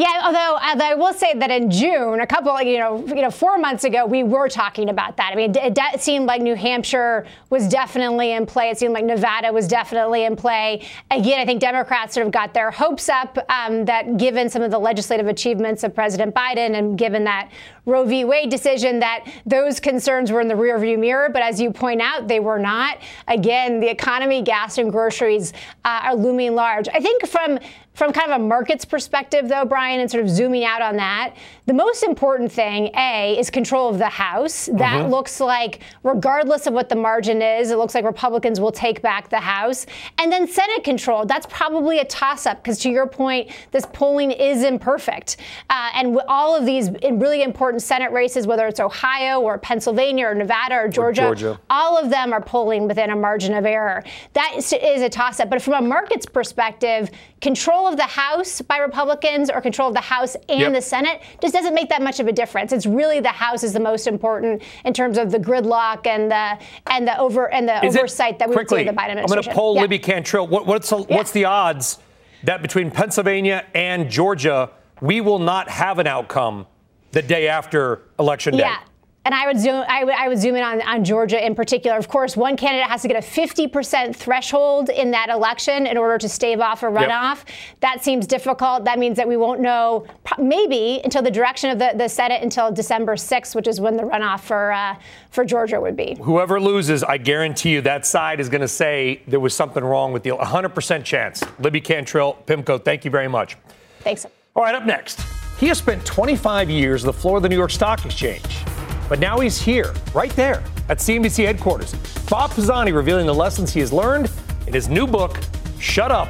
Yeah, 0.00 0.22
although, 0.24 0.58
although 0.66 0.84
I 0.86 0.94
will 0.94 1.12
say 1.12 1.34
that 1.34 1.50
in 1.50 1.70
June, 1.70 2.20
a 2.20 2.26
couple, 2.26 2.58
you 2.62 2.78
know, 2.78 3.04
you 3.06 3.20
know, 3.20 3.30
four 3.30 3.58
months 3.58 3.84
ago, 3.84 4.06
we 4.06 4.22
were 4.22 4.48
talking 4.48 4.88
about 4.88 5.18
that. 5.18 5.32
I 5.34 5.36
mean, 5.36 5.54
it, 5.54 5.76
it, 5.76 6.00
seemed 6.00 6.24
like 6.24 6.40
New 6.40 6.54
Hampshire 6.54 7.26
was 7.50 7.68
definitely 7.68 8.32
in 8.32 8.46
play. 8.46 8.70
It 8.70 8.78
seemed 8.78 8.94
like 8.94 9.04
Nevada 9.04 9.52
was 9.52 9.68
definitely 9.68 10.24
in 10.24 10.36
play. 10.36 10.88
Again, 11.10 11.38
I 11.38 11.44
think 11.44 11.60
Democrats 11.60 12.14
sort 12.14 12.24
of 12.24 12.32
got 12.32 12.54
their 12.54 12.70
hopes 12.70 13.10
up 13.10 13.36
um, 13.50 13.84
that 13.84 14.16
given 14.16 14.48
some 14.48 14.62
of 14.62 14.70
the 14.70 14.78
legislative 14.78 15.26
achievements 15.26 15.84
of 15.84 15.94
President 15.94 16.34
Biden 16.34 16.78
and 16.78 16.96
given 16.96 17.24
that 17.24 17.50
Roe 17.84 18.06
v. 18.06 18.24
Wade 18.24 18.48
decision, 18.48 19.00
that 19.00 19.26
those 19.44 19.80
concerns 19.80 20.32
were 20.32 20.40
in 20.40 20.48
the 20.48 20.54
rearview 20.54 20.98
mirror. 20.98 21.28
But 21.30 21.42
as 21.42 21.60
you 21.60 21.72
point 21.72 22.00
out, 22.00 22.26
they 22.26 22.40
were 22.40 22.58
not. 22.58 22.98
Again, 23.28 23.80
the 23.80 23.90
economy, 23.90 24.40
gas, 24.40 24.78
and 24.78 24.90
groceries 24.90 25.52
uh, 25.84 26.00
are 26.04 26.14
looming 26.14 26.54
large. 26.54 26.88
I 26.88 27.00
think 27.00 27.26
from 27.26 27.58
from 28.00 28.14
kind 28.14 28.32
of 28.32 28.40
a 28.40 28.42
markets 28.42 28.86
perspective, 28.86 29.46
though, 29.46 29.66
Brian, 29.66 30.00
and 30.00 30.10
sort 30.10 30.24
of 30.24 30.30
zooming 30.30 30.64
out 30.64 30.80
on 30.80 30.96
that, 30.96 31.34
the 31.70 31.74
most 31.74 32.02
important 32.02 32.50
thing, 32.50 32.90
A, 32.96 33.38
is 33.38 33.48
control 33.48 33.88
of 33.88 33.98
the 33.98 34.08
House. 34.08 34.66
That 34.72 35.02
mm-hmm. 35.02 35.10
looks 35.12 35.38
like, 35.38 35.78
regardless 36.02 36.66
of 36.66 36.74
what 36.74 36.88
the 36.88 36.96
margin 36.96 37.40
is, 37.40 37.70
it 37.70 37.78
looks 37.78 37.94
like 37.94 38.04
Republicans 38.04 38.58
will 38.60 38.72
take 38.72 39.00
back 39.02 39.28
the 39.28 39.38
House. 39.38 39.86
And 40.18 40.32
then 40.32 40.48
Senate 40.48 40.82
control. 40.82 41.26
That's 41.26 41.46
probably 41.46 42.00
a 42.00 42.04
toss 42.04 42.44
up 42.44 42.60
because, 42.60 42.80
to 42.80 42.90
your 42.90 43.06
point, 43.06 43.52
this 43.70 43.86
polling 43.92 44.32
is 44.32 44.64
imperfect. 44.64 45.36
Uh, 45.68 45.90
and 45.94 46.18
all 46.26 46.56
of 46.56 46.66
these 46.66 46.90
really 47.08 47.44
important 47.44 47.84
Senate 47.84 48.10
races, 48.10 48.48
whether 48.48 48.66
it's 48.66 48.80
Ohio 48.80 49.38
or 49.38 49.56
Pennsylvania 49.56 50.26
or 50.26 50.34
Nevada 50.34 50.74
or 50.74 50.88
Georgia, 50.88 51.28
or 51.28 51.36
Georgia. 51.36 51.60
all 51.70 51.96
of 51.96 52.10
them 52.10 52.32
are 52.32 52.42
polling 52.42 52.88
within 52.88 53.10
a 53.10 53.16
margin 53.16 53.54
of 53.54 53.64
error. 53.64 54.02
That 54.32 54.56
is 54.56 54.72
a 54.72 55.08
toss 55.08 55.38
up. 55.38 55.48
But 55.48 55.62
from 55.62 55.74
a 55.74 55.82
markets 55.82 56.26
perspective, 56.26 57.12
control 57.40 57.86
of 57.86 57.96
the 57.96 58.02
House 58.02 58.60
by 58.60 58.78
Republicans 58.78 59.50
or 59.50 59.60
control 59.60 59.86
of 59.86 59.94
the 59.94 60.00
House 60.00 60.34
and 60.48 60.58
yep. 60.58 60.72
the 60.72 60.82
Senate 60.82 61.22
just 61.40 61.54
doesn't 61.60 61.74
make 61.74 61.88
that 61.90 62.02
much 62.02 62.20
of 62.20 62.26
a 62.26 62.32
difference. 62.32 62.72
It's 62.72 62.86
really 62.86 63.20
the 63.20 63.28
House 63.28 63.62
is 63.62 63.72
the 63.72 63.80
most 63.80 64.06
important 64.06 64.62
in 64.84 64.92
terms 64.92 65.18
of 65.18 65.30
the 65.30 65.38
gridlock 65.38 66.06
and 66.06 66.30
the 66.30 66.58
and 66.86 67.06
the 67.06 67.18
over 67.18 67.50
and 67.52 67.68
the 67.68 67.84
is 67.84 67.96
oversight 67.96 68.38
that 68.38 68.48
we 68.48 68.54
quickly, 68.54 68.84
see 68.84 68.88
in 68.88 68.94
the 68.94 69.00
Biden 69.00 69.10
administration. 69.10 69.38
I'm 69.38 69.44
going 69.44 69.54
to 69.54 69.54
poll 69.54 69.74
yeah. 69.76 69.82
Libby 69.82 69.98
Cantrell. 69.98 70.46
What, 70.46 70.66
what's 70.66 70.90
the, 70.90 70.98
yeah. 70.98 71.16
what's 71.16 71.32
the 71.32 71.44
odds 71.44 71.98
that 72.44 72.62
between 72.62 72.90
Pennsylvania 72.90 73.66
and 73.74 74.10
Georgia 74.10 74.70
we 75.00 75.20
will 75.20 75.38
not 75.38 75.68
have 75.68 75.98
an 75.98 76.06
outcome 76.06 76.66
the 77.12 77.22
day 77.22 77.48
after 77.48 78.02
election 78.18 78.54
day? 78.54 78.60
Yeah 78.60 78.78
and 79.24 79.34
I 79.34 79.46
would 79.46 79.58
zoom, 79.58 79.84
I 79.86 80.04
would, 80.04 80.14
I 80.14 80.28
would 80.28 80.38
zoom 80.38 80.56
in 80.56 80.62
on, 80.62 80.80
on 80.82 81.04
Georgia 81.04 81.44
in 81.44 81.54
particular. 81.54 81.98
Of 81.98 82.08
course, 82.08 82.36
one 82.36 82.56
candidate 82.56 82.88
has 82.88 83.02
to 83.02 83.08
get 83.08 83.22
a 83.22 83.26
50% 83.26 84.16
threshold 84.16 84.88
in 84.88 85.10
that 85.10 85.28
election 85.28 85.86
in 85.86 85.98
order 85.98 86.16
to 86.16 86.28
stave 86.28 86.60
off 86.60 86.82
a 86.82 86.86
runoff. 86.86 87.36
Yep. 87.36 87.48
That 87.80 88.04
seems 88.04 88.26
difficult. 88.26 88.84
That 88.86 88.98
means 88.98 89.18
that 89.18 89.28
we 89.28 89.36
won't 89.36 89.60
know 89.60 90.06
maybe 90.38 91.02
until 91.04 91.20
the 91.20 91.30
direction 91.30 91.70
of 91.70 91.78
the, 91.78 91.92
the 91.96 92.08
Senate 92.08 92.42
until 92.42 92.72
December 92.72 93.14
6th, 93.14 93.54
which 93.54 93.68
is 93.68 93.78
when 93.78 93.96
the 93.96 94.04
runoff 94.04 94.40
for 94.40 94.72
uh, 94.72 94.96
for 95.30 95.44
Georgia 95.44 95.80
would 95.80 95.96
be. 95.96 96.16
Whoever 96.22 96.58
loses, 96.58 97.04
I 97.04 97.18
guarantee 97.18 97.70
you 97.70 97.80
that 97.82 98.06
side 98.06 98.40
is 98.40 98.48
going 98.48 98.62
to 98.62 98.68
say 98.68 99.22
there 99.28 99.38
was 99.38 99.54
something 99.54 99.84
wrong 99.84 100.12
with 100.12 100.22
the 100.22 100.30
100% 100.30 101.04
chance. 101.04 101.44
Libby 101.58 101.80
Cantrell, 101.80 102.42
PIMCO, 102.46 102.82
thank 102.84 103.04
you 103.04 103.10
very 103.10 103.28
much. 103.28 103.56
Thanks. 104.00 104.26
All 104.56 104.62
right, 104.62 104.74
up 104.74 104.86
next. 104.86 105.20
He 105.58 105.68
has 105.68 105.78
spent 105.78 106.04
25 106.06 106.70
years 106.70 107.04
on 107.04 107.06
the 107.06 107.12
floor 107.12 107.36
of 107.36 107.42
the 107.42 107.48
New 107.48 107.56
York 107.56 107.70
Stock 107.70 108.04
Exchange. 108.04 108.64
But 109.10 109.18
now 109.18 109.40
he's 109.40 109.60
here, 109.60 109.92
right 110.14 110.30
there 110.36 110.62
at 110.88 110.98
CNBC 110.98 111.44
headquarters. 111.44 111.94
Bob 112.30 112.52
Pisani 112.52 112.92
revealing 112.92 113.26
the 113.26 113.34
lessons 113.34 113.72
he 113.72 113.80
has 113.80 113.92
learned 113.92 114.30
in 114.68 114.72
his 114.72 114.88
new 114.88 115.04
book, 115.04 115.36
Shut 115.80 116.12
Up 116.12 116.28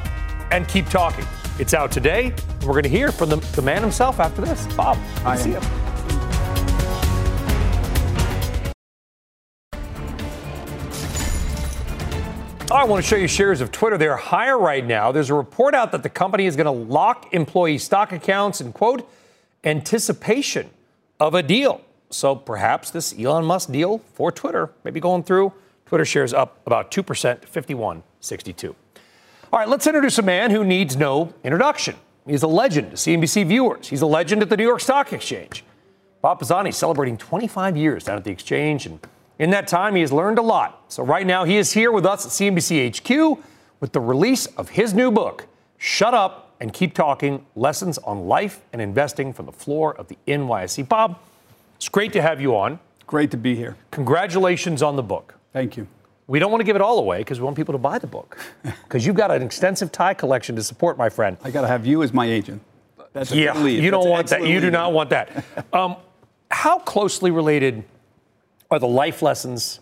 and 0.50 0.66
Keep 0.66 0.86
Talking. 0.86 1.26
It's 1.58 1.74
out 1.74 1.92
today. 1.92 2.32
And 2.32 2.64
we're 2.64 2.72
going 2.72 2.84
to 2.84 2.88
hear 2.88 3.12
from 3.12 3.28
the, 3.28 3.36
the 3.36 3.60
man 3.60 3.82
himself 3.82 4.18
after 4.18 4.40
this. 4.40 4.66
Bob, 4.76 4.96
I 5.26 5.36
see 5.36 5.50
him. 5.50 5.62
Oh, 12.70 12.76
I 12.76 12.84
want 12.84 13.04
to 13.04 13.06
show 13.06 13.16
you 13.16 13.28
shares 13.28 13.60
of 13.60 13.70
Twitter. 13.72 13.98
They're 13.98 14.16
higher 14.16 14.58
right 14.58 14.86
now. 14.86 15.12
There's 15.12 15.28
a 15.28 15.34
report 15.34 15.74
out 15.74 15.92
that 15.92 16.02
the 16.02 16.08
company 16.08 16.46
is 16.46 16.56
going 16.56 16.64
to 16.64 16.70
lock 16.70 17.34
employee 17.34 17.76
stock 17.76 18.12
accounts 18.12 18.62
in, 18.62 18.72
quote, 18.72 19.06
anticipation 19.64 20.70
of 21.18 21.34
a 21.34 21.42
deal. 21.42 21.82
So 22.10 22.34
perhaps 22.34 22.90
this 22.90 23.14
Elon 23.18 23.44
Musk 23.44 23.70
deal 23.70 23.98
for 24.14 24.30
Twitter 24.32 24.70
may 24.84 24.90
be 24.90 25.00
going 25.00 25.22
through. 25.22 25.52
Twitter 25.86 26.04
shares 26.04 26.32
up 26.32 26.60
about 26.66 26.90
2% 26.90 27.40
to 27.40 27.46
51.62. 27.46 28.74
All 29.52 29.58
right, 29.58 29.68
let's 29.68 29.86
introduce 29.86 30.18
a 30.18 30.22
man 30.22 30.50
who 30.50 30.64
needs 30.64 30.96
no 30.96 31.32
introduction. 31.42 31.96
He's 32.26 32.42
a 32.42 32.48
legend 32.48 32.90
to 32.90 32.96
CNBC 32.96 33.46
viewers. 33.46 33.88
He's 33.88 34.02
a 34.02 34.06
legend 34.06 34.42
at 34.42 34.48
the 34.48 34.56
New 34.56 34.64
York 34.64 34.80
Stock 34.80 35.12
Exchange. 35.12 35.64
Bob 36.22 36.38
Pisani 36.38 36.70
celebrating 36.70 37.16
25 37.16 37.76
years 37.76 38.04
down 38.04 38.16
at 38.16 38.24
the 38.24 38.30
exchange, 38.30 38.86
and 38.86 39.00
in 39.38 39.50
that 39.50 39.66
time, 39.66 39.94
he 39.94 40.02
has 40.02 40.12
learned 40.12 40.38
a 40.38 40.42
lot. 40.42 40.84
So 40.88 41.02
right 41.02 41.26
now, 41.26 41.44
he 41.44 41.56
is 41.56 41.72
here 41.72 41.90
with 41.90 42.04
us 42.04 42.26
at 42.26 42.30
CNBC 42.30 42.94
HQ 42.94 43.42
with 43.80 43.92
the 43.92 44.00
release 44.00 44.46
of 44.46 44.68
his 44.68 44.92
new 44.92 45.11
book, 45.11 45.46
Shut 45.78 46.12
Up 46.12 46.54
and 46.61 46.72
Keep 46.74 46.92
Talking 46.94 47.46
Lessons 47.56 47.96
on 47.98 48.26
Life 48.26 48.61
and 48.72 48.82
Investing 48.82 49.32
from 49.32 49.46
the 49.46 49.52
Floor 49.52 49.96
of 49.96 50.08
the 50.08 50.18
NYSE. 50.28 50.86
Bob, 50.86 51.18
it's 51.81 51.89
great 51.89 52.12
to 52.12 52.20
have 52.20 52.43
you 52.43 52.55
on. 52.55 52.78
Great 53.07 53.31
to 53.31 53.39
be 53.39 53.55
here. 53.57 53.74
Congratulations 53.91 54.83
on 54.83 54.97
the 54.97 55.03
book. 55.03 55.35
Thank 55.55 55.78
you. 55.78 55.89
We 56.26 56.39
don't 56.39 56.51
want 56.51 56.61
to 56.61 56.64
give 56.66 56.76
it 56.76 56.83
all 56.83 56.99
away 56.99 57.20
because 57.20 57.41
we 57.41 57.45
want 57.47 57.57
people 57.57 57.72
to 57.72 57.78
buy 57.78 57.99
the 57.99 58.07
book. 58.07 58.37
Because 58.83 59.07
you've 59.07 59.16
got 59.16 59.31
an 59.31 59.41
extensive 59.41 59.91
tie 59.91 60.12
collection 60.12 60.57
to 60.57 60.62
support, 60.62 60.99
my 60.99 61.09
friend. 61.09 61.39
I 61.43 61.51
got 61.51 61.62
to 61.62 61.68
have 61.68 61.87
you 61.87 62.03
as 62.03 62.12
my 62.12 62.26
agent. 62.26 62.61
That's 63.14 63.33
yeah, 63.33 63.57
you 63.64 63.91
don't 63.91 64.11
want 64.11 64.26
that. 64.28 64.47
You 64.47 64.61
do 64.61 64.70
not 64.70 64.93
want 64.93 65.09
that. 65.11 65.45
Um, 65.72 65.97
how 66.51 66.81
closely 66.81 67.31
related 67.31 67.83
are 68.70 68.78
the 68.78 68.89
life 68.89 69.22
lessons 69.22 69.81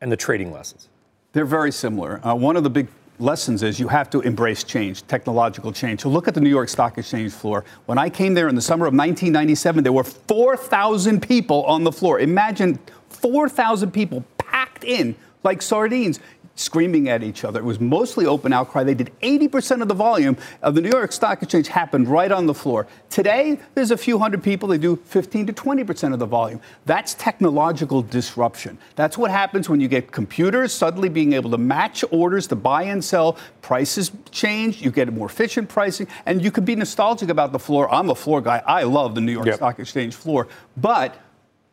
and 0.00 0.10
the 0.10 0.16
trading 0.16 0.50
lessons? 0.50 0.88
They're 1.32 1.44
very 1.44 1.70
similar. 1.70 2.26
Uh, 2.26 2.34
one 2.34 2.56
of 2.56 2.64
the 2.64 2.70
big 2.70 2.88
lessons 3.18 3.62
is 3.62 3.80
you 3.80 3.88
have 3.88 4.10
to 4.10 4.20
embrace 4.20 4.64
change, 4.64 5.06
technological 5.06 5.72
change. 5.72 6.00
So 6.00 6.08
look 6.08 6.28
at 6.28 6.34
the 6.34 6.40
New 6.40 6.50
York 6.50 6.68
Stock 6.68 6.98
Exchange 6.98 7.32
floor. 7.32 7.64
When 7.86 7.98
I 7.98 8.10
came 8.10 8.34
there 8.34 8.48
in 8.48 8.54
the 8.54 8.62
summer 8.62 8.86
of 8.86 8.94
1997, 8.94 9.84
there 9.84 9.92
were 9.92 10.04
4,000 10.04 11.20
people 11.20 11.64
on 11.64 11.84
the 11.84 11.92
floor. 11.92 12.20
Imagine 12.20 12.78
4,000 13.08 13.90
people 13.90 14.24
packed 14.38 14.84
in 14.84 15.14
like 15.42 15.62
sardines. 15.62 16.20
Screaming 16.56 17.08
at 17.08 17.22
each 17.22 17.44
other. 17.44 17.60
It 17.60 17.64
was 17.64 17.78
mostly 17.78 18.26
open 18.26 18.52
outcry. 18.52 18.82
They 18.82 18.94
did 18.94 19.12
80% 19.20 19.82
of 19.82 19.88
the 19.88 19.94
volume 19.94 20.36
of 20.62 20.74
the 20.74 20.80
New 20.80 20.90
York 20.90 21.12
Stock 21.12 21.42
Exchange 21.42 21.68
happened 21.68 22.08
right 22.08 22.32
on 22.32 22.46
the 22.46 22.54
floor. 22.54 22.86
Today, 23.10 23.60
there's 23.74 23.90
a 23.90 23.96
few 23.96 24.18
hundred 24.18 24.42
people. 24.42 24.68
They 24.68 24.78
do 24.78 24.96
15 24.96 25.46
to 25.46 25.52
20% 25.52 26.12
of 26.12 26.18
the 26.18 26.26
volume. 26.26 26.60
That's 26.86 27.14
technological 27.14 28.02
disruption. 28.02 28.78
That's 28.96 29.16
what 29.16 29.30
happens 29.30 29.68
when 29.68 29.80
you 29.80 29.88
get 29.88 30.10
computers 30.10 30.72
suddenly 30.72 31.08
being 31.08 31.34
able 31.34 31.50
to 31.50 31.58
match 31.58 32.04
orders 32.10 32.46
to 32.48 32.56
buy 32.56 32.84
and 32.84 33.04
sell. 33.04 33.38
Prices 33.60 34.10
change. 34.30 34.80
You 34.80 34.90
get 34.90 35.12
more 35.12 35.26
efficient 35.26 35.68
pricing, 35.68 36.08
and 36.24 36.42
you 36.42 36.50
can 36.50 36.64
be 36.64 36.74
nostalgic 36.74 37.28
about 37.28 37.52
the 37.52 37.58
floor. 37.58 37.92
I'm 37.92 38.10
a 38.10 38.14
floor 38.14 38.40
guy. 38.40 38.62
I 38.66 38.84
love 38.84 39.14
the 39.14 39.20
New 39.20 39.32
York 39.32 39.46
yep. 39.46 39.56
Stock 39.56 39.78
Exchange 39.78 40.14
floor, 40.14 40.48
but 40.76 41.16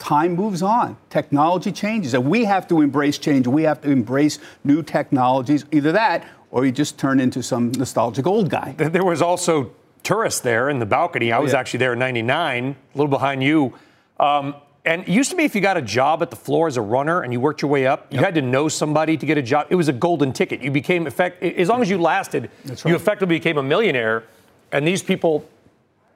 time 0.04 0.36
moves 0.36 0.62
on. 0.62 0.98
Technology 1.10 1.72
changes, 1.72 2.14
and 2.14 2.30
we 2.30 2.44
have 2.44 2.68
to 2.68 2.82
embrace 2.82 3.18
change. 3.18 3.48
We 3.48 3.64
have 3.64 3.82
to 3.82 3.90
embrace 3.90 4.38
new 4.66 4.84
technologies. 4.84 5.64
Either 5.72 5.94
that, 5.94 6.28
or 6.52 6.66
you 6.66 6.72
just 6.74 7.00
turn 7.00 7.22
into 7.22 7.42
some 7.42 7.72
nostalgic 7.72 8.28
old 8.28 8.50
guy. 8.50 8.76
There 8.78 9.06
was 9.06 9.22
also 9.22 9.72
tourists 10.04 10.42
there 10.42 10.70
in 10.70 10.80
the 10.80 10.86
balcony. 10.86 11.32
I 11.32 11.40
was 11.40 11.54
yeah. 11.54 11.60
actually 11.60 11.80
there 11.80 11.94
in 11.94 12.00
'99, 12.00 12.66
a 12.66 12.98
little 12.98 13.08
behind 13.08 13.42
you. 13.42 13.74
Um, 14.20 14.56
and 14.86 15.04
it 15.04 15.08
used 15.08 15.32
to 15.32 15.38
be 15.38 15.46
if 15.46 15.56
you 15.56 15.62
got 15.62 15.78
a 15.78 15.82
job 15.82 16.22
at 16.22 16.30
the 16.30 16.36
floor 16.36 16.68
as 16.68 16.76
a 16.76 16.82
runner 16.82 17.22
and 17.22 17.32
you 17.32 17.40
worked 17.40 17.62
your 17.62 17.72
way 17.72 17.88
up, 17.88 18.12
you 18.12 18.18
yep. 18.18 18.26
had 18.26 18.36
to 18.36 18.42
know 18.42 18.68
somebody 18.68 19.16
to 19.16 19.26
get 19.26 19.38
a 19.38 19.42
job. 19.42 19.68
It 19.70 19.76
was 19.76 19.88
a 19.88 19.94
golden 19.94 20.34
ticket. 20.34 20.62
You 20.62 20.72
became 20.72 21.08
effect 21.08 21.42
as 21.42 21.70
long 21.70 21.82
as 21.82 21.90
you 21.90 21.98
lasted, 21.98 22.52
right. 22.66 22.86
you 22.86 22.96
effectively 22.96 23.38
became 23.38 23.58
a 23.58 23.64
millionaire. 23.64 24.26
And 24.74 24.86
these 24.86 25.02
people 25.02 25.48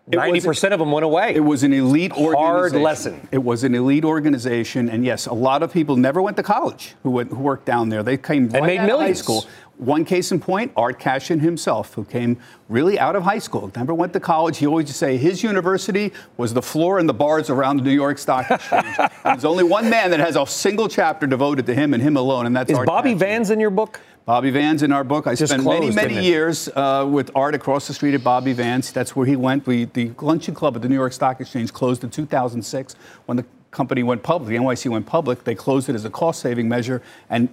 Ninety 0.10 0.40
percent 0.40 0.74
of 0.74 0.80
them 0.80 0.92
went 0.92 1.04
away. 1.04 1.36
It 1.36 1.42
was 1.42 1.64
an 1.64 1.74
elite 1.74 2.14
Hard 2.14 2.36
organization. 2.36 2.82
lesson. 2.84 3.28
It 3.32 3.44
was 3.44 3.64
an 3.66 3.76
elite 3.76 4.06
organization, 4.06 4.90
and 4.90 5.04
yes, 5.04 5.26
a 5.26 5.34
lot 5.34 5.64
of 5.64 5.74
people 5.74 5.98
never 5.98 6.22
went 6.22 6.38
to 6.38 6.44
college 6.44 6.96
who, 7.04 7.12
went, 7.12 7.30
who 7.32 7.38
worked 7.40 7.66
down 7.66 7.90
there. 7.90 8.04
They 8.04 8.16
came 8.18 8.46
and 8.46 8.54
right 8.54 8.64
made 8.66 8.78
out 8.80 8.88
millions. 8.88 9.20
of 9.20 9.26
high 9.26 9.40
school. 9.42 9.46
One 9.78 10.06
case 10.06 10.32
in 10.32 10.40
point, 10.40 10.72
Art 10.76 10.98
Cashin 10.98 11.40
himself, 11.40 11.94
who 11.94 12.04
came 12.06 12.38
really 12.68 12.98
out 12.98 13.16
of 13.16 13.24
high 13.24 13.38
school, 13.38 13.70
never 13.76 13.94
went 13.94 14.14
to 14.14 14.20
college. 14.20 14.58
He 14.58 14.66
always 14.66 14.84
used 14.86 14.94
to 14.94 14.98
say 14.98 15.18
his 15.18 15.44
university 15.44 16.14
was 16.38 16.54
the 16.54 16.64
floor 16.64 16.98
and 16.98 17.08
the 17.08 17.14
bars 17.14 17.50
around 17.52 17.78
the 17.78 17.84
New 17.84 17.92
York 17.92 18.18
Stock 18.18 18.50
Exchange. 18.52 18.98
there's 19.24 19.46
only 19.46 19.64
one 19.66 19.88
man 19.90 20.10
that 20.12 20.20
has 20.20 20.36
a 20.36 20.48
single 20.48 20.88
chapter 20.88 21.28
devoted 21.28 21.66
to 21.68 21.76
him 21.76 21.94
and 21.94 22.02
him 22.02 22.16
alone, 22.18 22.46
and 22.48 22.56
that's 22.56 22.72
Is 22.72 22.78
Art 22.78 22.88
Bobby 22.88 23.10
Cashin. 23.10 23.20
Vans 23.20 23.50
in 23.52 23.60
your 23.60 23.70
book? 23.70 24.00
Bobby 24.28 24.50
Vans 24.50 24.84
in 24.84 24.92
our 24.92 25.06
book. 25.06 25.26
I 25.26 25.36
Just 25.36 25.54
spent 25.54 25.64
closed, 25.64 25.96
many, 25.96 26.16
many 26.16 26.26
years 26.26 26.68
uh, 26.76 27.08
with 27.10 27.32
Art 27.34 27.56
across 27.56 27.88
the 27.88 27.94
street 27.94 28.14
at 28.14 28.26
Bobby 28.26 28.52
Vans. 28.52 28.92
That's 28.92 29.16
where 29.16 29.26
he 29.26 29.38
went. 29.38 29.66
We, 29.66 29.86
the 29.86 30.12
luncheon 30.20 30.54
club 30.54 30.76
at 30.76 30.82
the 30.82 30.90
New 30.90 30.96
York 30.96 31.14
Stock 31.14 31.40
Exchange 31.40 31.72
closed 31.72 32.04
in 32.04 32.10
2006 32.10 32.98
when 33.26 33.38
the 33.38 33.46
company 33.72 34.04
went 34.04 34.24
public. 34.24 34.50
The 34.50 34.58
NYC 34.58 34.92
went 34.92 35.06
public. 35.06 35.46
They 35.46 35.56
closed 35.56 35.88
it 35.88 35.96
as 35.96 36.04
a 36.04 36.10
cost-saving 36.10 36.68
measure, 36.68 37.02
and 37.30 37.48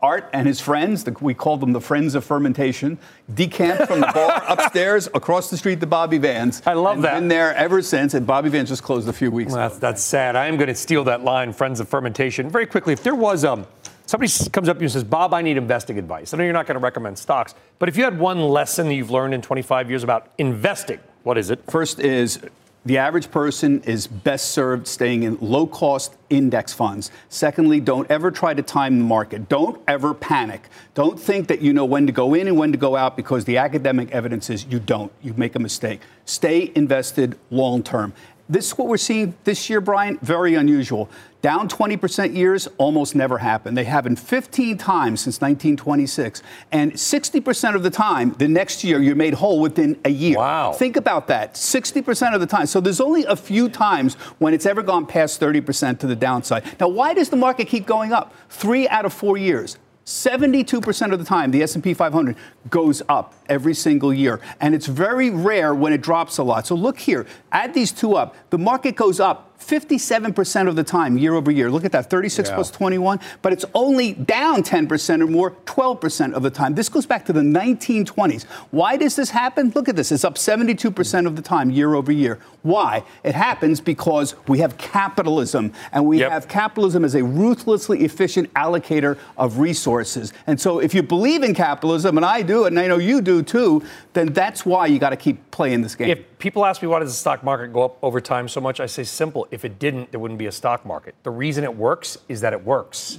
Art 0.00 0.30
and 0.32 0.46
his 0.46 0.60
friends, 0.60 1.04
the, 1.04 1.12
we 1.20 1.34
called 1.34 1.60
them 1.60 1.72
the 1.72 1.80
Friends 1.80 2.14
of 2.14 2.24
Fermentation, 2.24 2.98
decamped 3.34 3.86
from 3.86 4.00
the 4.00 4.10
bar 4.14 4.44
upstairs 4.48 5.08
across 5.14 5.50
the 5.50 5.58
street 5.58 5.80
to 5.80 5.86
Bobby 5.86 6.16
Vans. 6.16 6.62
I 6.64 6.72
love 6.72 6.96
and 6.96 7.04
that. 7.04 7.14
Been 7.14 7.28
there 7.28 7.54
ever 7.54 7.82
since, 7.82 8.14
and 8.14 8.26
Bobby 8.26 8.48
Vans 8.48 8.70
just 8.70 8.82
closed 8.82 9.08
a 9.08 9.12
few 9.12 9.30
weeks 9.30 9.52
well, 9.52 9.60
ago. 9.60 9.68
That's, 9.68 9.78
that's 9.78 10.02
sad. 10.02 10.36
I 10.36 10.46
am 10.46 10.56
going 10.56 10.68
to 10.68 10.74
steal 10.74 11.04
that 11.04 11.22
line, 11.22 11.52
Friends 11.52 11.80
of 11.80 11.88
Fermentation. 11.88 12.48
Very 12.48 12.66
quickly, 12.66 12.94
if 12.94 13.02
there 13.02 13.14
was 13.14 13.44
um, 13.44 13.66
somebody 14.06 14.32
comes 14.50 14.68
up 14.68 14.76
to 14.76 14.80
you 14.80 14.86
and 14.86 14.92
says, 14.92 15.04
Bob, 15.04 15.34
I 15.34 15.42
need 15.42 15.56
investing 15.56 15.98
advice. 15.98 16.32
I 16.32 16.38
know 16.38 16.44
you're 16.44 16.52
not 16.52 16.66
going 16.66 16.76
to 16.76 16.82
recommend 16.82 17.18
stocks, 17.18 17.54
but 17.78 17.88
if 17.88 17.96
you 17.96 18.04
had 18.04 18.18
one 18.18 18.40
lesson 18.40 18.88
that 18.88 18.94
you've 18.94 19.10
learned 19.10 19.34
in 19.34 19.42
25 19.42 19.90
years 19.90 20.02
about 20.02 20.30
investing, 20.38 21.00
what 21.22 21.38
is 21.38 21.50
it? 21.50 21.60
First 21.70 22.00
is 22.00 22.40
the 22.86 22.98
average 22.98 23.30
person 23.30 23.80
is 23.84 24.06
best 24.06 24.50
served 24.50 24.86
staying 24.86 25.22
in 25.22 25.38
low 25.40 25.66
cost 25.66 26.16
index 26.28 26.74
funds. 26.74 27.10
Secondly, 27.30 27.80
don't 27.80 28.10
ever 28.10 28.30
try 28.30 28.52
to 28.52 28.62
time 28.62 28.98
the 28.98 29.04
market. 29.04 29.48
Don't 29.48 29.80
ever 29.88 30.12
panic. 30.12 30.68
Don't 30.92 31.18
think 31.18 31.48
that 31.48 31.62
you 31.62 31.72
know 31.72 31.86
when 31.86 32.06
to 32.06 32.12
go 32.12 32.34
in 32.34 32.46
and 32.46 32.58
when 32.58 32.72
to 32.72 32.78
go 32.78 32.94
out 32.94 33.16
because 33.16 33.46
the 33.46 33.56
academic 33.56 34.10
evidence 34.10 34.50
is 34.50 34.66
you 34.66 34.80
don't. 34.80 35.10
You 35.22 35.32
make 35.32 35.54
a 35.54 35.58
mistake. 35.58 36.02
Stay 36.26 36.72
invested 36.74 37.38
long 37.50 37.82
term. 37.82 38.12
This 38.48 38.66
is 38.66 38.78
what 38.78 38.88
we're 38.88 38.98
seeing 38.98 39.34
this 39.44 39.70
year, 39.70 39.80
Brian. 39.80 40.18
Very 40.18 40.54
unusual. 40.54 41.08
Down 41.40 41.68
20% 41.68 42.34
years 42.34 42.68
almost 42.78 43.14
never 43.14 43.38
happened. 43.38 43.76
They 43.76 43.84
happen 43.84 44.16
15 44.16 44.76
times 44.76 45.20
since 45.20 45.40
1926. 45.40 46.42
And 46.72 46.92
60% 46.92 47.74
of 47.74 47.82
the 47.82 47.90
time, 47.90 48.32
the 48.38 48.48
next 48.48 48.84
year, 48.84 49.00
you're 49.00 49.14
made 49.14 49.34
whole 49.34 49.60
within 49.60 49.98
a 50.04 50.10
year. 50.10 50.36
Wow. 50.36 50.72
Think 50.72 50.96
about 50.96 51.26
that. 51.28 51.54
60% 51.54 52.34
of 52.34 52.40
the 52.40 52.46
time. 52.46 52.66
So 52.66 52.80
there's 52.80 53.00
only 53.00 53.24
a 53.24 53.36
few 53.36 53.68
times 53.68 54.14
when 54.38 54.52
it's 54.52 54.66
ever 54.66 54.82
gone 54.82 55.06
past 55.06 55.40
30% 55.40 55.98
to 56.00 56.06
the 56.06 56.16
downside. 56.16 56.64
Now, 56.80 56.88
why 56.88 57.14
does 57.14 57.30
the 57.30 57.36
market 57.36 57.68
keep 57.68 57.86
going 57.86 58.12
up? 58.12 58.34
Three 58.50 58.88
out 58.88 59.04
of 59.06 59.12
four 59.12 59.36
years. 59.38 59.78
72% 60.04 61.12
of 61.12 61.18
the 61.18 61.24
time 61.24 61.50
the 61.50 61.62
S&P 61.62 61.94
500 61.94 62.36
goes 62.68 63.02
up 63.08 63.34
every 63.48 63.74
single 63.74 64.12
year 64.12 64.40
and 64.60 64.74
it's 64.74 64.86
very 64.86 65.30
rare 65.30 65.74
when 65.74 65.92
it 65.92 66.02
drops 66.02 66.38
a 66.38 66.42
lot. 66.42 66.66
So 66.66 66.74
look 66.74 66.98
here, 66.98 67.26
add 67.52 67.72
these 67.72 67.90
two 67.90 68.14
up. 68.14 68.36
The 68.50 68.58
market 68.58 68.96
goes 68.96 69.18
up 69.18 69.53
57% 69.66 70.68
of 70.68 70.76
the 70.76 70.84
time 70.84 71.16
year 71.18 71.34
over 71.34 71.50
year. 71.50 71.70
Look 71.70 71.84
at 71.84 71.92
that, 71.92 72.10
36 72.10 72.48
yeah. 72.48 72.54
plus 72.54 72.70
21, 72.70 73.20
but 73.42 73.52
it's 73.52 73.64
only 73.74 74.12
down 74.12 74.62
10% 74.62 75.20
or 75.20 75.26
more 75.26 75.52
12% 75.66 76.32
of 76.32 76.42
the 76.42 76.50
time. 76.50 76.74
This 76.74 76.88
goes 76.88 77.06
back 77.06 77.24
to 77.26 77.32
the 77.32 77.40
1920s. 77.40 78.44
Why 78.70 78.96
does 78.96 79.16
this 79.16 79.30
happen? 79.30 79.72
Look 79.74 79.88
at 79.88 79.96
this. 79.96 80.12
It's 80.12 80.24
up 80.24 80.34
72% 80.36 81.26
of 81.26 81.36
the 81.36 81.42
time 81.42 81.70
year 81.70 81.94
over 81.94 82.12
year. 82.12 82.38
Why? 82.62 83.04
It 83.22 83.34
happens 83.34 83.80
because 83.80 84.34
we 84.48 84.58
have 84.58 84.78
capitalism 84.78 85.72
and 85.92 86.06
we 86.06 86.20
yep. 86.20 86.30
have 86.30 86.48
capitalism 86.48 87.04
as 87.04 87.14
a 87.14 87.22
ruthlessly 87.22 88.04
efficient 88.04 88.52
allocator 88.54 89.18
of 89.36 89.58
resources. 89.58 90.32
And 90.46 90.60
so 90.60 90.78
if 90.78 90.94
you 90.94 91.02
believe 91.02 91.42
in 91.42 91.54
capitalism, 91.54 92.16
and 92.16 92.24
I 92.24 92.42
do, 92.42 92.64
and 92.64 92.78
I 92.78 92.86
know 92.86 92.98
you 92.98 93.20
do 93.20 93.42
too, 93.42 93.82
then 94.14 94.32
that's 94.32 94.64
why 94.64 94.86
you 94.86 94.98
got 94.98 95.10
to 95.10 95.16
keep 95.16 95.50
playing 95.50 95.82
this 95.82 95.94
game. 95.94 96.08
If 96.08 96.38
people 96.38 96.64
ask 96.64 96.80
me 96.80 96.88
why 96.88 97.00
does 97.00 97.10
the 97.10 97.16
stock 97.16 97.44
market 97.44 97.72
go 97.72 97.84
up 97.84 97.98
over 98.02 98.20
time 98.20 98.48
so 98.48 98.60
much, 98.60 98.80
I 98.80 98.86
say 98.86 99.04
simple. 99.04 99.46
If 99.50 99.64
it 99.64 99.78
didn't, 99.78 100.10
there 100.12 100.20
wouldn't 100.20 100.38
be 100.38 100.46
a 100.46 100.52
stock 100.52 100.86
market. 100.86 101.14
The 101.24 101.30
reason 101.30 101.64
it 101.64 101.76
works 101.76 102.16
is 102.28 102.40
that 102.40 102.52
it 102.52 102.64
works. 102.64 103.18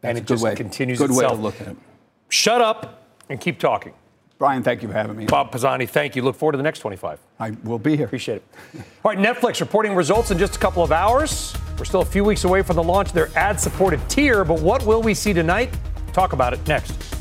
That's 0.00 0.10
and 0.10 0.18
it 0.18 0.26
just 0.26 0.42
way. 0.42 0.54
continues 0.54 0.98
good 0.98 1.10
itself. 1.10 1.32
way 1.32 1.36
to 1.36 1.42
look 1.42 1.60
at 1.60 1.68
it. 1.68 1.76
Shut 2.30 2.60
up 2.60 3.04
and 3.28 3.40
keep 3.40 3.58
talking. 3.58 3.92
Brian, 4.38 4.62
thank 4.62 4.80
you 4.80 4.88
for 4.88 4.94
having 4.94 5.18
me. 5.18 5.26
Bob 5.26 5.52
Pisani, 5.52 5.84
thank 5.84 6.16
you. 6.16 6.22
Look 6.22 6.34
forward 6.34 6.52
to 6.52 6.56
the 6.56 6.62
next 6.62 6.78
25. 6.78 7.18
I 7.38 7.50
will 7.62 7.78
be 7.78 7.94
here. 7.94 8.06
Appreciate 8.06 8.36
it. 8.36 8.44
All 9.04 9.12
right, 9.12 9.18
Netflix 9.18 9.60
reporting 9.60 9.94
results 9.94 10.30
in 10.30 10.38
just 10.38 10.56
a 10.56 10.58
couple 10.58 10.82
of 10.82 10.92
hours. 10.92 11.54
We're 11.78 11.84
still 11.84 12.00
a 12.00 12.06
few 12.06 12.24
weeks 12.24 12.44
away 12.44 12.62
from 12.62 12.76
the 12.76 12.82
launch 12.82 13.08
of 13.08 13.14
their 13.14 13.28
ad 13.36 13.60
supported 13.60 14.00
tier, 14.08 14.42
but 14.42 14.62
what 14.62 14.86
will 14.86 15.02
we 15.02 15.12
see 15.12 15.34
tonight? 15.34 15.76
Talk 16.14 16.32
about 16.32 16.54
it 16.54 16.66
next. 16.66 17.19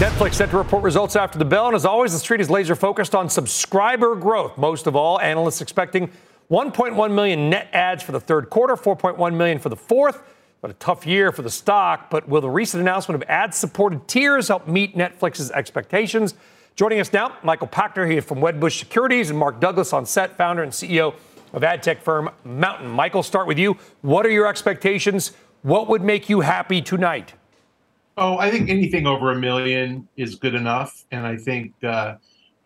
Netflix 0.00 0.32
set 0.32 0.48
to 0.48 0.56
report 0.56 0.82
results 0.82 1.14
after 1.14 1.38
the 1.38 1.44
bell, 1.44 1.66
and 1.66 1.76
as 1.76 1.84
always, 1.84 2.14
the 2.14 2.18
street 2.18 2.40
is 2.40 2.48
laser 2.48 2.74
focused 2.74 3.14
on 3.14 3.28
subscriber 3.28 4.16
growth. 4.16 4.56
Most 4.56 4.86
of 4.86 4.96
all, 4.96 5.20
analysts 5.20 5.60
expecting 5.60 6.10
1.1 6.50 7.12
million 7.12 7.50
net 7.50 7.68
adds 7.74 8.02
for 8.02 8.12
the 8.12 8.18
third 8.18 8.48
quarter, 8.48 8.76
4.1 8.76 9.34
million 9.34 9.58
for 9.58 9.68
the 9.68 9.76
fourth. 9.76 10.22
But 10.62 10.70
a 10.70 10.74
tough 10.74 11.06
year 11.06 11.32
for 11.32 11.42
the 11.42 11.50
stock. 11.50 12.08
But 12.08 12.26
will 12.30 12.40
the 12.40 12.48
recent 12.48 12.80
announcement 12.80 13.22
of 13.22 13.28
ad 13.28 13.52
supported 13.52 14.08
tiers 14.08 14.48
help 14.48 14.66
meet 14.66 14.96
Netflix's 14.96 15.50
expectations? 15.50 16.32
Joining 16.76 16.98
us 16.98 17.12
now, 17.12 17.36
Michael 17.42 17.68
Pachter, 17.68 18.10
he 18.10 18.16
is 18.16 18.24
from 18.24 18.38
Wedbush 18.38 18.78
Securities, 18.78 19.28
and 19.28 19.38
Mark 19.38 19.60
Douglas 19.60 19.92
on 19.92 20.06
set, 20.06 20.34
founder 20.34 20.62
and 20.62 20.72
CEO 20.72 21.14
of 21.52 21.62
ad 21.62 21.82
tech 21.82 22.00
firm 22.00 22.30
MNTN. 22.46 22.88
Michael, 22.88 23.22
start 23.22 23.46
with 23.46 23.58
you. 23.58 23.76
What 24.00 24.24
are 24.24 24.30
your 24.30 24.46
expectations? 24.46 25.32
What 25.60 25.88
would 25.88 26.00
make 26.00 26.30
you 26.30 26.40
happy 26.40 26.80
tonight? 26.80 27.34
Oh, 28.20 28.36
I 28.36 28.50
think 28.50 28.68
anything 28.68 29.06
over 29.06 29.32
a 29.32 29.34
million 29.34 30.06
is 30.18 30.34
good 30.34 30.54
enough, 30.54 31.06
and 31.10 31.26
I 31.26 31.38
think 31.38 31.72
uh, 31.82 32.16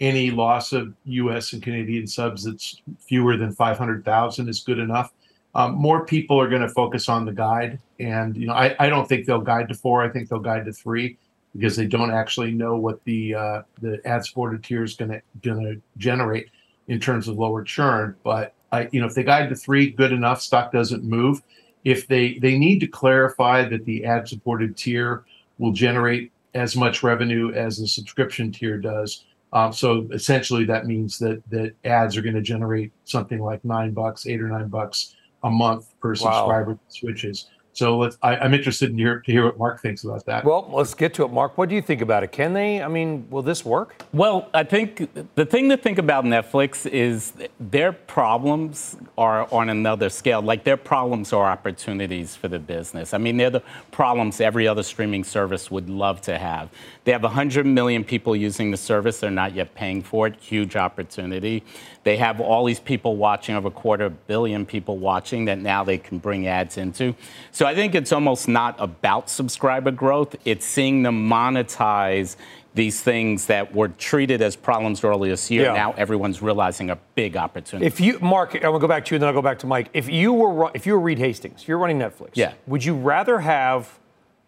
any 0.01 0.33
loss 0.33 0.73
of 0.73 0.93
U.S. 1.05 1.53
and 1.53 1.63
Canadian 1.63 2.09
subs 2.09 2.43
that's 2.43 2.83
fewer 2.99 3.37
than 3.37 3.53
five 3.53 3.79
hundred 3.79 4.05
thousand 4.05 4.49
is 4.49 4.61
good 4.65 4.81
enough. 4.81 5.13
Um, 5.55 5.77
more 5.77 6.05
people 6.05 6.41
are 6.41 6.49
going 6.49 6.63
to 6.63 6.69
focus 6.69 7.09
on 7.09 7.25
the 7.25 7.31
guide, 7.33 7.79
and 8.01 8.37
you 8.37 8.49
know, 8.49 8.53
I, 8.53 8.75
I 8.81 8.89
don't 8.89 9.09
think 9.09 9.27
they'll 9.27 9.41
guide 9.41 9.69
to 9.69 9.75
four. 9.75 10.03
I 10.03 10.09
think 10.09 10.29
they'll 10.29 10.41
guide 10.41 10.65
to 10.65 10.73
three 10.73 11.19
because 11.55 11.77
they 11.77 11.87
don't 11.87 12.11
actually 12.11 12.51
know 12.51 12.75
what 12.75 13.05
the 13.05 13.37
uh, 13.37 13.63
the 13.81 14.05
ad 14.05 14.27
supported 14.27 14.65
tier 14.65 14.83
is 14.83 14.97
going 14.97 15.13
to 15.13 15.23
going 15.41 15.65
to 15.65 15.81
generate 15.99 16.49
in 16.89 16.99
terms 16.99 17.29
of 17.29 17.39
lower 17.39 17.63
churn. 17.63 18.17
But 18.25 18.55
I, 18.73 18.89
you 18.91 19.01
know, 19.01 19.07
if 19.07 19.15
they 19.15 19.23
guide 19.23 19.51
to 19.51 19.55
three, 19.55 19.91
good 19.91 20.11
enough. 20.11 20.43
Stock 20.43 20.73
doesn't 20.73 21.05
move. 21.05 21.43
If 21.85 22.09
they 22.09 22.41
they 22.41 22.59
need 22.59 22.81
to 22.81 22.89
clarify 22.89 23.69
that 23.69 23.85
the 23.85 24.05
ad 24.05 24.27
supported 24.27 24.77
tier 24.77 25.25
will 25.59 25.73
generate 25.73 26.33
as 26.55 26.77
much 26.77 27.03
revenue 27.03 27.53
as 27.53 27.79
the 27.79 27.87
subscription 27.87 28.53
tier 28.53 28.79
does. 28.79 29.25
Um, 29.53 29.73
so 29.73 30.09
essentially, 30.13 30.65
that 30.65 30.87
means 30.87 31.19
that 31.19 31.43
that 31.51 31.75
ads 31.85 32.17
are 32.17 32.23
going 32.23 32.35
to 32.35 32.43
generate 32.43 32.93
something 33.05 33.41
like 33.41 33.65
nine 33.65 33.93
bucks, 33.93 34.27
eight 34.27 34.41
or 34.41 34.49
nine 34.49 34.69
bucks 34.69 35.17
a 35.45 35.51
month 35.51 35.95
per 36.01 36.15
subscriber 36.15 36.73
wow. 36.73 36.79
switches. 36.89 37.51
So 37.75 37.99
let's, 37.99 38.17
I, 38.23 38.37
am 38.37 38.55
interested 38.55 38.91
in 38.91 38.99
hear, 38.99 39.21
to 39.21 39.33
hear 39.33 39.45
what 39.45 39.59
Mark 39.59 39.83
thinks 39.83 40.05
about 40.05 40.25
that. 40.27 40.45
Well, 40.45 40.71
let's 40.73 40.95
get 40.95 41.13
to 41.15 41.25
it. 41.25 41.33
Mark, 41.33 41.59
what 41.59 41.69
do 41.69 41.75
you 41.75 41.83
think 41.83 42.01
about 42.01 42.23
it? 42.23 42.31
Can 42.31 42.53
they? 42.53 42.81
I 42.81 42.87
mean, 42.87 43.27
will 43.31 43.43
this 43.43 43.65
work? 43.65 44.03
Well, 44.13 44.49
I 44.55 44.63
think 44.63 45.09
the 45.35 45.45
thing 45.45 45.69
to 45.71 45.77
think 45.77 45.99
about 45.99 46.25
Netflix 46.25 46.87
is 46.87 47.33
their 47.59 47.93
problems 47.93 48.97
are 49.19 49.53
on 49.53 49.71
another 49.71 50.09
scale. 50.09 50.41
Like 50.41 50.63
their 50.63 50.77
problems 50.77 51.33
are 51.33 51.45
opportunities 51.45 52.37
for 52.37 52.47
the 52.47 52.61
business. 52.61 53.13
I 53.13 53.19
mean, 53.19 53.37
they're 53.37 53.51
the 53.51 53.63
problems 53.91 54.41
every 54.41 54.69
other 54.69 54.85
streaming 54.85 55.25
service 55.25 55.69
would 55.71 55.91
love 55.91 56.21
to 56.23 56.39
have. 56.39 56.71
They 57.03 57.13
have 57.13 57.25
100 57.25 57.67
million 57.67 58.05
people 58.05 58.37
using 58.37 58.71
the 58.71 58.77
service. 58.77 59.19
They're 59.19 59.31
not 59.31 59.55
yet 59.55 59.75
paying 59.75 60.03
for 60.03 60.29
it. 60.29 60.37
Huge 60.41 60.77
opportunity. 60.77 61.65
They 62.05 62.19
have 62.19 62.41
all 62.41 62.65
these 62.65 62.81
people 62.81 63.17
watching, 63.17 63.57
over 63.57 63.69
a 63.69 63.71
quarter 63.71 64.11
billion 64.11 64.67
people 64.67 64.99
watching 64.99 65.47
that 65.47 65.59
now 65.59 65.83
they 65.83 65.99
can 65.99 66.19
bring 66.19 66.47
ads 66.47 66.77
into. 66.77 67.15
So 67.51 67.64
I 67.67 67.75
think 67.75 67.95
it's 67.95 68.13
almost 68.13 68.49
not 68.49 68.77
about 68.79 69.31
subscriber 69.31 69.91
growth. 69.91 70.37
It's 70.45 70.67
seeing 70.67 71.03
them 71.03 71.29
monetize 71.29 72.37
these 72.75 73.01
things 73.01 73.47
that 73.47 73.73
were 73.73 73.89
treated 73.89 74.43
as 74.43 74.57
problems 74.57 75.05
earlier 75.05 75.33
this 75.33 75.51
year. 75.51 75.65
Yeah. 75.65 75.75
Now 75.75 75.93
everyone's 75.93 76.43
realizing 76.43 76.91
a 76.91 76.97
big 77.15 77.37
opportunity. 77.37 77.87
If 77.87 78.01
you, 78.01 78.19
Mark, 78.19 78.65
I 78.65 78.69
will 78.69 78.81
go 78.81 78.89
back 78.89 79.05
to 79.05 79.11
you, 79.13 79.17
and 79.17 79.23
then 79.23 79.29
I'll 79.29 79.35
go 79.35 79.43
back 79.43 79.61
to 79.61 79.67
Mike. 79.67 79.91
If 79.93 80.09
you 80.09 80.33
were, 80.33 80.71
if 80.75 80.85
you 80.87 80.95
were 80.95 81.01
Reed 81.01 81.19
Hastings, 81.19 81.63
if 81.63 81.69
you're 81.69 81.79
running 81.79 81.99
Netflix, 81.99 82.31
yeah. 82.35 82.55
would 82.67 82.85
you 82.85 82.95
rather 82.95 83.39
have 83.41 83.99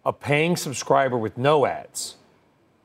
a 0.05 0.11
paying 0.11 0.57
subscriber 0.57 1.17
with 1.17 1.37
no 1.37 1.65
ads, 1.65 2.15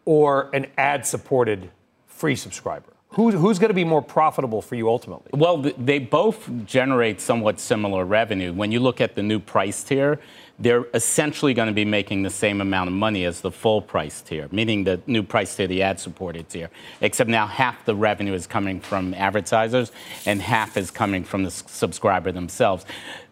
or 0.05 0.51
an 0.55 0.67
ad-supported 0.79 1.71
free 2.07 2.37
subscriber? 2.37 2.92
Who, 3.13 3.31
who's 3.31 3.59
going 3.59 3.69
to 3.69 3.75
be 3.75 3.85
more 3.85 4.01
profitable 4.01 4.63
for 4.63 4.75
you 4.75 4.89
ultimately? 4.89 5.31
Well, 5.35 5.59
they 5.59 5.99
both 5.99 6.49
generate 6.65 7.21
somewhat 7.21 7.61
similar 7.61 8.07
revenue. 8.07 8.55
When 8.55 8.73
you 8.73 8.81
look 8.81 9.03
at 9.03 9.15
the 9.15 9.23
new 9.23 9.39
price 9.39 9.85
tier, 9.85 10.19
they're 10.59 10.87
essentially 10.95 11.53
going 11.53 11.67
to 11.67 11.75
be 11.75 11.85
making 11.85 12.23
the 12.23 12.31
same 12.31 12.61
amount 12.63 12.89
of 12.89 12.95
money 12.95 13.25
as 13.25 13.43
the 13.43 13.51
full 13.51 13.83
price 13.83 14.23
tier, 14.23 14.49
meaning 14.51 14.85
the 14.85 15.01
new 15.07 15.23
price 15.23 15.55
tier, 15.55 15.67
the 15.67 15.83
ad 15.83 16.01
supported 16.01 16.49
tier, 16.49 16.71
except 17.03 17.29
now 17.29 17.47
half 17.47 17.85
the 17.85 17.95
revenue 17.95 18.33
is 18.33 18.47
coming 18.47 18.81
from 18.81 19.13
advertisers 19.15 19.93
and 20.25 20.41
half 20.41 20.77
is 20.79 20.91
coming 20.91 21.23
from 21.23 21.43
the 21.43 21.51
subscriber 21.51 22.33
themselves. 22.33 22.87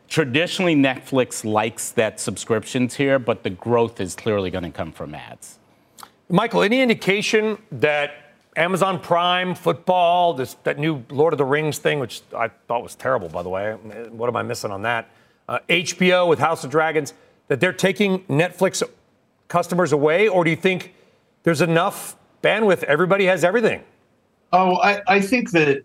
Traditionally, 0.09 0.75
Netflix 0.75 1.45
likes 1.45 1.93
that 1.93 2.21
subscription 2.21 2.89
tier, 2.89 3.19
but 3.19 3.45
the 3.45 3.51
growth 3.51 4.01
is 4.01 4.15
clearly 4.15 4.51
going 4.51 4.65
to 4.65 4.71
come 4.71 4.93
from 4.93 5.15
ads. 5.15 5.59
Michael, 6.29 6.63
any 6.63 6.81
indication 6.81 7.59
that 7.73 8.20
Amazon 8.57 8.99
Prime, 8.99 9.55
football, 9.55 10.35
this 10.35 10.55
that 10.65 10.79
new 10.79 11.05
Lord 11.11 11.33
of 11.33 11.39
the 11.39 11.45
Rings 11.45 11.79
thing, 11.79 12.01
which 12.01 12.23
I 12.37 12.49
thought 12.67 12.83
was 12.83 12.95
terrible, 12.95 13.29
by 13.29 13.43
the 13.43 13.49
way. 13.49 13.73
What 13.73 14.29
am 14.29 14.37
I 14.37 14.43
missing 14.43 14.71
on 14.71 14.83
that? 14.83 15.09
Uh, 15.49 15.61
HBO 15.69 16.29
with 16.29 16.39
House 16.39 16.65
of 16.65 16.71
Dragons, 16.71 17.15
that 17.49 17.61
they're 17.61 17.73
taking 17.73 18.21
Netflix 18.25 18.83
customers 19.49 19.93
away, 19.93 20.29
or 20.29 20.45
do 20.45 20.51
you 20.51 20.57
think 20.57 20.95
there's 21.43 21.61
enough 21.61 22.17
bandwidth? 22.43 22.83
Everybody 22.85 23.27
has 23.27 23.45
everything. 23.45 23.83
Oh, 24.53 24.77
I, 24.77 25.01
I 25.07 25.21
think 25.21 25.53
that 25.53 25.85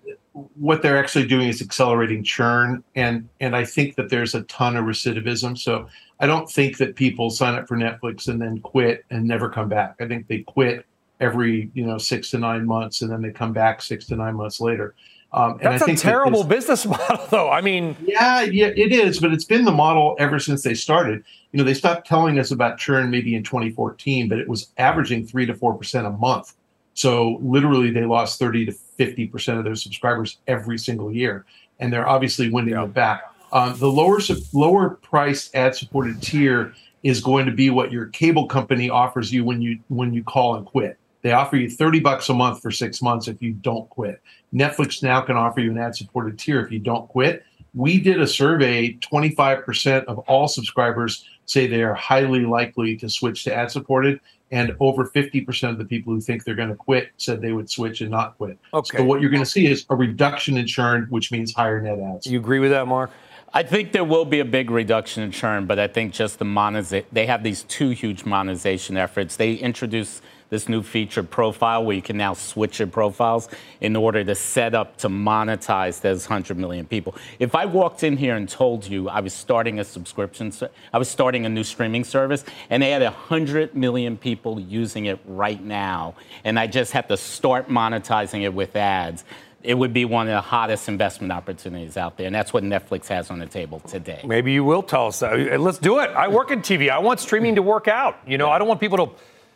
what 0.55 0.81
they're 0.81 0.97
actually 0.97 1.27
doing 1.27 1.47
is 1.47 1.61
accelerating 1.61 2.23
churn, 2.23 2.83
and 2.95 3.29
and 3.39 3.55
I 3.55 3.63
think 3.63 3.95
that 3.95 4.09
there's 4.09 4.33
a 4.33 4.41
ton 4.43 4.75
of 4.75 4.85
recidivism. 4.85 5.57
So 5.57 5.87
I 6.19 6.25
don't 6.25 6.49
think 6.49 6.77
that 6.77 6.95
people 6.95 7.29
sign 7.29 7.55
up 7.55 7.67
for 7.67 7.77
Netflix 7.77 8.27
and 8.27 8.41
then 8.41 8.59
quit 8.59 9.05
and 9.11 9.27
never 9.27 9.49
come 9.49 9.69
back. 9.69 9.95
I 9.99 10.07
think 10.07 10.27
they 10.27 10.39
quit 10.39 10.85
every 11.19 11.69
you 11.73 11.85
know 11.85 11.97
six 11.97 12.29
to 12.31 12.37
nine 12.37 12.65
months, 12.65 13.01
and 13.01 13.11
then 13.11 13.21
they 13.21 13.31
come 13.31 13.53
back 13.53 13.81
six 13.81 14.05
to 14.07 14.15
nine 14.15 14.35
months 14.35 14.59
later. 14.59 14.95
Um, 15.35 15.59
That's 15.61 15.85
a 15.85 15.95
terrible 15.95 16.43
that 16.43 16.49
business 16.49 16.85
model, 16.85 17.27
though. 17.29 17.49
I 17.49 17.59
mean, 17.59 17.97
yeah, 18.01 18.41
yeah, 18.41 18.67
it 18.67 18.93
is, 18.93 19.19
but 19.19 19.33
it's 19.33 19.43
been 19.43 19.65
the 19.65 19.71
model 19.71 20.15
ever 20.17 20.39
since 20.39 20.63
they 20.63 20.73
started. 20.73 21.23
You 21.51 21.57
know, 21.57 21.63
they 21.63 21.73
stopped 21.73 22.07
telling 22.07 22.39
us 22.39 22.51
about 22.51 22.77
churn 22.77 23.09
maybe 23.09 23.35
in 23.35 23.43
2014, 23.43 24.29
but 24.29 24.39
it 24.39 24.47
was 24.47 24.71
averaging 24.77 25.25
three 25.27 25.45
to 25.45 25.53
four 25.53 25.73
percent 25.73 26.07
a 26.07 26.11
month. 26.11 26.53
So 26.93 27.39
literally, 27.41 27.91
they 27.91 28.05
lost 28.05 28.39
30 28.39 28.67
to 28.67 28.71
50 28.71 29.27
percent 29.27 29.57
of 29.57 29.65
their 29.65 29.75
subscribers 29.75 30.37
every 30.47 30.77
single 30.77 31.11
year, 31.11 31.45
and 31.79 31.91
they're 31.91 32.07
obviously 32.07 32.49
winning 32.49 32.73
yeah. 32.73 32.81
them 32.81 32.91
back. 32.91 33.23
Um, 33.51 33.77
the 33.77 33.91
lower 33.91 34.19
lower 34.53 34.91
price 34.91 35.49
ad 35.53 35.75
supported 35.75 36.21
tier 36.21 36.73
is 37.03 37.21
going 37.21 37.45
to 37.45 37.51
be 37.51 37.69
what 37.69 37.91
your 37.91 38.07
cable 38.07 38.47
company 38.47 38.89
offers 38.89 39.31
you 39.31 39.43
when 39.45 39.61
you 39.61 39.79
when 39.89 40.13
you 40.13 40.23
call 40.23 40.55
and 40.55 40.65
quit. 40.65 40.97
They 41.25 41.31
offer 41.31 41.57
you 41.57 41.67
30 41.71 42.01
bucks 42.01 42.29
a 42.29 42.35
month 42.35 42.61
for 42.61 42.69
six 42.69 43.01
months 43.01 43.27
if 43.27 43.41
you 43.41 43.53
don't 43.53 43.89
quit. 43.89 44.21
Netflix 44.53 45.01
now 45.01 45.21
can 45.21 45.35
offer 45.35 45.59
you 45.59 45.71
an 45.71 45.77
ad 45.79 45.95
supported 45.95 46.37
tier 46.37 46.63
if 46.63 46.71
you 46.71 46.77
don't 46.77 47.09
quit. 47.09 47.43
We 47.73 47.99
did 47.99 48.21
a 48.21 48.27
survey 48.27 48.93
25% 48.97 50.05
of 50.05 50.19
all 50.19 50.47
subscribers 50.47 51.27
say 51.47 51.65
they 51.65 51.81
are 51.81 51.95
highly 51.95 52.45
likely 52.45 52.95
to 52.97 53.09
switch 53.09 53.43
to 53.45 53.55
ad 53.55 53.71
supported. 53.71 54.19
And 54.51 54.75
over 54.79 55.07
50% 55.07 55.71
of 55.71 55.79
the 55.79 55.85
people 55.85 56.13
who 56.13 56.21
think 56.21 56.43
they're 56.43 56.53
going 56.53 56.69
to 56.69 56.75
quit 56.75 57.09
said 57.17 57.41
they 57.41 57.53
would 57.53 57.71
switch 57.71 58.01
and 58.01 58.11
not 58.11 58.37
quit. 58.37 58.59
Okay. 58.71 58.99
So 58.99 59.03
what 59.03 59.19
you're 59.19 59.31
going 59.31 59.41
to 59.41 59.49
see 59.49 59.65
is 59.65 59.87
a 59.89 59.95
reduction 59.95 60.57
in 60.57 60.67
churn, 60.67 61.07
which 61.09 61.31
means 61.31 61.55
higher 61.55 61.81
net 61.81 61.97
adds. 61.97 62.27
You 62.27 62.37
agree 62.37 62.59
with 62.59 62.69
that, 62.69 62.85
Mark? 62.85 63.09
I 63.51 63.63
think 63.63 63.93
there 63.93 64.03
will 64.03 64.25
be 64.25 64.41
a 64.41 64.45
big 64.45 64.69
reduction 64.69 65.23
in 65.23 65.31
churn, 65.31 65.65
but 65.65 65.79
I 65.79 65.87
think 65.87 66.13
just 66.13 66.37
the 66.37 66.45
monetization, 66.45 67.07
they 67.11 67.25
have 67.25 67.41
these 67.41 67.63
two 67.63 67.89
huge 67.89 68.25
monetization 68.25 68.95
efforts. 68.95 69.37
They 69.37 69.53
introduce 69.55 70.21
this 70.49 70.69
new 70.69 70.81
feature 70.81 71.23
profile 71.23 71.83
where 71.83 71.95
you 71.95 72.01
can 72.01 72.17
now 72.17 72.33
switch 72.33 72.79
your 72.79 72.87
profiles 72.87 73.49
in 73.81 73.95
order 73.95 74.23
to 74.23 74.35
set 74.35 74.73
up 74.73 74.97
to 74.97 75.09
monetize 75.09 76.01
those 76.01 76.29
100 76.29 76.57
million 76.57 76.85
people. 76.85 77.15
If 77.39 77.55
I 77.55 77.65
walked 77.65 78.03
in 78.03 78.17
here 78.17 78.35
and 78.35 78.47
told 78.47 78.85
you 78.85 79.09
I 79.09 79.21
was 79.21 79.33
starting 79.33 79.79
a 79.79 79.83
subscription, 79.83 80.51
I 80.93 80.97
was 80.97 81.09
starting 81.09 81.45
a 81.45 81.49
new 81.49 81.63
streaming 81.63 82.03
service, 82.03 82.43
and 82.69 82.83
they 82.83 82.91
had 82.91 83.01
100 83.01 83.75
million 83.75 84.17
people 84.17 84.59
using 84.59 85.05
it 85.05 85.19
right 85.25 85.61
now, 85.63 86.15
and 86.43 86.59
I 86.59 86.67
just 86.67 86.91
had 86.91 87.07
to 87.09 87.17
start 87.17 87.69
monetizing 87.69 88.43
it 88.43 88.53
with 88.53 88.75
ads, 88.75 89.23
it 89.63 89.73
would 89.73 89.93
be 89.93 90.05
one 90.05 90.27
of 90.27 90.33
the 90.33 90.41
hottest 90.41 90.87
investment 90.87 91.33
opportunities 91.33 91.97
out 91.97 92.17
there. 92.17 92.27
And 92.27 92.35
that's 92.35 92.53
what 92.53 92.63
Netflix 92.63 93.07
has 93.07 93.31
on 93.31 93.39
the 93.39 93.47
table 93.47 93.79
today. 93.79 94.21
Maybe 94.23 94.51
you 94.51 94.63
will 94.63 94.83
tell 94.83 95.07
us 95.07 95.19
that. 95.19 95.59
Let's 95.59 95.79
do 95.79 95.99
it. 95.99 96.11
I 96.11 96.27
work 96.27 96.51
in 96.51 96.61
TV. 96.61 96.89
I 96.89 96.99
want 96.99 97.19
streaming 97.19 97.55
to 97.55 97.63
work 97.63 97.87
out. 97.87 98.19
You 98.27 98.37
know, 98.37 98.51
I 98.51 98.59
don't 98.59 98.67
want 98.67 98.79
people 98.79 98.97
to 98.97 99.09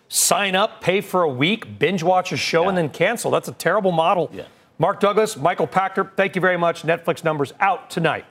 sign 0.09 0.55
up, 0.55 0.81
pay 0.81 0.99
for 0.99 1.21
a 1.21 1.29
week, 1.29 1.79
binge 1.79 2.03
watch 2.03 2.31
a 2.31 2.37
show, 2.37 2.63
yeah. 2.63 2.69
and 2.69 2.77
then 2.77 2.89
cancel. 2.89 3.31
That's 3.31 3.47
a 3.47 3.53
terrible 3.53 3.91
model. 3.91 4.29
Yeah. 4.33 4.43
Mark 4.77 4.99
Douglas, 4.99 5.37
Michael 5.37 5.67
Pachter, 5.67 6.11
thank 6.15 6.35
you 6.35 6.41
very 6.41 6.57
much. 6.57 6.83
Netflix 6.83 7.23
numbers 7.23 7.53
out 7.59 7.89
tonight. 7.89 8.25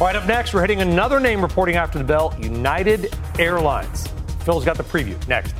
All 0.00 0.06
right, 0.06 0.16
up 0.16 0.26
next, 0.26 0.52
we're 0.52 0.62
hitting 0.62 0.80
another 0.80 1.20
name 1.20 1.40
reporting 1.40 1.76
after 1.76 1.98
the 1.98 2.04
bell 2.04 2.36
United 2.40 3.14
Airlines. 3.38 4.08
Phil's 4.40 4.64
got 4.64 4.76
the 4.76 4.82
preview 4.82 5.16
next. 5.28 5.54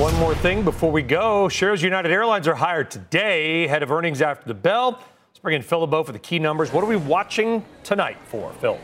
One 0.00 0.14
more 0.14 0.34
thing 0.36 0.64
before 0.64 0.90
we 0.90 1.02
go. 1.02 1.48
Shares 1.48 1.82
United 1.82 2.10
Airlines 2.12 2.48
are 2.48 2.54
higher 2.54 2.84
today, 2.84 3.66
head 3.66 3.82
of 3.82 3.90
earnings 3.92 4.22
after 4.22 4.46
the 4.46 4.54
bell. 4.54 5.00
Let's 5.38 5.42
bring 5.44 5.54
in 5.54 5.62
Phil 5.62 5.78
LeBeau 5.78 6.02
for 6.02 6.10
the 6.10 6.18
key 6.18 6.40
numbers. 6.40 6.72
What 6.72 6.82
are 6.82 6.88
we 6.88 6.96
watching 6.96 7.64
tonight 7.84 8.16
for, 8.24 8.52
Phil? 8.54 8.76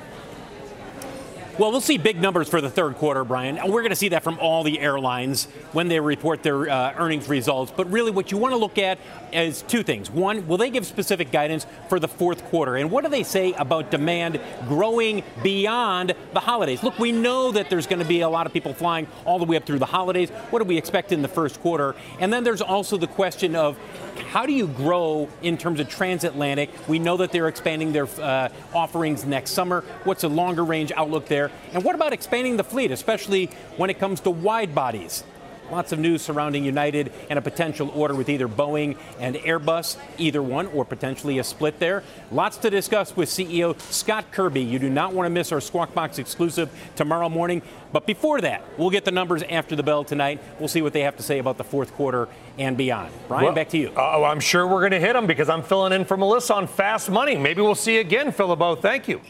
Well, 1.58 1.72
we'll 1.72 1.80
see 1.80 1.98
big 1.98 2.22
numbers 2.22 2.48
for 2.48 2.60
the 2.60 2.70
third 2.70 2.94
quarter, 2.94 3.24
Brian. 3.24 3.56
We're 3.56 3.80
going 3.80 3.90
to 3.90 3.96
see 3.96 4.10
that 4.10 4.22
from 4.22 4.38
all 4.38 4.62
the 4.62 4.78
airlines 4.78 5.46
when 5.72 5.88
they 5.88 5.98
report 5.98 6.44
their 6.44 6.70
uh, 6.70 6.94
earnings 6.96 7.28
results. 7.28 7.72
But 7.76 7.90
really, 7.90 8.12
what 8.12 8.30
you 8.30 8.38
want 8.38 8.52
to 8.52 8.56
look 8.56 8.78
at 8.78 9.00
is 9.32 9.62
two 9.62 9.82
things. 9.82 10.12
One, 10.12 10.46
will 10.46 10.56
they 10.56 10.70
give 10.70 10.86
specific 10.86 11.32
guidance 11.32 11.66
for 11.88 11.98
the 11.98 12.06
fourth 12.06 12.44
quarter? 12.44 12.76
And 12.76 12.88
what 12.88 13.02
do 13.02 13.10
they 13.10 13.24
say 13.24 13.52
about 13.54 13.90
demand 13.90 14.40
growing 14.68 15.24
beyond 15.42 16.14
the 16.34 16.40
holidays? 16.40 16.84
Look, 16.84 17.00
we 17.00 17.10
know 17.10 17.50
that 17.50 17.68
there's 17.68 17.88
going 17.88 18.00
to 18.00 18.04
be 18.04 18.20
a 18.20 18.28
lot 18.28 18.46
of 18.46 18.52
people 18.52 18.74
flying 18.74 19.08
all 19.24 19.40
the 19.40 19.44
way 19.44 19.56
up 19.56 19.66
through 19.66 19.80
the 19.80 19.86
holidays. 19.86 20.30
What 20.50 20.60
do 20.60 20.66
we 20.66 20.78
expect 20.78 21.10
in 21.10 21.20
the 21.20 21.28
first 21.28 21.60
quarter? 21.60 21.96
And 22.20 22.32
then 22.32 22.44
there's 22.44 22.62
also 22.62 22.96
the 22.96 23.08
question 23.08 23.56
of 23.56 23.76
how 24.18 24.46
do 24.46 24.52
you 24.52 24.66
grow 24.66 25.28
in 25.42 25.56
terms 25.56 25.80
of 25.80 25.88
transatlantic? 25.88 26.70
We 26.88 26.98
know 26.98 27.16
that 27.18 27.32
they're 27.32 27.48
expanding 27.48 27.92
their 27.92 28.06
uh, 28.20 28.48
offerings 28.74 29.24
next 29.24 29.52
summer. 29.52 29.82
What's 30.04 30.24
a 30.24 30.28
longer 30.28 30.64
range 30.64 30.92
outlook 30.96 31.26
there? 31.26 31.50
And 31.72 31.84
what 31.84 31.94
about 31.94 32.12
expanding 32.12 32.56
the 32.56 32.64
fleet, 32.64 32.90
especially 32.90 33.46
when 33.76 33.90
it 33.90 33.98
comes 33.98 34.20
to 34.20 34.30
wide 34.30 34.74
bodies? 34.74 35.24
Lots 35.70 35.92
of 35.92 35.98
news 35.98 36.22
surrounding 36.22 36.64
United 36.64 37.12
and 37.30 37.38
a 37.38 37.42
potential 37.42 37.90
order 37.94 38.14
with 38.14 38.28
either 38.28 38.48
Boeing 38.48 38.96
and 39.18 39.36
Airbus, 39.36 39.96
either 40.18 40.42
one, 40.42 40.66
or 40.68 40.84
potentially 40.84 41.38
a 41.38 41.44
split 41.44 41.78
there. 41.78 42.02
Lots 42.30 42.56
to 42.58 42.70
discuss 42.70 43.16
with 43.16 43.28
CEO 43.28 43.80
Scott 43.80 44.30
Kirby. 44.30 44.62
You 44.62 44.78
do 44.78 44.90
not 44.90 45.12
want 45.12 45.26
to 45.26 45.30
miss 45.30 45.52
our 45.52 45.60
Squawk 45.60 45.94
Box 45.94 46.18
exclusive 46.18 46.70
tomorrow 46.96 47.28
morning. 47.28 47.62
But 47.92 48.06
before 48.06 48.40
that, 48.40 48.62
we'll 48.76 48.90
get 48.90 49.04
the 49.04 49.12
numbers 49.12 49.42
after 49.44 49.76
the 49.76 49.82
bell 49.82 50.04
tonight. 50.04 50.40
We'll 50.58 50.68
see 50.68 50.82
what 50.82 50.92
they 50.92 51.02
have 51.02 51.16
to 51.16 51.22
say 51.22 51.38
about 51.38 51.58
the 51.58 51.64
fourth 51.64 51.92
quarter 51.94 52.28
and 52.58 52.76
beyond. 52.76 53.12
Brian, 53.28 53.44
well, 53.44 53.54
back 53.54 53.68
to 53.70 53.78
you. 53.78 53.90
Uh, 53.90 54.16
oh, 54.16 54.24
I'm 54.24 54.40
sure 54.40 54.66
we're 54.66 54.80
going 54.80 54.92
to 54.92 55.00
hit 55.00 55.12
them 55.12 55.26
because 55.26 55.48
I'm 55.48 55.62
filling 55.62 55.92
in 55.92 56.04
for 56.04 56.16
Melissa 56.16 56.54
on 56.54 56.66
Fast 56.66 57.10
Money. 57.10 57.36
Maybe 57.36 57.62
we'll 57.62 57.74
see 57.74 57.94
you 57.94 58.00
again, 58.00 58.32
Phil 58.32 58.48
LeBeau. 58.48 58.76
Thank 58.76 59.08
you. 59.08 59.20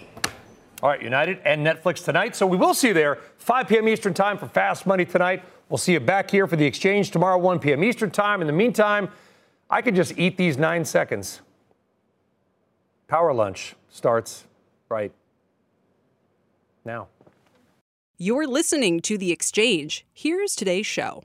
All 0.83 0.91
right, 0.91 1.01
United 1.01 1.39
and 1.45 1.67
Netflix 1.67 2.05
tonight. 2.05 2.37
So 2.37 2.47
we 2.47 2.57
will 2.57 2.75
see 2.75 2.89
you 2.89 2.95
there, 2.95 3.19
5 3.39 3.69
p.m. 3.69 3.89
Eastern 3.89 4.13
Time 4.13 4.37
for 4.37 4.49
Fast 4.49 4.87
Money 4.87 5.05
tonight. 5.05 5.43
We'll 5.75 5.79
see 5.79 5.95
you 5.95 5.99
back 5.99 6.31
here 6.31 6.47
for 6.47 6.55
the 6.55 6.65
exchange 6.65 7.11
tomorrow, 7.11 7.37
1 7.37 7.59
p.m. 7.59 7.83
Eastern 7.83 8.09
Time. 8.09 8.41
In 8.41 8.47
the 8.47 8.53
meantime, 8.53 9.09
I 9.69 9.83
could 9.83 9.97
just 9.97 10.17
eat 10.17 10.37
these 10.37 10.57
nine 10.57 10.85
seconds. 10.85 11.41
Power 13.09 13.35
lunch 13.35 13.75
starts 13.91 14.45
right 14.89 15.11
now. 16.85 17.09
You're 18.19 18.47
listening 18.47 19.01
to 19.01 19.19
The 19.19 19.33
Exchange. 19.33 20.07
Here's 20.15 20.55
today's 20.55 20.87
show. 20.87 21.23